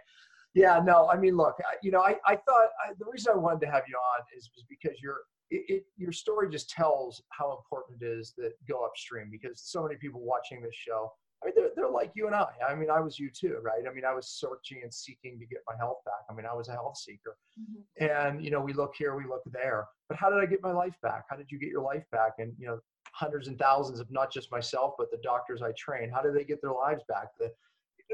yeah, 0.55 0.81
no, 0.85 1.09
I 1.09 1.17
mean, 1.17 1.37
look, 1.37 1.57
I, 1.61 1.77
you 1.83 1.91
know, 1.91 2.01
I 2.01 2.17
I 2.27 2.37
thought 2.37 2.69
I, 2.85 2.93
the 2.99 3.07
reason 3.11 3.35
I 3.35 3.39
wanted 3.39 3.61
to 3.67 3.71
have 3.71 3.83
you 3.89 3.97
on 3.97 4.25
is, 4.37 4.51
is 4.57 4.65
because 4.69 4.97
you're 5.03 5.21
it, 5.51 5.65
it, 5.69 5.85
your 5.97 6.13
story 6.13 6.49
just 6.49 6.71
tells 6.71 7.23
how 7.31 7.57
important 7.57 8.03
it 8.03 8.07
is 8.07 8.35
that 8.39 8.53
go 8.69 8.85
upstream 8.85 9.29
because 9.31 9.61
so 9.63 9.83
many 9.83 9.97
people 9.97 10.21
watching 10.21 10.63
this 10.63 10.75
show 10.75 11.11
I 11.43 11.47
mean, 11.47 11.55
they're, 11.57 11.71
they're 11.75 11.91
like 11.91 12.13
you 12.15 12.27
and 12.27 12.35
I. 12.35 12.49
I 12.67 12.75
mean, 12.75 12.91
I 12.91 13.01
was 13.01 13.19
you 13.19 13.31
too, 13.31 13.59
right? 13.63 13.83
I 13.89 13.95
mean, 13.95 14.05
I 14.05 14.13
was 14.13 14.29
searching 14.29 14.81
and 14.83 14.93
seeking 14.93 15.39
to 15.39 15.47
get 15.47 15.61
my 15.67 15.75
health 15.79 15.99
back. 16.05 16.25
I 16.29 16.35
mean, 16.35 16.45
I 16.45 16.55
was 16.55 16.69
a 16.69 16.73
health 16.73 16.99
seeker. 16.99 17.37
Mm-hmm. 17.59 18.05
And, 18.05 18.45
you 18.45 18.51
know, 18.51 18.61
we 18.61 18.75
look 18.75 18.95
here, 18.97 19.17
we 19.17 19.25
look 19.25 19.43
there. 19.51 19.87
But 20.09 20.19
how 20.19 20.29
did 20.29 20.39
I 20.39 20.47
get 20.47 20.63
my 20.63 20.73
life 20.73 20.97
back? 21.03 21.25
How 21.31 21.37
did 21.37 21.51
you 21.51 21.59
get 21.59 21.71
your 21.71 21.83
life 21.83 22.05
back? 22.13 22.33
And, 22.39 22.53
you 22.59 22.67
know, 22.67 22.79
hundreds 23.13 23.49
and 23.49 23.59
thousands 23.59 24.01
of 24.01 24.11
not 24.11 24.31
just 24.31 24.53
myself, 24.53 24.95
but 24.99 25.11
the 25.11 25.19
doctors 25.23 25.63
I 25.63 25.73
train, 25.79 26.11
how 26.11 26.21
did 26.21 26.35
they 26.35 26.45
get 26.45 26.61
their 26.61 26.73
lives 26.73 27.03
back? 27.09 27.29
The, 27.39 27.51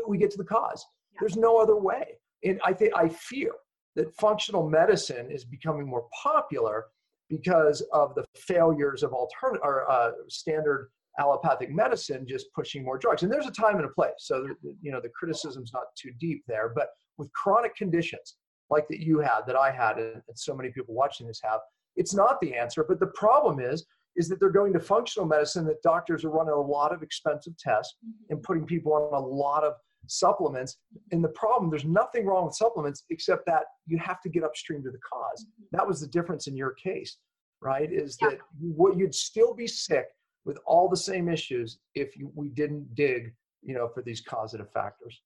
we 0.07 0.19
get 0.19 0.31
to 0.33 0.39
the 0.39 0.45
cause. 0.45 0.85
Yeah. 1.13 1.19
There's 1.21 1.37
no 1.37 1.57
other 1.57 1.77
way. 1.77 2.19
And 2.45 2.61
I 2.65 2.73
think 2.73 2.95
I 2.95 3.09
fear 3.09 3.51
that 3.97 4.15
functional 4.15 4.69
medicine 4.69 5.31
is 5.33 5.45
becoming 5.45 5.87
more 5.87 6.07
popular 6.23 6.87
because 7.29 7.81
of 7.93 8.15
the 8.15 8.25
failures 8.35 9.03
of 9.03 9.13
alternative 9.13 9.63
or 9.65 9.91
uh, 9.91 10.11
standard 10.29 10.91
allopathic 11.19 11.71
medicine 11.71 12.27
just 12.29 12.47
pushing 12.55 12.85
more 12.85 12.99
drugs. 12.99 13.23
And 13.23 13.33
there's 13.33 13.47
a 13.47 13.51
time 13.51 13.77
and 13.77 13.85
a 13.85 13.89
place. 13.89 14.13
So, 14.19 14.47
you 14.83 14.93
know, 14.93 15.01
the 15.01 15.09
criticism's 15.09 15.73
not 15.73 15.85
too 16.01 16.11
deep 16.21 16.43
there. 16.47 16.73
But 16.75 16.89
with 17.19 17.33
chronic 17.33 17.75
conditions 17.75 18.37
like 18.71 18.87
that 18.89 19.01
you 19.01 19.21
had, 19.21 19.43
that 19.47 19.57
I 19.57 19.71
had, 19.71 19.99
and 19.99 20.23
so 20.35 20.55
many 20.55 20.71
people 20.71 20.95
watching 20.95 21.27
this 21.27 21.41
have, 21.43 21.61
it's 21.97 22.15
not 22.15 22.41
the 22.41 22.55
answer. 22.55 22.85
But 22.87 23.01
the 23.01 23.07
problem 23.09 23.61
is, 23.61 23.87
is 24.17 24.29
that 24.29 24.41
they're 24.41 24.51
going 24.51 24.73
to 24.73 24.81
functional 24.81 25.27
medicine 25.27 25.65
that 25.67 25.83
doctors 25.83 26.25
are 26.25 26.31
running 26.31 26.53
a 26.53 26.61
lot 26.61 26.93
of 26.93 27.03
expensive 27.03 27.57
tests 27.59 27.97
mm-hmm. 28.05 28.33
and 28.33 28.43
putting 28.43 28.65
people 28.65 28.93
on 28.93 29.23
a 29.23 29.27
lot 29.27 29.65
of 29.65 29.75
supplements. 30.09 30.79
And 31.13 31.23
the 31.23 31.29
problem, 31.29 31.71
there's 31.71 31.85
nothing 31.85 32.27
wrong 32.27 32.47
with 32.47 32.55
supplements 32.55 33.05
except 33.11 33.47
that 33.47 33.65
you 33.87 33.99
have 33.99 34.21
to 34.23 34.29
get 34.29 34.45
upstream 34.45 34.83
to 34.83 34.91
the 34.91 34.99
because 34.99 35.45
mm-hmm. 35.45 35.77
That 35.77 35.87
was 35.87 36.01
the 36.01 36.07
difference 36.09 36.47
in 36.47 36.57
your 36.57 36.73
case, 36.73 37.19
right? 37.61 37.91
Is 37.93 38.17
yeah. 38.21 38.31
that 38.31 38.39
what 38.61 38.97
you'd 38.97 39.15
still 39.15 39.55
be 39.55 39.67
sick 39.67 40.07
with 40.45 40.59
all 40.67 40.89
the 40.89 40.97
same 40.97 41.29
issues 41.29 41.79
if 41.95 42.17
you, 42.17 42.31
we 42.35 42.49
didn't 42.49 42.95
dig, 42.95 43.35
you 43.63 43.75
know, 43.75 43.89
for 43.89 44.03
these 44.03 44.21
causative 44.21 44.71
factors. 44.73 45.21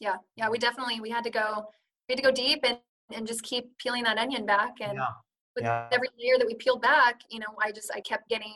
Yeah, 0.00 0.16
yeah, 0.36 0.48
we 0.48 0.58
definitely 0.58 1.00
we 1.00 1.08
had 1.08 1.24
to 1.24 1.30
go 1.30 1.66
we 2.08 2.12
had 2.12 2.16
to 2.16 2.22
go 2.22 2.32
deep 2.32 2.60
and 2.64 2.78
and 3.12 3.26
just 3.26 3.42
keep 3.42 3.76
peeling 3.78 4.02
that 4.04 4.18
onion 4.18 4.44
back 4.44 4.72
and 4.80 4.94
yeah. 4.94 5.06
with 5.54 5.64
yeah. 5.64 5.88
every 5.92 6.08
layer 6.18 6.38
that 6.38 6.46
we 6.46 6.54
peeled 6.54 6.82
back, 6.82 7.20
you 7.30 7.38
know, 7.38 7.46
I 7.62 7.70
just 7.70 7.90
I 7.94 8.00
kept 8.00 8.28
getting 8.28 8.54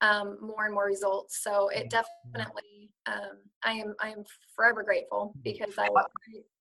um, 0.00 0.38
more 0.40 0.66
and 0.66 0.74
more 0.74 0.86
results. 0.86 1.42
So 1.42 1.68
it 1.68 1.90
definitely, 1.90 2.90
um, 3.06 3.38
I 3.64 3.72
am 3.72 3.94
I 4.00 4.10
am 4.10 4.24
forever 4.54 4.82
grateful 4.82 5.32
mm-hmm. 5.36 5.40
because 5.42 5.74
I 5.78 5.88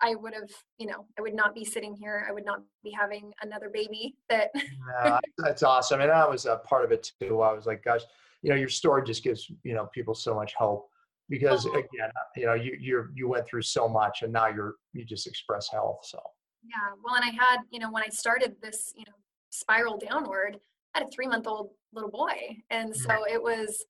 I 0.01 0.15
would 0.15 0.33
have 0.33 0.49
you 0.77 0.87
know 0.87 1.05
I 1.17 1.21
would 1.21 1.35
not 1.35 1.53
be 1.53 1.65
sitting 1.65 1.95
here. 1.95 2.25
I 2.27 2.31
would 2.31 2.45
not 2.45 2.61
be 2.83 2.91
having 2.91 3.31
another 3.41 3.69
baby. 3.73 4.15
That 4.29 4.51
yeah, 4.53 5.19
that's 5.37 5.63
awesome, 5.63 6.01
and 6.01 6.09
that 6.09 6.29
was 6.29 6.45
a 6.45 6.57
part 6.57 6.85
of 6.85 6.91
it 6.91 7.11
too. 7.19 7.41
I 7.41 7.53
was 7.53 7.65
like, 7.65 7.83
gosh, 7.83 8.01
you 8.45 8.51
know 8.51 8.55
your 8.55 8.69
story 8.69 9.01
just 9.03 9.23
gives 9.23 9.51
you 9.63 9.73
know 9.73 9.87
people 9.93 10.13
so 10.13 10.35
much 10.35 10.53
hope 10.53 10.87
because 11.29 11.65
uh-huh. 11.65 11.79
again 11.79 12.11
you 12.35 12.45
know 12.45 12.53
you 12.53 12.77
you 12.79 13.07
you 13.15 13.27
went 13.27 13.47
through 13.47 13.63
so 13.63 13.89
much 13.89 14.21
and 14.21 14.31
now 14.31 14.47
you're 14.47 14.75
you 14.93 15.03
just 15.03 15.25
express 15.25 15.67
health 15.67 15.99
so 16.03 16.19
yeah 16.63 16.93
well 17.03 17.15
and 17.15 17.23
i 17.23 17.29
had 17.29 17.57
you 17.71 17.79
know 17.79 17.91
when 17.91 18.03
i 18.03 18.09
started 18.09 18.55
this 18.61 18.93
you 18.95 19.03
know 19.07 19.13
spiral 19.49 19.97
downward 19.97 20.57
i 20.93 20.99
had 20.99 21.07
a 21.07 21.11
three 21.11 21.25
month 21.25 21.47
old 21.47 21.69
little 21.95 22.11
boy. 22.11 22.57
And 22.69 22.95
so 22.95 23.25
it 23.27 23.41
was 23.41 23.83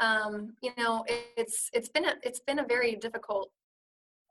um 0.00 0.54
you 0.62 0.70
know 0.78 1.04
it, 1.08 1.26
it's 1.36 1.70
it's 1.72 1.88
been 1.88 2.04
a 2.04 2.14
it's 2.22 2.40
been 2.40 2.60
a 2.60 2.64
very 2.64 2.94
difficult 2.94 3.50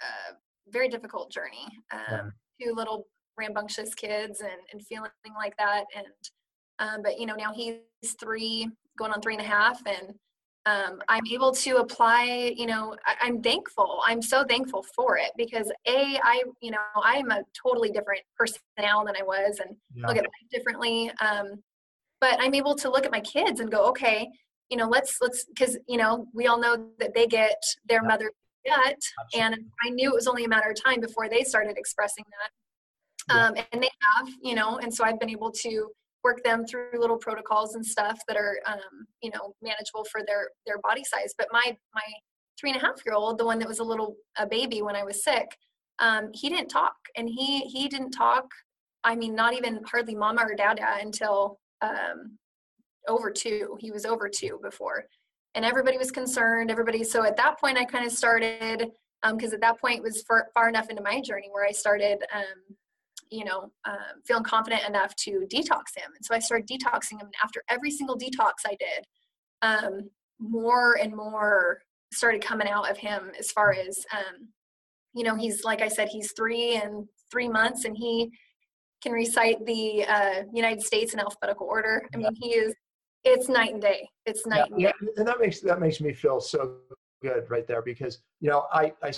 uh 0.02 0.34
very 0.70 0.88
difficult 0.88 1.30
journey 1.30 1.68
um 1.92 2.00
yeah. 2.10 2.22
two 2.62 2.74
little 2.74 3.06
rambunctious 3.38 3.94
kids 3.94 4.42
and 4.42 4.60
and 4.72 4.86
feeling 4.86 5.12
like 5.36 5.56
that. 5.58 5.86
And 5.96 6.08
um, 6.80 7.02
but 7.04 7.20
you 7.20 7.26
know 7.26 7.36
now 7.36 7.54
he's 7.54 7.78
three 8.20 8.70
going 8.98 9.12
on 9.12 9.22
three 9.22 9.36
and 9.36 9.44
a 9.44 9.48
half. 9.48 9.82
And 9.86 10.14
um, 10.66 11.00
i'm 11.08 11.26
able 11.32 11.54
to 11.54 11.78
apply 11.78 12.54
you 12.58 12.66
know 12.66 12.94
I, 13.06 13.28
am 13.28 13.42
thankful. 13.42 14.02
I'm 14.06 14.22
so 14.22 14.44
thankful 14.44 14.86
for 14.96 15.18
it 15.18 15.32
because 15.38 15.72
a 15.88 16.20
i 16.24 16.44
you 16.62 16.72
know 16.72 16.80
i'm 17.04 17.32
a 17.32 17.42
totally 17.54 17.90
different 17.90 18.22
person 18.38 18.60
now 18.78 19.04
than 19.04 19.16
i 19.16 19.24
was. 19.24 19.60
And 19.66 19.76
yeah. 19.96 20.08
look 20.08 20.18
at 20.18 20.24
life 20.24 20.50
differently. 20.52 21.12
Um, 21.22 21.64
but 22.22 22.38
i'm 22.40 22.54
able 22.54 22.76
to 22.76 22.90
look 22.90 23.06
at 23.06 23.12
my 23.12 23.22
kids 23.22 23.60
and 23.60 23.72
go 23.72 23.86
okay 23.86 24.28
you 24.70 24.78
know 24.78 24.88
let's 24.88 25.18
let's 25.22 25.46
because 25.46 25.78
you 25.88 25.98
know 25.98 26.28
we 26.34 26.48
all 26.48 26.60
know 26.60 26.88
that 27.00 27.14
they 27.14 27.28
get 27.28 27.62
their 27.88 28.02
yeah. 28.02 28.08
mother 28.08 28.32
gut 28.66 29.00
and 29.36 29.56
i 29.86 29.90
knew 29.90 30.10
it 30.10 30.16
was 30.16 30.28
only 30.28 30.46
a 30.46 30.50
matter 30.50 30.70
of 30.70 30.84
time 30.84 31.00
before 31.00 31.30
they 31.30 31.44
started 31.44 31.78
expressing 31.78 32.26
that 32.30 33.36
yeah. 33.36 33.48
um, 33.48 33.54
and 33.72 33.82
they 33.82 33.90
have 34.02 34.28
you 34.42 34.56
know 34.56 34.78
and 34.80 34.94
so 34.94 35.04
i've 35.04 35.20
been 35.20 35.30
able 35.30 35.52
to 35.52 35.90
work 36.24 36.44
them 36.44 36.66
through 36.66 36.90
little 37.00 37.18
protocols 37.18 37.76
and 37.76 37.86
stuff 37.86 38.20
that 38.28 38.36
are 38.36 38.60
um, 38.66 39.08
you 39.22 39.32
know 39.34 39.54
manageable 39.62 40.06
for 40.12 40.22
their 40.26 40.50
their 40.66 40.80
body 40.80 41.04
size 41.04 41.34
but 41.38 41.48
my 41.52 41.76
my 41.94 42.02
three 42.60 42.72
and 42.72 42.82
a 42.82 42.86
half 42.86 43.02
year 43.06 43.16
old 43.16 43.38
the 43.38 43.46
one 43.46 43.60
that 43.60 43.68
was 43.68 43.80
a 43.80 43.84
little 43.84 44.16
a 44.38 44.46
baby 44.46 44.82
when 44.82 44.96
i 44.96 45.04
was 45.04 45.24
sick 45.24 45.56
um, 46.00 46.30
he 46.34 46.50
didn't 46.50 46.70
talk 46.70 46.96
and 47.16 47.30
he 47.30 47.62
he 47.62 47.88
didn't 47.88 48.12
talk 48.12 48.46
i 49.04 49.16
mean 49.16 49.34
not 49.36 49.54
even 49.54 49.80
hardly 49.90 50.16
mama 50.16 50.42
or 50.44 50.56
dada 50.56 50.98
until 51.02 51.58
um, 51.82 52.38
over 53.08 53.32
two 53.32 53.78
he 53.80 53.92
was 53.92 54.06
over 54.06 54.30
two 54.30 54.60
before 54.62 55.06
and 55.56 55.64
everybody 55.64 55.98
was 55.98 56.12
concerned 56.12 56.70
everybody 56.70 57.04
so 57.04 57.24
at 57.24 57.38
that 57.38 57.60
point 57.60 57.78
i 57.78 57.86
kind 57.86 58.06
of 58.06 58.12
started 58.12 58.92
because 59.32 59.52
um, 59.52 59.56
at 59.56 59.62
that 59.62 59.80
point 59.80 60.04
was 60.04 60.22
far, 60.24 60.48
far 60.54 60.70
enough 60.70 60.90
into 60.90 61.02
my 61.02 61.22
journey 61.22 61.50
where 61.52 61.66
i 61.66 61.72
started 61.72 62.20
um, 62.34 62.76
you 63.30 63.44
know, 63.44 63.72
um, 63.86 64.22
feeling 64.26 64.44
confident 64.44 64.82
enough 64.88 65.16
to 65.16 65.46
detox 65.52 65.96
him. 65.96 66.12
And 66.16 66.24
so 66.24 66.34
I 66.34 66.40
started 66.40 66.68
detoxing 66.68 67.14
him. 67.14 67.28
And 67.28 67.34
after 67.44 67.64
every 67.70 67.92
single 67.92 68.18
detox 68.18 68.54
I 68.66 68.78
did, 68.80 69.06
um, 69.62 70.10
more 70.40 70.98
and 71.02 71.16
more 71.16 71.82
started 72.14 72.42
coming 72.42 72.68
out 72.68 72.90
of 72.90 72.98
him 72.98 73.32
as 73.38 73.52
far 73.52 73.74
as, 73.74 74.06
um, 74.14 74.48
you 75.14 75.24
know, 75.24 75.36
he's, 75.36 75.64
like 75.64 75.82
I 75.82 75.88
said, 75.88 76.10
he's 76.10 76.32
three 76.34 76.76
and 76.76 77.08
three 77.32 77.50
months 77.50 77.86
and 77.86 77.98
he 77.98 78.32
can 79.02 79.12
recite 79.12 79.64
the 79.66 80.06
uh, 80.06 80.44
United 80.54 80.82
States 80.82 81.14
in 81.14 81.20
alphabetical 81.20 81.68
order. 81.68 82.08
I 82.14 82.18
mean, 82.18 82.34
he 82.36 82.50
is, 82.50 82.74
it's 83.24 83.50
night 83.50 83.74
and 83.74 83.82
day. 83.82 84.10
It's 84.26 84.46
night 84.46 84.70
yeah, 84.78 84.92
and 85.00 85.08
day. 85.08 85.14
And 85.18 85.28
that 85.28 85.40
makes, 85.40 85.60
that 85.62 85.80
makes 85.80 86.02
me 86.02 86.14
feel 86.14 86.40
so 86.40 86.78
good 87.22 87.50
right 87.50 87.68
there 87.68 87.82
because, 87.82 88.20
you 88.40 88.50
know, 88.50 88.66
I, 88.72 88.94
I 89.04 89.12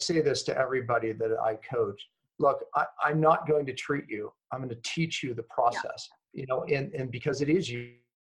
say 0.00 0.20
this 0.20 0.42
to 0.44 0.58
everybody 0.58 1.12
that 1.12 1.32
I 1.42 1.54
coach 1.56 2.00
look, 2.38 2.64
I, 2.74 2.86
am 3.10 3.20
not 3.20 3.46
going 3.46 3.66
to 3.66 3.72
treat 3.72 4.04
you. 4.08 4.32
I'm 4.52 4.60
going 4.60 4.70
to 4.70 4.80
teach 4.82 5.22
you 5.22 5.34
the 5.34 5.42
process, 5.44 6.08
yeah. 6.32 6.40
you 6.40 6.46
know, 6.48 6.64
and, 6.64 6.92
and 6.94 7.10
because 7.10 7.40
it 7.40 7.48
is 7.48 7.70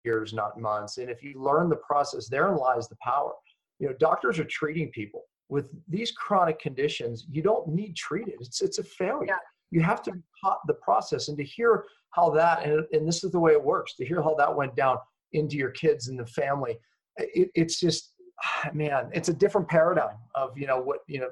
years, 0.03 0.33
not 0.33 0.59
months. 0.59 0.97
And 0.97 1.09
if 1.09 1.23
you 1.23 1.33
learn 1.41 1.69
the 1.69 1.77
process, 1.77 2.27
therein 2.27 2.57
lies 2.57 2.87
the 2.87 2.97
power. 3.01 3.33
You 3.79 3.87
know, 3.87 3.93
doctors 3.99 4.39
are 4.39 4.45
treating 4.45 4.89
people 4.89 5.23
with 5.49 5.69
these 5.87 6.11
chronic 6.11 6.59
conditions. 6.59 7.25
You 7.29 7.41
don't 7.41 7.67
need 7.67 7.95
treated. 7.95 8.35
It's, 8.39 8.61
it's 8.61 8.79
a 8.79 8.83
failure. 8.83 9.27
Yeah. 9.27 9.35
You 9.71 9.81
have 9.81 10.01
to 10.03 10.11
be 10.11 10.19
taught 10.41 10.59
the 10.67 10.75
process 10.75 11.27
and 11.27 11.37
to 11.37 11.43
hear 11.43 11.85
how 12.11 12.29
that, 12.31 12.63
and, 12.63 12.85
and 12.91 13.07
this 13.07 13.23
is 13.23 13.31
the 13.31 13.39
way 13.39 13.51
it 13.51 13.63
works, 13.63 13.95
to 13.95 14.05
hear 14.05 14.21
how 14.21 14.33
that 14.35 14.55
went 14.55 14.75
down 14.75 14.97
into 15.33 15.57
your 15.57 15.71
kids 15.71 16.07
and 16.07 16.19
the 16.19 16.25
family. 16.25 16.77
It, 17.17 17.49
it's 17.55 17.79
just 17.79 18.13
man 18.73 19.09
it's 19.13 19.29
a 19.29 19.33
different 19.33 19.67
paradigm 19.67 20.15
of 20.35 20.57
you 20.57 20.67
know 20.67 20.79
what 20.79 20.99
you 21.07 21.19
know 21.19 21.29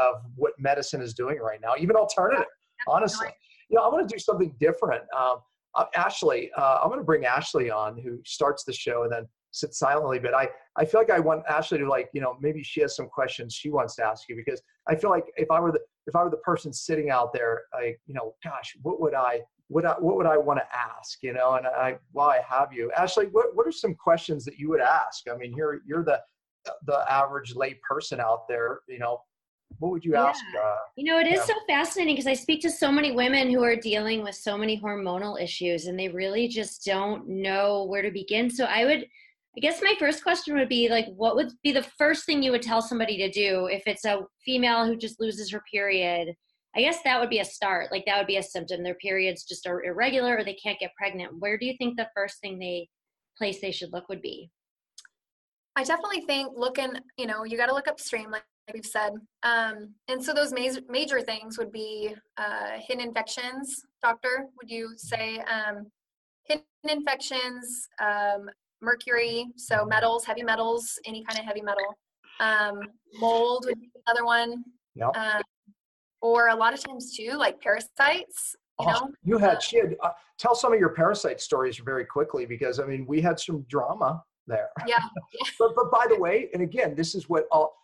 of 0.00 0.22
what 0.36 0.52
medicine 0.58 1.00
is 1.00 1.14
doing 1.14 1.38
right 1.38 1.60
now 1.62 1.74
even 1.78 1.96
alternative 1.96 2.46
honestly. 2.88 3.28
you 3.68 3.76
know 3.76 3.84
i 3.84 3.88
want 3.88 4.06
to 4.08 4.14
do 4.14 4.18
something 4.18 4.54
different. 4.58 5.02
Um, 5.16 5.38
uh, 5.76 5.84
ashley 5.94 6.50
uh, 6.56 6.78
i'm 6.82 6.88
going 6.88 6.98
to 6.98 7.04
bring 7.04 7.24
ashley 7.24 7.70
on 7.70 7.98
who 7.98 8.18
starts 8.24 8.64
the 8.64 8.72
show 8.72 9.04
and 9.04 9.12
then 9.12 9.26
sits 9.52 9.78
silently 9.78 10.18
but 10.18 10.34
i 10.34 10.48
i 10.76 10.84
feel 10.84 11.00
like 11.00 11.10
i 11.10 11.18
want 11.18 11.42
ashley 11.48 11.78
to 11.78 11.88
like 11.88 12.08
you 12.12 12.20
know 12.20 12.36
maybe 12.40 12.62
she 12.62 12.80
has 12.80 12.96
some 12.96 13.08
questions 13.08 13.54
she 13.54 13.70
wants 13.70 13.94
to 13.96 14.04
ask 14.04 14.28
you 14.28 14.36
because 14.36 14.62
i 14.88 14.94
feel 14.94 15.10
like 15.10 15.24
if 15.36 15.50
i 15.50 15.60
were 15.60 15.72
the 15.72 15.80
if 16.10 16.16
i 16.16 16.22
were 16.22 16.30
the 16.30 16.36
person 16.38 16.72
sitting 16.72 17.10
out 17.10 17.32
there 17.32 17.62
like 17.74 18.00
you 18.06 18.14
know 18.14 18.34
gosh 18.44 18.76
what 18.82 19.00
would 19.00 19.14
i 19.14 19.40
what 19.70 19.86
I, 19.86 19.92
what 20.00 20.16
would 20.16 20.26
I 20.26 20.36
want 20.36 20.58
to 20.58 20.66
ask, 20.76 21.22
you 21.22 21.32
know? 21.32 21.54
And 21.54 21.64
I, 21.64 21.96
while 22.10 22.28
I 22.28 22.40
have 22.46 22.72
you, 22.72 22.90
Ashley, 22.96 23.26
what, 23.26 23.54
what 23.54 23.68
are 23.68 23.72
some 23.72 23.94
questions 23.94 24.44
that 24.44 24.58
you 24.58 24.68
would 24.68 24.80
ask? 24.80 25.28
I 25.32 25.36
mean, 25.36 25.54
you're, 25.56 25.78
you're 25.86 26.04
the, 26.04 26.20
the 26.86 27.04
average 27.10 27.54
lay 27.54 27.78
person 27.88 28.18
out 28.18 28.48
there, 28.48 28.80
you 28.88 28.98
know, 28.98 29.20
what 29.78 29.92
would 29.92 30.04
you 30.04 30.14
yeah. 30.14 30.24
ask? 30.24 30.42
Uh, 30.60 30.74
you 30.96 31.04
know, 31.04 31.20
it 31.20 31.28
is 31.28 31.38
yeah. 31.38 31.44
so 31.44 31.54
fascinating 31.68 32.16
because 32.16 32.26
I 32.26 32.34
speak 32.34 32.60
to 32.62 32.70
so 32.70 32.90
many 32.90 33.12
women 33.12 33.48
who 33.48 33.62
are 33.62 33.76
dealing 33.76 34.24
with 34.24 34.34
so 34.34 34.58
many 34.58 34.78
hormonal 34.78 35.40
issues 35.40 35.86
and 35.86 35.96
they 35.96 36.08
really 36.08 36.48
just 36.48 36.84
don't 36.84 37.28
know 37.28 37.84
where 37.84 38.02
to 38.02 38.10
begin. 38.10 38.50
So 38.50 38.64
I 38.64 38.84
would, 38.84 39.06
I 39.56 39.60
guess 39.60 39.82
my 39.82 39.94
first 39.98 40.22
question 40.22 40.56
would 40.56 40.68
be 40.68 40.88
like, 40.88 41.06
what 41.16 41.34
would 41.34 41.50
be 41.62 41.72
the 41.72 41.82
first 41.98 42.24
thing 42.24 42.42
you 42.42 42.52
would 42.52 42.62
tell 42.62 42.80
somebody 42.80 43.16
to 43.18 43.30
do 43.30 43.66
if 43.66 43.82
it's 43.86 44.04
a 44.04 44.20
female 44.44 44.86
who 44.86 44.96
just 44.96 45.20
loses 45.20 45.50
her 45.50 45.62
period? 45.70 46.34
I 46.76 46.80
guess 46.80 47.02
that 47.02 47.20
would 47.20 47.30
be 47.30 47.40
a 47.40 47.44
start. 47.44 47.90
Like 47.90 48.04
that 48.06 48.16
would 48.18 48.28
be 48.28 48.36
a 48.36 48.42
symptom. 48.42 48.84
Their 48.84 48.94
periods 48.94 49.44
just 49.44 49.66
are 49.66 49.82
irregular 49.82 50.36
or 50.36 50.44
they 50.44 50.54
can't 50.54 50.78
get 50.78 50.94
pregnant. 50.96 51.32
Where 51.40 51.58
do 51.58 51.66
you 51.66 51.74
think 51.78 51.96
the 51.96 52.08
first 52.14 52.40
thing 52.40 52.58
they 52.58 52.88
place 53.36 53.60
they 53.60 53.72
should 53.72 53.92
look 53.92 54.08
would 54.08 54.22
be? 54.22 54.50
I 55.74 55.82
definitely 55.82 56.20
think 56.22 56.52
looking, 56.54 56.92
you 57.16 57.26
know, 57.26 57.44
you 57.44 57.56
got 57.56 57.66
to 57.66 57.74
look 57.74 57.88
upstream, 57.88 58.30
like 58.30 58.44
we've 58.72 58.84
said. 58.84 59.12
Um, 59.42 59.94
and 60.06 60.22
so 60.22 60.32
those 60.32 60.52
major, 60.52 60.80
major 60.88 61.20
things 61.20 61.58
would 61.58 61.72
be 61.72 62.14
uh, 62.36 62.78
hidden 62.78 63.02
infections. 63.04 63.82
Doctor, 64.00 64.46
would 64.60 64.70
you 64.70 64.92
say 64.96 65.40
um, 65.40 65.86
hidden 66.44 66.64
infections, 66.88 67.88
um, 68.00 68.48
mercury, 68.82 69.46
so 69.56 69.84
metals, 69.84 70.24
heavy 70.24 70.42
metals, 70.42 70.98
any 71.06 71.24
kind 71.24 71.38
of 71.38 71.44
heavy 71.44 71.62
metal. 71.62 71.96
Um, 72.40 72.80
mold 73.20 73.64
would 73.66 73.80
be 73.80 73.90
another 74.06 74.24
one. 74.24 74.64
Yep. 74.94 75.16
Um, 75.16 75.42
or 76.22 76.48
a 76.48 76.54
lot 76.54 76.74
of 76.74 76.82
times 76.82 77.16
too, 77.16 77.32
like 77.32 77.60
parasites. 77.60 78.56
You, 78.80 78.86
oh, 78.86 78.92
know? 78.92 79.10
you 79.22 79.38
had 79.38 79.62
she 79.62 79.78
had 79.78 79.96
uh, 80.02 80.10
tell 80.38 80.54
some 80.54 80.72
of 80.72 80.80
your 80.80 80.90
parasite 80.90 81.40
stories 81.40 81.78
very 81.84 82.04
quickly 82.04 82.46
because 82.46 82.80
I 82.80 82.86
mean 82.86 83.04
we 83.06 83.20
had 83.20 83.38
some 83.38 83.64
drama 83.68 84.22
there. 84.46 84.68
Yeah. 84.86 85.02
but 85.58 85.74
but 85.74 85.90
by 85.90 86.06
the 86.08 86.18
way, 86.18 86.48
and 86.52 86.62
again, 86.62 86.94
this 86.94 87.14
is 87.14 87.28
what 87.28 87.44
all, 87.50 87.74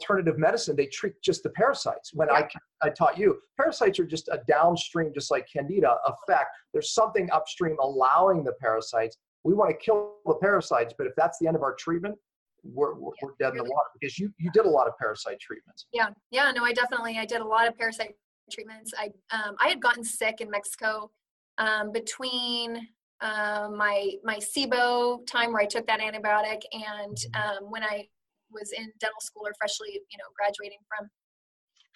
alternative 0.00 0.38
medicine 0.38 0.76
they 0.76 0.86
treat 0.86 1.14
just 1.22 1.42
the 1.42 1.50
parasites. 1.50 2.12
When 2.14 2.28
yeah. 2.28 2.46
I 2.82 2.86
I 2.86 2.90
taught 2.90 3.18
you, 3.18 3.38
parasites 3.56 3.98
are 3.98 4.06
just 4.06 4.28
a 4.28 4.40
downstream, 4.48 5.12
just 5.14 5.30
like 5.30 5.46
candida 5.52 5.96
effect. 6.06 6.50
There's 6.72 6.92
something 6.92 7.28
upstream 7.32 7.76
allowing 7.80 8.44
the 8.44 8.52
parasites. 8.60 9.16
We 9.44 9.54
want 9.54 9.70
to 9.70 9.76
kill 9.76 10.16
the 10.26 10.34
parasites, 10.34 10.94
but 10.96 11.06
if 11.06 11.14
that's 11.16 11.38
the 11.38 11.46
end 11.46 11.56
of 11.56 11.62
our 11.62 11.74
treatment, 11.74 12.16
we're, 12.62 12.94
we're, 12.94 13.12
yeah, 13.22 13.26
we're 13.26 13.34
dead 13.38 13.54
really. 13.54 13.58
in 13.60 13.64
the 13.64 13.70
water 13.70 13.88
because 13.98 14.18
you, 14.18 14.30
you 14.38 14.50
did 14.52 14.66
a 14.66 14.68
lot 14.68 14.86
of 14.86 14.92
parasite 14.98 15.40
treatments. 15.40 15.86
Yeah. 15.92 16.08
Yeah. 16.30 16.52
No, 16.54 16.64
I 16.64 16.72
definitely, 16.72 17.18
I 17.18 17.24
did 17.24 17.40
a 17.40 17.46
lot 17.46 17.66
of 17.66 17.76
parasite 17.78 18.14
treatments. 18.52 18.92
I, 18.98 19.06
um, 19.34 19.56
I 19.60 19.68
had 19.68 19.80
gotten 19.80 20.04
sick 20.04 20.40
in 20.40 20.50
Mexico 20.50 21.10
um, 21.58 21.92
between 21.92 22.86
uh, 23.22 23.68
my, 23.74 24.12
my 24.24 24.36
SIBO 24.36 25.26
time 25.26 25.52
where 25.52 25.62
I 25.62 25.66
took 25.66 25.86
that 25.86 26.00
antibiotic 26.00 26.60
and 26.72 27.16
mm-hmm. 27.16 27.64
um, 27.64 27.70
when 27.70 27.82
I 27.82 28.06
was 28.50 28.72
in 28.72 28.90
dental 28.98 29.20
school 29.20 29.46
or 29.46 29.52
freshly, 29.58 29.92
you 29.92 30.18
know, 30.18 30.24
graduating 30.36 30.78
from, 30.88 31.08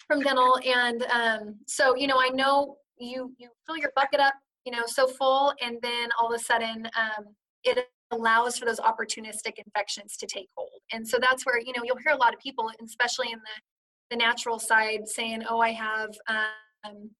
from 0.07 0.21
dental. 0.21 0.59
And 0.65 1.03
um, 1.13 1.57
so, 1.67 1.95
you 1.97 2.07
know, 2.07 2.19
I 2.19 2.29
know 2.29 2.77
you, 2.99 3.35
you 3.39 3.49
fill 3.67 3.77
your 3.77 3.93
bucket 3.97 4.21
up, 4.21 4.35
you 4.65 4.73
know, 4.73 4.83
so 4.87 5.07
full 5.07 5.53
and 5.61 5.79
then 5.83 6.09
all 6.19 6.33
of 6.33 6.41
a 6.41 6.43
sudden 6.43 6.89
um, 6.97 7.27
it 7.65 7.87
allows 8.11 8.59
for 8.59 8.65
those 8.65 8.81
opportunistic 8.81 9.59
infections 9.65 10.17
to 10.17 10.27
take 10.27 10.49
hold. 10.57 10.71
And 10.93 11.07
so 11.07 11.19
that's 11.21 11.45
where, 11.45 11.59
you 11.59 11.73
know, 11.77 11.83
you'll 11.85 11.99
hear 11.99 12.13
a 12.13 12.19
lot 12.19 12.35
of 12.35 12.41
people, 12.41 12.71
especially 12.85 13.33
in 13.33 13.39
the, 13.39 13.63
the 14.11 14.17
natural 14.17 14.59
side, 14.59 15.07
saying, 15.07 15.43
oh, 15.49 15.61
I 15.61 15.73
have, 15.73 16.11
um, 16.29 17.11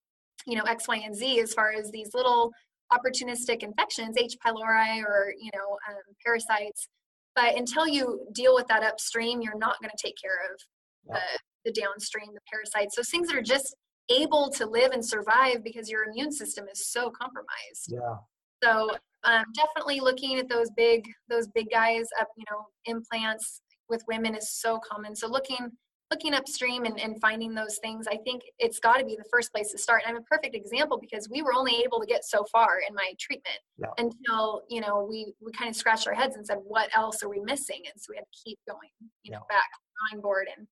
you 0.45 0.55
know, 0.55 0.63
X, 0.63 0.87
Y, 0.87 0.97
and 0.97 1.15
Z 1.15 1.39
as 1.39 1.53
far 1.53 1.71
as 1.71 1.91
these 1.91 2.11
little 2.13 2.51
opportunistic 2.93 3.63
infections, 3.63 4.15
H. 4.17 4.37
pylori 4.45 5.03
or, 5.03 5.33
you 5.39 5.49
know, 5.55 5.77
um, 5.89 6.01
parasites. 6.23 6.87
But 7.35 7.57
until 7.57 7.87
you 7.87 8.21
deal 8.33 8.55
with 8.55 8.67
that 8.67 8.83
upstream, 8.83 9.41
you're 9.41 9.57
not 9.57 9.75
going 9.81 9.91
to 9.95 10.07
take 10.07 10.15
care 10.21 10.39
of 10.51 10.59
the, 11.07 11.19
the 11.65 11.81
downstream, 11.81 12.27
the 12.33 12.39
parasites. 12.51 12.95
Those 12.95 13.09
things 13.09 13.27
that 13.27 13.35
are 13.35 13.41
just 13.41 13.75
able 14.09 14.49
to 14.51 14.65
live 14.65 14.91
and 14.91 15.03
survive 15.03 15.63
because 15.63 15.89
your 15.89 16.03
immune 16.03 16.31
system 16.31 16.65
is 16.71 16.87
so 16.87 17.09
compromised. 17.09 17.89
Yeah. 17.89 18.15
So 18.63 18.89
um, 19.25 19.43
definitely 19.53 19.99
looking 19.99 20.37
at 20.37 20.47
those 20.47 20.69
big 20.77 21.05
those 21.29 21.47
big 21.47 21.69
guys 21.71 22.07
up 22.19 22.27
you 22.37 22.45
know 22.49 22.65
implants 22.85 23.61
with 23.89 24.03
women 24.07 24.35
is 24.35 24.51
so 24.51 24.79
common 24.79 25.15
so 25.15 25.27
looking 25.27 25.71
looking 26.11 26.35
upstream 26.35 26.85
and, 26.85 26.99
and 26.99 27.19
finding 27.19 27.53
those 27.53 27.79
things 27.79 28.05
i 28.07 28.17
think 28.23 28.41
it's 28.59 28.79
got 28.79 28.97
to 28.97 29.05
be 29.05 29.15
the 29.15 29.27
first 29.31 29.51
place 29.51 29.71
to 29.71 29.77
start 29.77 30.03
and 30.05 30.15
i'm 30.15 30.21
a 30.21 30.25
perfect 30.25 30.55
example 30.55 30.99
because 30.99 31.27
we 31.29 31.41
were 31.41 31.53
only 31.53 31.81
able 31.83 31.99
to 31.99 32.05
get 32.05 32.23
so 32.23 32.45
far 32.51 32.79
in 32.87 32.93
my 32.93 33.11
treatment 33.19 33.57
yeah. 33.77 33.87
until 33.97 34.61
you 34.69 34.79
know 34.79 35.05
we 35.09 35.33
we 35.43 35.51
kind 35.51 35.69
of 35.69 35.75
scratched 35.75 36.07
our 36.07 36.13
heads 36.13 36.35
and 36.35 36.45
said 36.45 36.59
what 36.63 36.89
else 36.95 37.23
are 37.23 37.29
we 37.29 37.39
missing 37.39 37.81
and 37.91 37.99
so 37.99 38.11
we 38.11 38.17
had 38.17 38.23
to 38.23 38.39
keep 38.43 38.59
going 38.67 38.89
you 39.23 39.31
know 39.31 39.41
back 39.49 39.69
drawing 40.11 40.21
board 40.21 40.47
and 40.55 40.67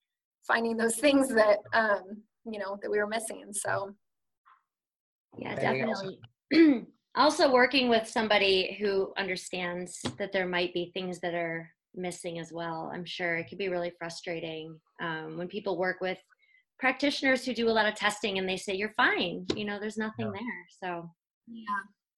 finding 0.45 0.77
those 0.77 0.95
things 0.97 1.29
that 1.29 1.57
um 1.73 2.21
you 2.45 2.59
know 2.59 2.77
that 2.81 2.89
we 2.89 2.97
were 2.97 3.07
missing 3.07 3.45
so. 3.51 3.93
Yeah 5.37 5.55
definitely. 5.55 6.19
Also 7.15 7.53
working 7.53 7.89
with 7.89 8.07
somebody 8.07 8.75
who 8.79 9.13
understands 9.17 10.01
that 10.17 10.31
there 10.31 10.47
might 10.47 10.73
be 10.73 10.89
things 10.95 11.19
that 11.19 11.35
are 11.35 11.69
missing 11.93 12.39
as 12.39 12.51
well 12.51 12.89
i'm 12.91 13.05
sure 13.05 13.35
it 13.35 13.47
could 13.47 13.59
be 13.59 13.69
really 13.69 13.91
frustrating 13.99 14.75
um, 14.99 15.37
when 15.37 15.47
people 15.47 15.77
work 15.77 16.01
with 16.01 16.17
practitioners 16.79 17.45
who 17.45 17.53
do 17.53 17.69
a 17.69 17.71
lot 17.71 17.85
of 17.85 17.95
testing 17.95 18.39
and 18.39 18.49
they 18.49 18.57
say 18.57 18.73
you're 18.73 18.93
fine 18.97 19.45
you 19.55 19.63
know 19.63 19.79
there's 19.79 19.97
nothing 19.97 20.25
yeah. 20.25 20.31
there 20.31 20.67
so. 20.81 21.09
Yeah. 21.47 21.63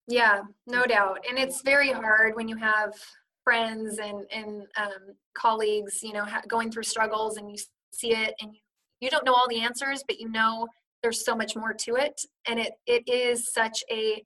Yeah 0.07 0.41
no 0.65 0.85
doubt. 0.85 1.23
And 1.29 1.37
it's 1.37 1.61
very 1.61 1.91
hard 1.91 2.35
when 2.35 2.47
you 2.47 2.55
have 2.55 2.93
friends 3.43 3.99
and 3.99 4.25
and 4.31 4.63
um, 4.77 5.15
colleagues 5.37 6.01
you 6.01 6.13
know 6.13 6.25
ha- 6.25 6.41
going 6.47 6.71
through 6.71 6.83
struggles 6.83 7.37
and 7.37 7.49
you 7.49 7.57
see 7.93 8.11
it 8.11 8.33
and 8.41 8.53
you, 8.53 8.59
you 9.05 9.11
don't 9.11 9.25
know 9.25 9.33
all 9.33 9.47
the 9.49 9.61
answers 9.61 10.03
but 10.07 10.19
you 10.19 10.29
know 10.29 10.67
there's 11.01 11.23
so 11.23 11.35
much 11.35 11.55
more 11.55 11.73
to 11.73 11.95
it 11.95 12.19
and 12.47 12.59
it 12.59 12.73
it 12.87 13.03
is 13.07 13.53
such 13.53 13.83
a 13.91 14.21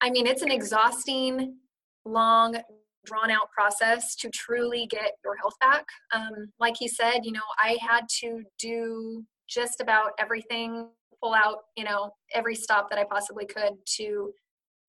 I 0.00 0.10
mean, 0.10 0.26
it's 0.26 0.42
an 0.42 0.50
exhausting, 0.50 1.56
long, 2.04 2.56
drawn 3.04 3.30
out 3.30 3.50
process 3.50 4.14
to 4.16 4.28
truly 4.30 4.86
get 4.86 5.12
your 5.24 5.36
health 5.36 5.54
back. 5.60 5.84
Um, 6.14 6.52
like 6.60 6.76
he 6.78 6.88
said, 6.88 7.20
you 7.24 7.32
know, 7.32 7.40
I 7.58 7.76
had 7.80 8.04
to 8.20 8.42
do 8.58 9.24
just 9.48 9.80
about 9.80 10.12
everything, 10.18 10.88
pull 11.22 11.34
out, 11.34 11.64
you 11.76 11.84
know, 11.84 12.10
every 12.34 12.54
stop 12.54 12.90
that 12.90 12.98
I 12.98 13.04
possibly 13.04 13.46
could 13.46 13.72
to 13.96 14.32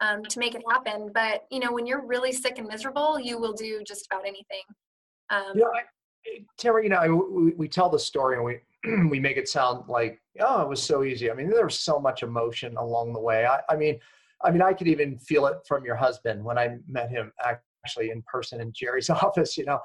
um, 0.01 0.23
to 0.23 0.39
make 0.39 0.55
it 0.55 0.61
happen. 0.69 1.11
But 1.13 1.43
you 1.51 1.59
know, 1.59 1.73
when 1.73 1.85
you're 1.85 2.05
really 2.05 2.31
sick 2.31 2.57
and 2.57 2.67
miserable, 2.67 3.19
you 3.19 3.39
will 3.39 3.53
do 3.53 3.81
just 3.85 4.07
about 4.11 4.25
anything. 4.25 4.63
Um, 5.29 5.53
yeah, 5.55 5.65
Tamara, 6.57 6.83
you 6.83 6.89
know, 6.89 7.27
we, 7.31 7.51
we 7.51 7.67
tell 7.67 7.89
the 7.89 7.99
story 7.99 8.35
and 8.35 8.45
we 8.45 8.59
we 9.09 9.19
make 9.19 9.37
it 9.37 9.47
sound 9.49 9.87
like 9.87 10.21
oh, 10.39 10.61
it 10.61 10.69
was 10.69 10.81
so 10.81 11.03
easy. 11.03 11.29
I 11.29 11.33
mean, 11.33 11.49
there 11.49 11.65
was 11.65 11.79
so 11.79 11.99
much 11.99 12.23
emotion 12.23 12.77
along 12.77 13.13
the 13.13 13.19
way. 13.19 13.45
I, 13.45 13.59
I 13.69 13.75
mean 13.75 13.99
I 14.41 14.51
mean, 14.51 14.61
I 14.61 14.73
could 14.73 14.87
even 14.87 15.17
feel 15.17 15.47
it 15.47 15.57
from 15.67 15.83
your 15.83 15.95
husband 15.95 16.43
when 16.43 16.57
I 16.57 16.77
met 16.87 17.09
him 17.09 17.31
actually 17.85 18.09
in 18.09 18.21
person 18.23 18.61
in 18.61 18.71
Jerry's 18.73 19.09
office. 19.09 19.57
You 19.57 19.65
know, 19.65 19.79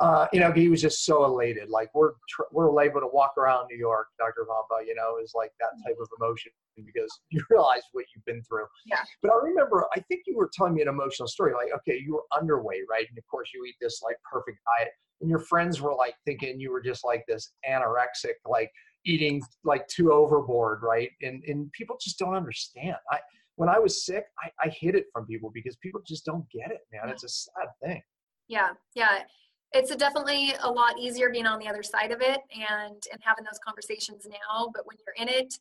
uh, 0.00 0.26
you 0.32 0.40
know, 0.40 0.52
he 0.52 0.68
was 0.68 0.80
just 0.80 1.04
so 1.04 1.24
elated. 1.24 1.68
Like 1.68 1.90
we're 1.94 2.12
tr- 2.28 2.50
we're 2.52 2.82
able 2.82 3.00
to 3.00 3.08
walk 3.12 3.32
around 3.38 3.66
New 3.70 3.78
York, 3.78 4.08
Dr. 4.18 4.46
Pompa. 4.48 4.86
You 4.86 4.94
know, 4.94 5.16
is 5.22 5.32
like 5.34 5.50
that 5.60 5.70
type 5.86 5.96
of 6.00 6.08
emotion 6.20 6.52
because 6.84 7.20
you 7.30 7.42
realize 7.50 7.82
what 7.92 8.04
you've 8.14 8.24
been 8.24 8.42
through. 8.42 8.66
Yeah. 8.86 9.02
But 9.22 9.32
I 9.32 9.36
remember, 9.42 9.86
I 9.94 10.00
think 10.00 10.22
you 10.26 10.36
were 10.36 10.50
telling 10.52 10.74
me 10.74 10.82
an 10.82 10.88
emotional 10.88 11.28
story. 11.28 11.52
Like, 11.52 11.72
okay, 11.76 12.00
you 12.04 12.14
were 12.14 12.24
underweight, 12.32 12.84
right? 12.88 13.06
And 13.08 13.18
of 13.18 13.26
course, 13.30 13.50
you 13.54 13.64
eat 13.66 13.76
this 13.80 14.00
like 14.04 14.16
perfect 14.30 14.58
diet, 14.78 14.92
and 15.20 15.30
your 15.30 15.40
friends 15.40 15.80
were 15.80 15.94
like 15.94 16.14
thinking 16.24 16.60
you 16.60 16.72
were 16.72 16.82
just 16.82 17.04
like 17.04 17.24
this 17.28 17.52
anorexic, 17.68 18.34
like 18.46 18.70
eating 19.06 19.42
like 19.64 19.86
too 19.88 20.12
overboard, 20.12 20.82
right? 20.82 21.10
And 21.22 21.42
and 21.46 21.70
people 21.72 21.96
just 22.00 22.18
don't 22.18 22.34
understand. 22.34 22.96
I 23.10 23.18
when 23.60 23.68
I 23.68 23.78
was 23.78 24.06
sick, 24.06 24.24
I, 24.42 24.48
I 24.66 24.70
hid 24.70 24.94
it 24.94 25.04
from 25.12 25.26
people 25.26 25.50
because 25.52 25.76
people 25.76 26.00
just 26.06 26.24
don't 26.24 26.46
get 26.50 26.70
it, 26.70 26.80
man. 26.90 27.10
It's 27.10 27.24
a 27.24 27.28
sad 27.28 27.68
thing. 27.84 28.02
Yeah, 28.48 28.70
yeah. 28.94 29.24
It's 29.72 29.90
a 29.90 29.96
definitely 29.96 30.54
a 30.62 30.70
lot 30.70 30.98
easier 30.98 31.28
being 31.28 31.46
on 31.46 31.58
the 31.58 31.68
other 31.68 31.82
side 31.82 32.10
of 32.10 32.22
it 32.22 32.40
and 32.54 32.96
and 33.12 33.20
having 33.20 33.44
those 33.44 33.60
conversations 33.62 34.26
now. 34.26 34.70
But 34.74 34.86
when 34.86 34.96
you're 35.04 35.22
in 35.22 35.28
it, 35.28 35.52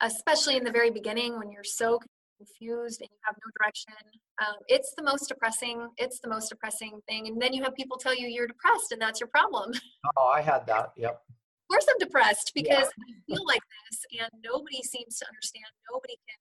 especially 0.00 0.56
in 0.56 0.64
the 0.64 0.72
very 0.72 0.90
beginning, 0.90 1.38
when 1.38 1.52
you're 1.52 1.68
so 1.82 2.00
confused 2.38 3.02
and 3.02 3.10
you 3.12 3.18
have 3.24 3.36
no 3.36 3.50
direction 3.60 3.94
um, 4.42 4.56
it's 4.66 4.92
the 4.96 5.04
most 5.04 5.28
depressing 5.28 5.86
it's 5.98 6.18
the 6.18 6.28
most 6.28 6.48
depressing 6.48 6.98
thing 7.08 7.28
and 7.28 7.40
then 7.40 7.52
you 7.52 7.62
have 7.62 7.72
people 7.76 7.96
tell 7.96 8.12
you 8.12 8.26
you're 8.26 8.48
depressed 8.48 8.90
and 8.90 9.00
that's 9.00 9.20
your 9.20 9.28
problem 9.28 9.70
oh 10.16 10.26
i 10.34 10.40
had 10.40 10.66
that 10.66 10.90
yep 10.96 11.22
of 11.30 11.68
course 11.70 11.86
i'm 11.88 11.96
depressed 12.00 12.50
because 12.52 12.90
yeah. 12.90 13.04
i 13.06 13.34
feel 13.34 13.46
like 13.46 13.62
this 13.70 14.00
and 14.20 14.42
nobody 14.44 14.82
seems 14.82 15.16
to 15.16 15.26
understand 15.28 15.70
nobody 15.88 16.16
can 16.26 16.36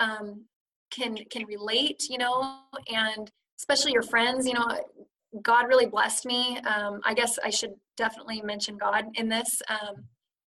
um, 0.00 0.44
can 0.90 1.16
can 1.30 1.44
relate 1.46 2.02
you 2.10 2.18
know 2.18 2.58
and 2.92 3.30
especially 3.58 3.92
your 3.92 4.02
friends 4.02 4.46
you 4.46 4.54
know 4.54 4.66
god 5.42 5.68
really 5.68 5.86
blessed 5.86 6.26
me. 6.26 6.58
Um, 6.58 7.00
i 7.04 7.14
guess 7.14 7.38
i 7.44 7.50
should 7.50 7.74
definitely 7.96 8.42
mention 8.42 8.76
god 8.76 9.04
in 9.14 9.28
this. 9.28 9.62
Um, 9.68 10.04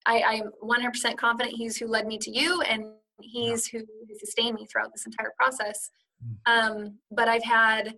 I, 0.06 0.22
i'm 0.28 0.52
100% 0.62 1.18
confident 1.18 1.56
he's 1.56 1.78
who 1.78 1.88
led 1.88 2.06
me 2.06 2.18
to 2.20 2.32
you 2.32 2.62
and 2.62 2.84
he's 3.22 3.66
who 3.68 3.80
sustained 4.20 4.56
me 4.56 4.68
throughout 4.70 4.92
this 4.94 5.06
entire 5.06 5.32
process. 5.38 5.90
Mm. 6.24 6.52
um, 6.54 7.00
but 7.12 7.28
i've 7.28 7.44
had 7.44 7.96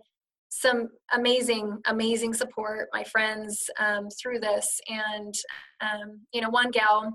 some 0.50 0.88
amazing 1.12 1.78
amazing 1.86 2.32
support 2.34 2.88
my 2.92 3.04
friends 3.04 3.68
um, 3.78 4.08
through 4.20 4.40
this. 4.40 4.80
And 4.88 5.34
um, 5.80 6.20
you 6.32 6.40
know 6.40 6.50
one 6.50 6.70
gal 6.70 7.12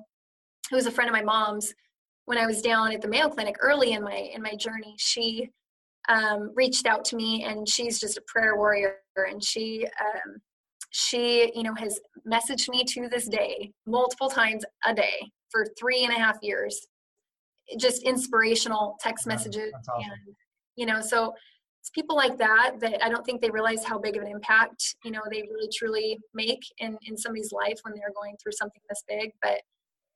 who's 0.69 0.85
a 0.85 0.91
friend 0.91 1.09
of 1.09 1.13
my 1.13 1.23
mom's 1.23 1.73
when 2.25 2.37
I 2.37 2.45
was 2.45 2.61
down 2.61 2.91
at 2.91 3.01
the 3.01 3.07
Mayo 3.07 3.29
Clinic 3.29 3.55
early 3.59 3.93
in 3.93 4.03
my 4.03 4.29
in 4.33 4.41
my 4.41 4.55
journey, 4.55 4.95
she 4.97 5.49
um, 6.09 6.51
reached 6.55 6.85
out 6.85 7.05
to 7.05 7.15
me, 7.15 7.43
and 7.43 7.67
she's 7.67 7.99
just 7.99 8.17
a 8.17 8.21
prayer 8.27 8.55
warrior, 8.55 8.97
and 9.15 9.43
she 9.43 9.85
um, 9.99 10.35
she 10.91 11.51
you 11.55 11.63
know 11.63 11.73
has 11.75 11.99
messaged 12.27 12.69
me 12.69 12.83
to 12.85 13.09
this 13.09 13.27
day 13.27 13.71
multiple 13.85 14.29
times 14.29 14.63
a 14.85 14.93
day 14.93 15.31
for 15.49 15.65
three 15.77 16.03
and 16.03 16.13
a 16.13 16.17
half 16.17 16.37
years, 16.41 16.87
just 17.77 18.03
inspirational 18.03 18.97
text 19.01 19.27
messages, 19.27 19.73
awesome. 19.89 20.11
and 20.11 20.35
you 20.75 20.85
know 20.85 21.01
so 21.01 21.33
it's 21.81 21.89
people 21.89 22.15
like 22.15 22.37
that 22.37 22.75
that 22.79 23.03
I 23.03 23.09
don't 23.09 23.25
think 23.25 23.41
they 23.41 23.49
realize 23.49 23.83
how 23.83 23.99
big 23.99 24.15
of 24.15 24.23
an 24.23 24.29
impact 24.29 24.95
you 25.03 25.11
know 25.11 25.19
they 25.29 25.41
really 25.41 25.69
truly 25.75 26.17
make 26.33 26.61
in 26.77 26.97
in 27.05 27.17
somebody's 27.17 27.51
life 27.51 27.79
when 27.83 27.93
they're 27.93 28.13
going 28.15 28.37
through 28.41 28.53
something 28.53 28.81
this 28.89 29.03
big, 29.07 29.31
but 29.41 29.59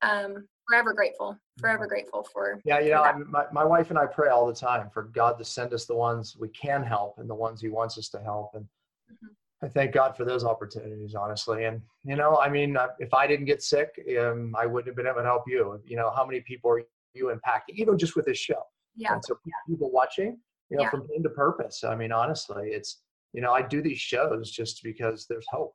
um, 0.01 0.47
forever 0.67 0.93
grateful 0.93 1.37
forever 1.59 1.87
grateful 1.87 2.23
for 2.31 2.59
yeah 2.65 2.79
you 2.79 2.91
know 2.91 3.23
my, 3.29 3.45
my 3.51 3.63
wife 3.63 3.89
and 3.89 3.97
i 3.97 4.05
pray 4.05 4.29
all 4.29 4.45
the 4.45 4.53
time 4.53 4.89
for 4.89 5.03
god 5.03 5.37
to 5.37 5.45
send 5.45 5.73
us 5.73 5.85
the 5.85 5.95
ones 5.95 6.35
we 6.39 6.49
can 6.49 6.83
help 6.83 7.15
and 7.17 7.29
the 7.29 7.35
ones 7.35 7.61
he 7.61 7.69
wants 7.69 7.97
us 7.97 8.09
to 8.09 8.19
help 8.19 8.51
and 8.53 8.65
mm-hmm. 9.11 9.65
i 9.65 9.69
thank 9.69 9.93
god 9.93 10.15
for 10.15 10.25
those 10.25 10.43
opportunities 10.43 11.15
honestly 11.15 11.65
and 11.65 11.81
you 12.03 12.15
know 12.15 12.37
i 12.37 12.49
mean 12.49 12.75
uh, 12.75 12.87
if 12.99 13.13
i 13.13 13.25
didn't 13.25 13.45
get 13.45 13.63
sick 13.63 13.89
um, 14.19 14.53
i 14.59 14.65
wouldn't 14.65 14.87
have 14.87 14.95
been 14.95 15.07
able 15.07 15.21
to 15.21 15.23
help 15.23 15.43
you 15.47 15.79
you 15.85 15.95
know 15.95 16.11
how 16.15 16.25
many 16.25 16.41
people 16.41 16.69
are 16.69 16.81
you 17.13 17.27
impacting 17.27 17.75
even 17.75 17.97
just 17.97 18.15
with 18.15 18.25
this 18.25 18.37
show 18.37 18.61
yeah 18.95 19.13
and 19.13 19.23
so 19.23 19.37
people 19.67 19.89
watching 19.91 20.37
you 20.69 20.77
know 20.77 20.83
yeah. 20.83 20.89
from 20.89 21.07
pain 21.07 21.23
to 21.23 21.29
purpose 21.29 21.83
i 21.83 21.95
mean 21.95 22.11
honestly 22.11 22.69
it's 22.69 23.01
you 23.33 23.41
know 23.41 23.53
i 23.53 23.61
do 23.61 23.81
these 23.81 23.99
shows 23.99 24.51
just 24.51 24.83
because 24.83 25.25
there's 25.29 25.45
hope 25.49 25.73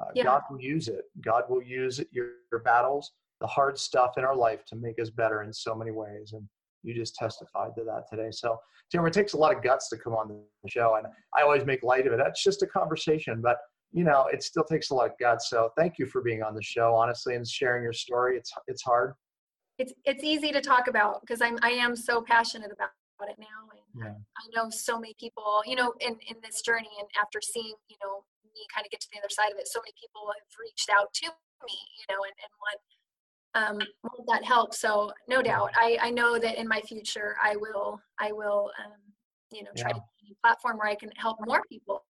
uh, 0.00 0.06
yeah. 0.14 0.24
god 0.24 0.42
will 0.50 0.60
use 0.60 0.88
it 0.88 1.04
god 1.20 1.44
will 1.48 1.62
use 1.62 2.00
your, 2.10 2.30
your 2.50 2.60
battles 2.60 3.12
the 3.42 3.48
hard 3.48 3.78
stuff 3.78 4.12
in 4.16 4.24
our 4.24 4.36
life 4.36 4.64
to 4.66 4.76
make 4.76 4.98
us 5.00 5.10
better 5.10 5.42
in 5.42 5.52
so 5.52 5.74
many 5.74 5.90
ways. 5.90 6.32
And 6.32 6.48
you 6.82 6.94
just 6.94 7.14
testified 7.16 7.70
to 7.76 7.84
that 7.84 8.04
today. 8.08 8.30
So, 8.30 8.58
Tim, 8.90 9.04
it 9.06 9.12
takes 9.12 9.34
a 9.34 9.36
lot 9.36 9.54
of 9.54 9.62
guts 9.62 9.88
to 9.90 9.96
come 9.96 10.14
on 10.14 10.28
the 10.28 10.70
show, 10.70 10.96
and 10.96 11.06
I 11.36 11.42
always 11.42 11.64
make 11.64 11.82
light 11.82 12.06
of 12.06 12.12
it. 12.12 12.18
That's 12.18 12.42
just 12.42 12.62
a 12.62 12.66
conversation, 12.66 13.40
but 13.42 13.58
you 13.92 14.04
know, 14.04 14.26
it 14.32 14.42
still 14.42 14.64
takes 14.64 14.88
a 14.88 14.94
lot 14.94 15.10
of 15.10 15.12
guts. 15.20 15.50
So, 15.50 15.70
thank 15.76 15.98
you 15.98 16.06
for 16.06 16.22
being 16.22 16.42
on 16.42 16.54
the 16.54 16.62
show, 16.62 16.94
honestly, 16.94 17.34
and 17.34 17.46
sharing 17.46 17.82
your 17.82 17.92
story. 17.92 18.36
It's 18.36 18.52
it's 18.66 18.82
hard. 18.82 19.14
It's 19.78 19.92
it's 20.04 20.24
easy 20.24 20.50
to 20.52 20.60
talk 20.60 20.88
about 20.88 21.20
because 21.20 21.40
I'm 21.40 21.58
I 21.62 21.70
am 21.70 21.94
so 21.94 22.22
passionate 22.22 22.72
about 22.72 22.90
it 23.28 23.38
now, 23.38 23.70
and 23.70 24.04
yeah. 24.04 24.18
I 24.38 24.44
know 24.54 24.70
so 24.70 24.98
many 24.98 25.14
people, 25.18 25.62
you 25.66 25.76
know, 25.76 25.94
in 26.00 26.18
in 26.28 26.36
this 26.42 26.62
journey, 26.62 26.90
and 26.98 27.08
after 27.20 27.40
seeing, 27.40 27.74
you 27.88 27.96
know, 28.02 28.24
me 28.52 28.66
kind 28.74 28.84
of 28.84 28.90
get 28.90 29.00
to 29.00 29.08
the 29.12 29.18
other 29.18 29.30
side 29.30 29.52
of 29.52 29.58
it, 29.58 29.68
so 29.68 29.80
many 29.80 29.94
people 29.96 30.28
have 30.28 30.48
reached 30.58 30.90
out 30.90 31.12
to 31.24 31.30
me, 31.64 31.78
you 32.00 32.06
know, 32.10 32.20
and 32.26 32.34
and 32.36 32.52
want 32.58 32.80
um, 33.54 33.78
that 34.28 34.44
help. 34.44 34.74
So 34.74 35.12
no 35.28 35.42
doubt, 35.42 35.70
I, 35.76 35.98
I 36.00 36.10
know 36.10 36.38
that 36.38 36.58
in 36.58 36.66
my 36.66 36.80
future, 36.80 37.36
I 37.42 37.56
will, 37.56 38.00
I 38.18 38.32
will, 38.32 38.70
um, 38.84 38.92
you 39.50 39.62
know, 39.62 39.70
try 39.76 39.90
yeah. 39.90 39.94
to 39.94 40.00
find 40.00 40.32
a 40.32 40.46
platform 40.46 40.78
where 40.78 40.88
I 40.88 40.94
can 40.94 41.10
help 41.16 41.38
more 41.44 41.62
people. 41.68 42.04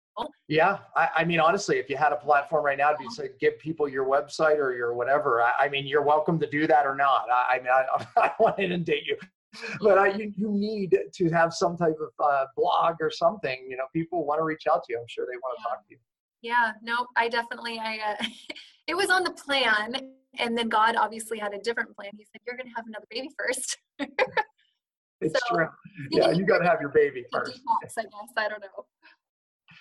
Yeah, 0.48 0.78
I, 0.94 1.08
I, 1.16 1.24
mean, 1.24 1.40
honestly, 1.40 1.78
if 1.78 1.88
you 1.88 1.96
had 1.96 2.12
a 2.12 2.16
platform 2.16 2.64
right 2.64 2.76
now, 2.76 2.92
to 2.92 3.10
say 3.10 3.30
give 3.40 3.58
people 3.58 3.88
your 3.88 4.04
website 4.04 4.58
or 4.58 4.74
your 4.74 4.92
whatever, 4.94 5.40
I, 5.40 5.52
I, 5.58 5.68
mean, 5.68 5.86
you're 5.86 6.02
welcome 6.02 6.38
to 6.40 6.46
do 6.46 6.66
that 6.66 6.86
or 6.86 6.94
not. 6.94 7.26
I, 7.30 7.56
I 7.56 7.58
mean, 7.58 7.68
I, 7.68 8.06
I 8.20 8.28
don't 8.28 8.40
want 8.40 8.56
to 8.58 8.62
inundate 8.62 9.06
you, 9.06 9.16
but 9.80 9.98
I, 9.98 10.08
you, 10.08 10.32
you 10.36 10.50
need 10.50 10.98
to 11.14 11.28
have 11.30 11.54
some 11.54 11.78
type 11.78 11.96
of 12.00 12.24
uh, 12.24 12.44
blog 12.56 12.96
or 13.00 13.10
something. 13.10 13.64
You 13.66 13.78
know, 13.78 13.84
people 13.94 14.26
want 14.26 14.40
to 14.40 14.44
reach 14.44 14.64
out 14.70 14.84
to 14.84 14.92
you. 14.92 14.98
I'm 14.98 15.06
sure 15.08 15.24
they 15.24 15.38
want 15.38 15.56
to 15.56 15.62
yeah. 15.64 15.74
talk 15.74 15.88
to 15.88 15.94
you. 15.94 15.98
Yeah, 16.42 16.72
no, 16.82 17.06
I 17.16 17.28
definitely, 17.28 17.78
I, 17.78 17.98
uh, 18.20 18.26
it 18.86 18.94
was 18.94 19.10
on 19.10 19.24
the 19.24 19.30
plan 19.30 19.94
and 20.38 20.56
then 20.56 20.68
God 20.68 20.96
obviously 20.96 21.38
had 21.38 21.52
a 21.54 21.58
different 21.58 21.94
plan. 21.94 22.10
He 22.16 22.24
said, 22.24 22.40
"You're 22.46 22.56
going 22.56 22.68
to 22.68 22.74
have 22.76 22.86
another 22.86 23.06
baby 23.10 23.30
first. 23.38 23.78
it's 25.20 25.38
so, 25.48 25.56
true. 25.56 25.68
Yeah, 26.10 26.30
you 26.30 26.44
got 26.44 26.58
to 26.58 26.64
have 26.64 26.80
your 26.80 26.90
baby 26.90 27.24
first. 27.30 27.52
Detox, 27.52 27.92
I 27.98 28.02
guess. 28.02 28.32
I 28.36 28.48
don't 28.48 28.60
know. 28.60 28.86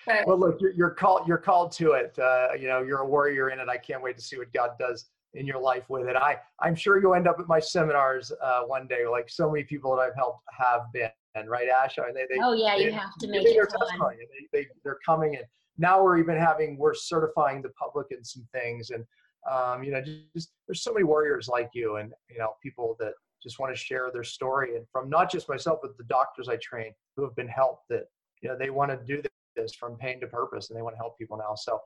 But, 0.05 0.27
well, 0.27 0.39
look, 0.39 0.59
you're, 0.59 0.71
you're, 0.71 0.89
called. 0.89 1.27
You're 1.27 1.37
called 1.37 1.71
to 1.73 1.91
it. 1.91 2.17
Uh, 2.19 2.49
you 2.59 2.67
know, 2.67 2.81
you're 2.81 2.99
a 2.99 3.07
warrior 3.07 3.49
in 3.49 3.59
it. 3.59 3.69
I 3.69 3.77
can't 3.77 4.03
wait 4.03 4.17
to 4.17 4.23
see 4.23 4.37
what 4.37 4.51
God 4.51 4.71
does 4.79 5.09
in 5.33 5.45
your 5.45 5.59
life 5.59 5.89
with 5.89 6.07
it. 6.07 6.15
I 6.15 6.37
I'm 6.59 6.75
sure 6.75 7.01
you'll 7.01 7.15
end 7.15 7.27
up 7.27 7.39
at 7.39 7.47
my 7.47 7.59
seminars 7.59 8.31
uh, 8.43 8.63
one 8.63 8.87
day, 8.87 9.07
like 9.07 9.29
so 9.29 9.49
many 9.49 9.63
people 9.63 9.95
that 9.95 10.01
I've 10.01 10.15
helped 10.15 10.43
have 10.57 10.81
been. 10.93 11.09
And 11.33 11.49
right, 11.49 11.69
Ash? 11.69 11.97
I 11.97 12.07
mean, 12.07 12.15
they, 12.15 12.25
they, 12.29 12.41
oh 12.43 12.51
yeah, 12.51 12.75
they, 12.75 12.85
you 12.85 12.91
have 12.91 13.15
to 13.21 13.27
make 13.29 13.47
it 13.47 13.71
fun. 13.97 14.17
They, 14.51 14.59
they, 14.63 14.67
they're 14.83 14.99
coming 15.05 15.37
and 15.37 15.45
now 15.77 16.03
we're 16.03 16.17
even 16.17 16.37
having 16.37 16.77
we're 16.77 16.93
certifying 16.93 17.61
the 17.61 17.69
public 17.69 18.07
in 18.11 18.23
some 18.23 18.47
things 18.53 18.91
and 18.91 19.03
um, 19.51 19.83
you 19.83 19.91
know 19.91 20.01
just 20.35 20.51
there's 20.67 20.83
so 20.83 20.93
many 20.93 21.03
warriors 21.03 21.47
like 21.47 21.69
you 21.73 21.95
and 21.97 22.11
you 22.29 22.37
know 22.37 22.53
people 22.61 22.95
that 22.99 23.13
just 23.41 23.59
want 23.59 23.73
to 23.73 23.79
share 23.79 24.11
their 24.13 24.23
story 24.23 24.75
and 24.75 24.85
from 24.91 25.09
not 25.09 25.31
just 25.31 25.49
myself 25.49 25.79
but 25.81 25.97
the 25.97 26.03
doctors 26.03 26.47
i 26.47 26.55
train 26.57 26.91
who 27.15 27.23
have 27.23 27.35
been 27.35 27.47
helped 27.47 27.83
that 27.89 28.03
you 28.41 28.49
know 28.49 28.57
they 28.57 28.69
want 28.69 28.91
to 28.91 28.97
do 29.05 29.21
this 29.55 29.73
from 29.73 29.95
pain 29.95 30.19
to 30.21 30.27
purpose 30.27 30.69
and 30.69 30.77
they 30.77 30.81
want 30.81 30.95
to 30.95 30.97
help 30.97 31.17
people 31.17 31.37
now. 31.37 31.55
So 31.55 31.79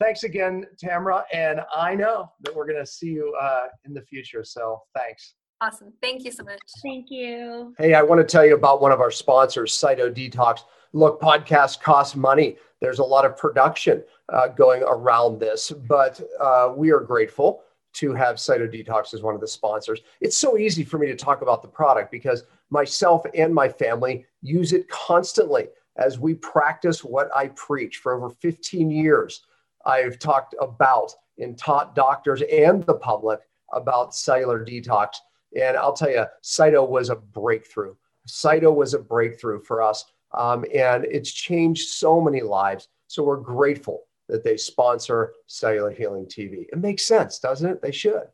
thanks 0.00 0.24
again 0.24 0.64
tamra 0.82 1.22
and 1.32 1.60
i 1.74 1.94
know 1.94 2.30
that 2.40 2.54
we're 2.54 2.66
going 2.66 2.78
to 2.78 2.90
see 2.90 3.08
you 3.08 3.34
uh, 3.40 3.66
in 3.84 3.94
the 3.94 4.02
future. 4.02 4.42
So 4.42 4.80
thanks. 4.94 5.34
Awesome. 5.60 5.92
Thank 6.02 6.24
you 6.24 6.32
so 6.32 6.42
much. 6.42 6.58
Thank 6.82 7.06
you. 7.10 7.74
Hey 7.78 7.94
i 7.94 8.02
want 8.02 8.20
to 8.20 8.24
tell 8.24 8.44
you 8.44 8.54
about 8.54 8.80
one 8.80 8.92
of 8.92 9.00
our 9.00 9.10
sponsors 9.10 9.72
cyto 9.72 10.12
detox 10.12 10.60
look 10.92 11.20
podcasts 11.20 11.80
cost 11.80 12.16
money 12.16 12.56
there's 12.82 12.98
a 12.98 13.04
lot 13.04 13.24
of 13.24 13.36
production 13.36 14.02
uh, 14.28 14.48
going 14.48 14.82
around 14.82 15.38
this, 15.38 15.70
but 15.70 16.20
uh, 16.40 16.72
we 16.76 16.90
are 16.90 16.98
grateful 16.98 17.62
to 17.92 18.12
have 18.12 18.36
Cyto 18.36 18.68
Detox 18.68 19.14
as 19.14 19.22
one 19.22 19.36
of 19.36 19.40
the 19.40 19.46
sponsors. 19.46 20.00
It's 20.20 20.36
so 20.36 20.58
easy 20.58 20.82
for 20.82 20.98
me 20.98 21.06
to 21.06 21.14
talk 21.14 21.42
about 21.42 21.62
the 21.62 21.68
product 21.68 22.10
because 22.10 22.42
myself 22.70 23.24
and 23.36 23.54
my 23.54 23.68
family 23.68 24.26
use 24.40 24.72
it 24.72 24.88
constantly 24.88 25.68
as 25.96 26.18
we 26.18 26.34
practice 26.34 27.04
what 27.04 27.30
I 27.36 27.48
preach 27.48 27.98
for 27.98 28.14
over 28.14 28.30
15 28.30 28.90
years. 28.90 29.42
I've 29.86 30.18
talked 30.18 30.56
about 30.60 31.12
and 31.38 31.56
taught 31.56 31.94
doctors 31.94 32.42
and 32.42 32.82
the 32.82 32.94
public 32.94 33.38
about 33.72 34.12
cellular 34.12 34.64
detox. 34.64 35.18
And 35.56 35.76
I'll 35.76 35.92
tell 35.92 36.10
you, 36.10 36.24
Cyto 36.42 36.88
was 36.88 37.10
a 37.10 37.16
breakthrough. 37.16 37.94
Cyto 38.26 38.74
was 38.74 38.94
a 38.94 38.98
breakthrough 38.98 39.60
for 39.60 39.82
us 39.82 40.04
um, 40.34 40.64
and 40.74 41.04
it's 41.04 41.30
changed 41.30 41.88
so 41.88 42.20
many 42.20 42.40
lives. 42.40 42.88
So 43.08 43.22
we're 43.22 43.36
grateful 43.36 44.04
that 44.28 44.44
they 44.44 44.56
sponsor 44.56 45.34
Cellular 45.46 45.90
Healing 45.90 46.26
TV. 46.26 46.66
It 46.72 46.78
makes 46.78 47.04
sense, 47.04 47.38
doesn't 47.38 47.68
it? 47.68 47.82
They 47.82 47.92
should. 47.92 48.28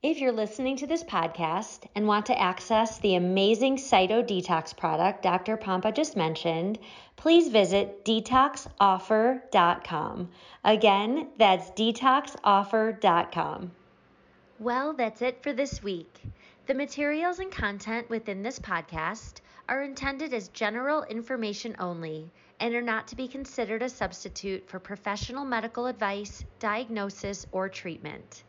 If 0.00 0.20
you're 0.20 0.30
listening 0.30 0.76
to 0.76 0.86
this 0.86 1.02
podcast 1.02 1.88
and 1.96 2.06
want 2.06 2.26
to 2.26 2.40
access 2.40 3.00
the 3.00 3.16
amazing 3.16 3.78
Cyto 3.78 4.22
Detox 4.22 4.76
product 4.76 5.24
Dr. 5.24 5.56
Pompa 5.56 5.92
just 5.92 6.16
mentioned, 6.16 6.78
please 7.16 7.48
visit 7.48 8.04
detoxoffer.com. 8.04 10.28
Again, 10.64 11.30
that's 11.36 11.72
detoxoffer.com. 11.72 13.72
Well, 14.60 14.92
that's 14.92 15.20
it 15.20 15.42
for 15.42 15.52
this 15.52 15.82
week. 15.82 16.22
The 16.66 16.74
materials 16.74 17.40
and 17.40 17.50
content 17.50 18.08
within 18.08 18.44
this 18.44 18.60
podcast 18.60 19.40
are 19.68 19.82
intended 19.82 20.32
as 20.32 20.48
general 20.48 21.02
information 21.04 21.76
only 21.78 22.30
and 22.58 22.74
are 22.74 22.82
not 22.82 23.06
to 23.08 23.16
be 23.16 23.28
considered 23.28 23.82
a 23.82 23.88
substitute 23.88 24.68
for 24.68 24.78
professional 24.78 25.44
medical 25.44 25.86
advice, 25.86 26.44
diagnosis, 26.58 27.46
or 27.52 27.68
treatment. 27.68 28.44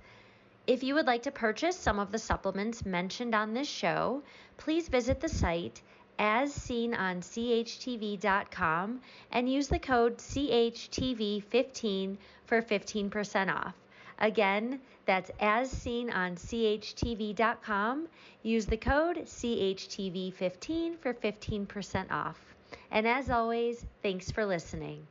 If 0.65 0.83
you 0.83 0.95
would 0.95 1.07
like 1.07 1.23
to 1.23 1.31
purchase 1.31 1.77
some 1.77 1.99
of 1.99 2.11
the 2.11 2.19
supplements 2.19 2.85
mentioned 2.85 3.35
on 3.35 3.53
this 3.53 3.67
show, 3.67 4.23
please 4.57 4.87
visit 4.87 5.19
the 5.19 5.27
site 5.27 5.81
as 6.19 6.53
seen 6.53 6.93
on 6.93 7.21
CHTV.com 7.21 9.01
and 9.31 9.51
use 9.51 9.67
the 9.67 9.79
code 9.79 10.17
CHTV15 10.17 12.17
for 12.45 12.61
15% 12.61 13.55
off. 13.55 13.73
Again, 14.19 14.81
that's 15.05 15.31
as 15.39 15.71
seen 15.71 16.09
on 16.09 16.35
CHTV.com. 16.35 18.07
Use 18.43 18.65
the 18.65 18.77
code 18.77 19.17
CHTV15 19.17 20.99
for 20.99 21.13
15% 21.13 22.11
off. 22.11 22.39
And 22.91 23.07
as 23.07 23.29
always, 23.29 23.85
thanks 24.03 24.29
for 24.29 24.45
listening. 24.45 25.07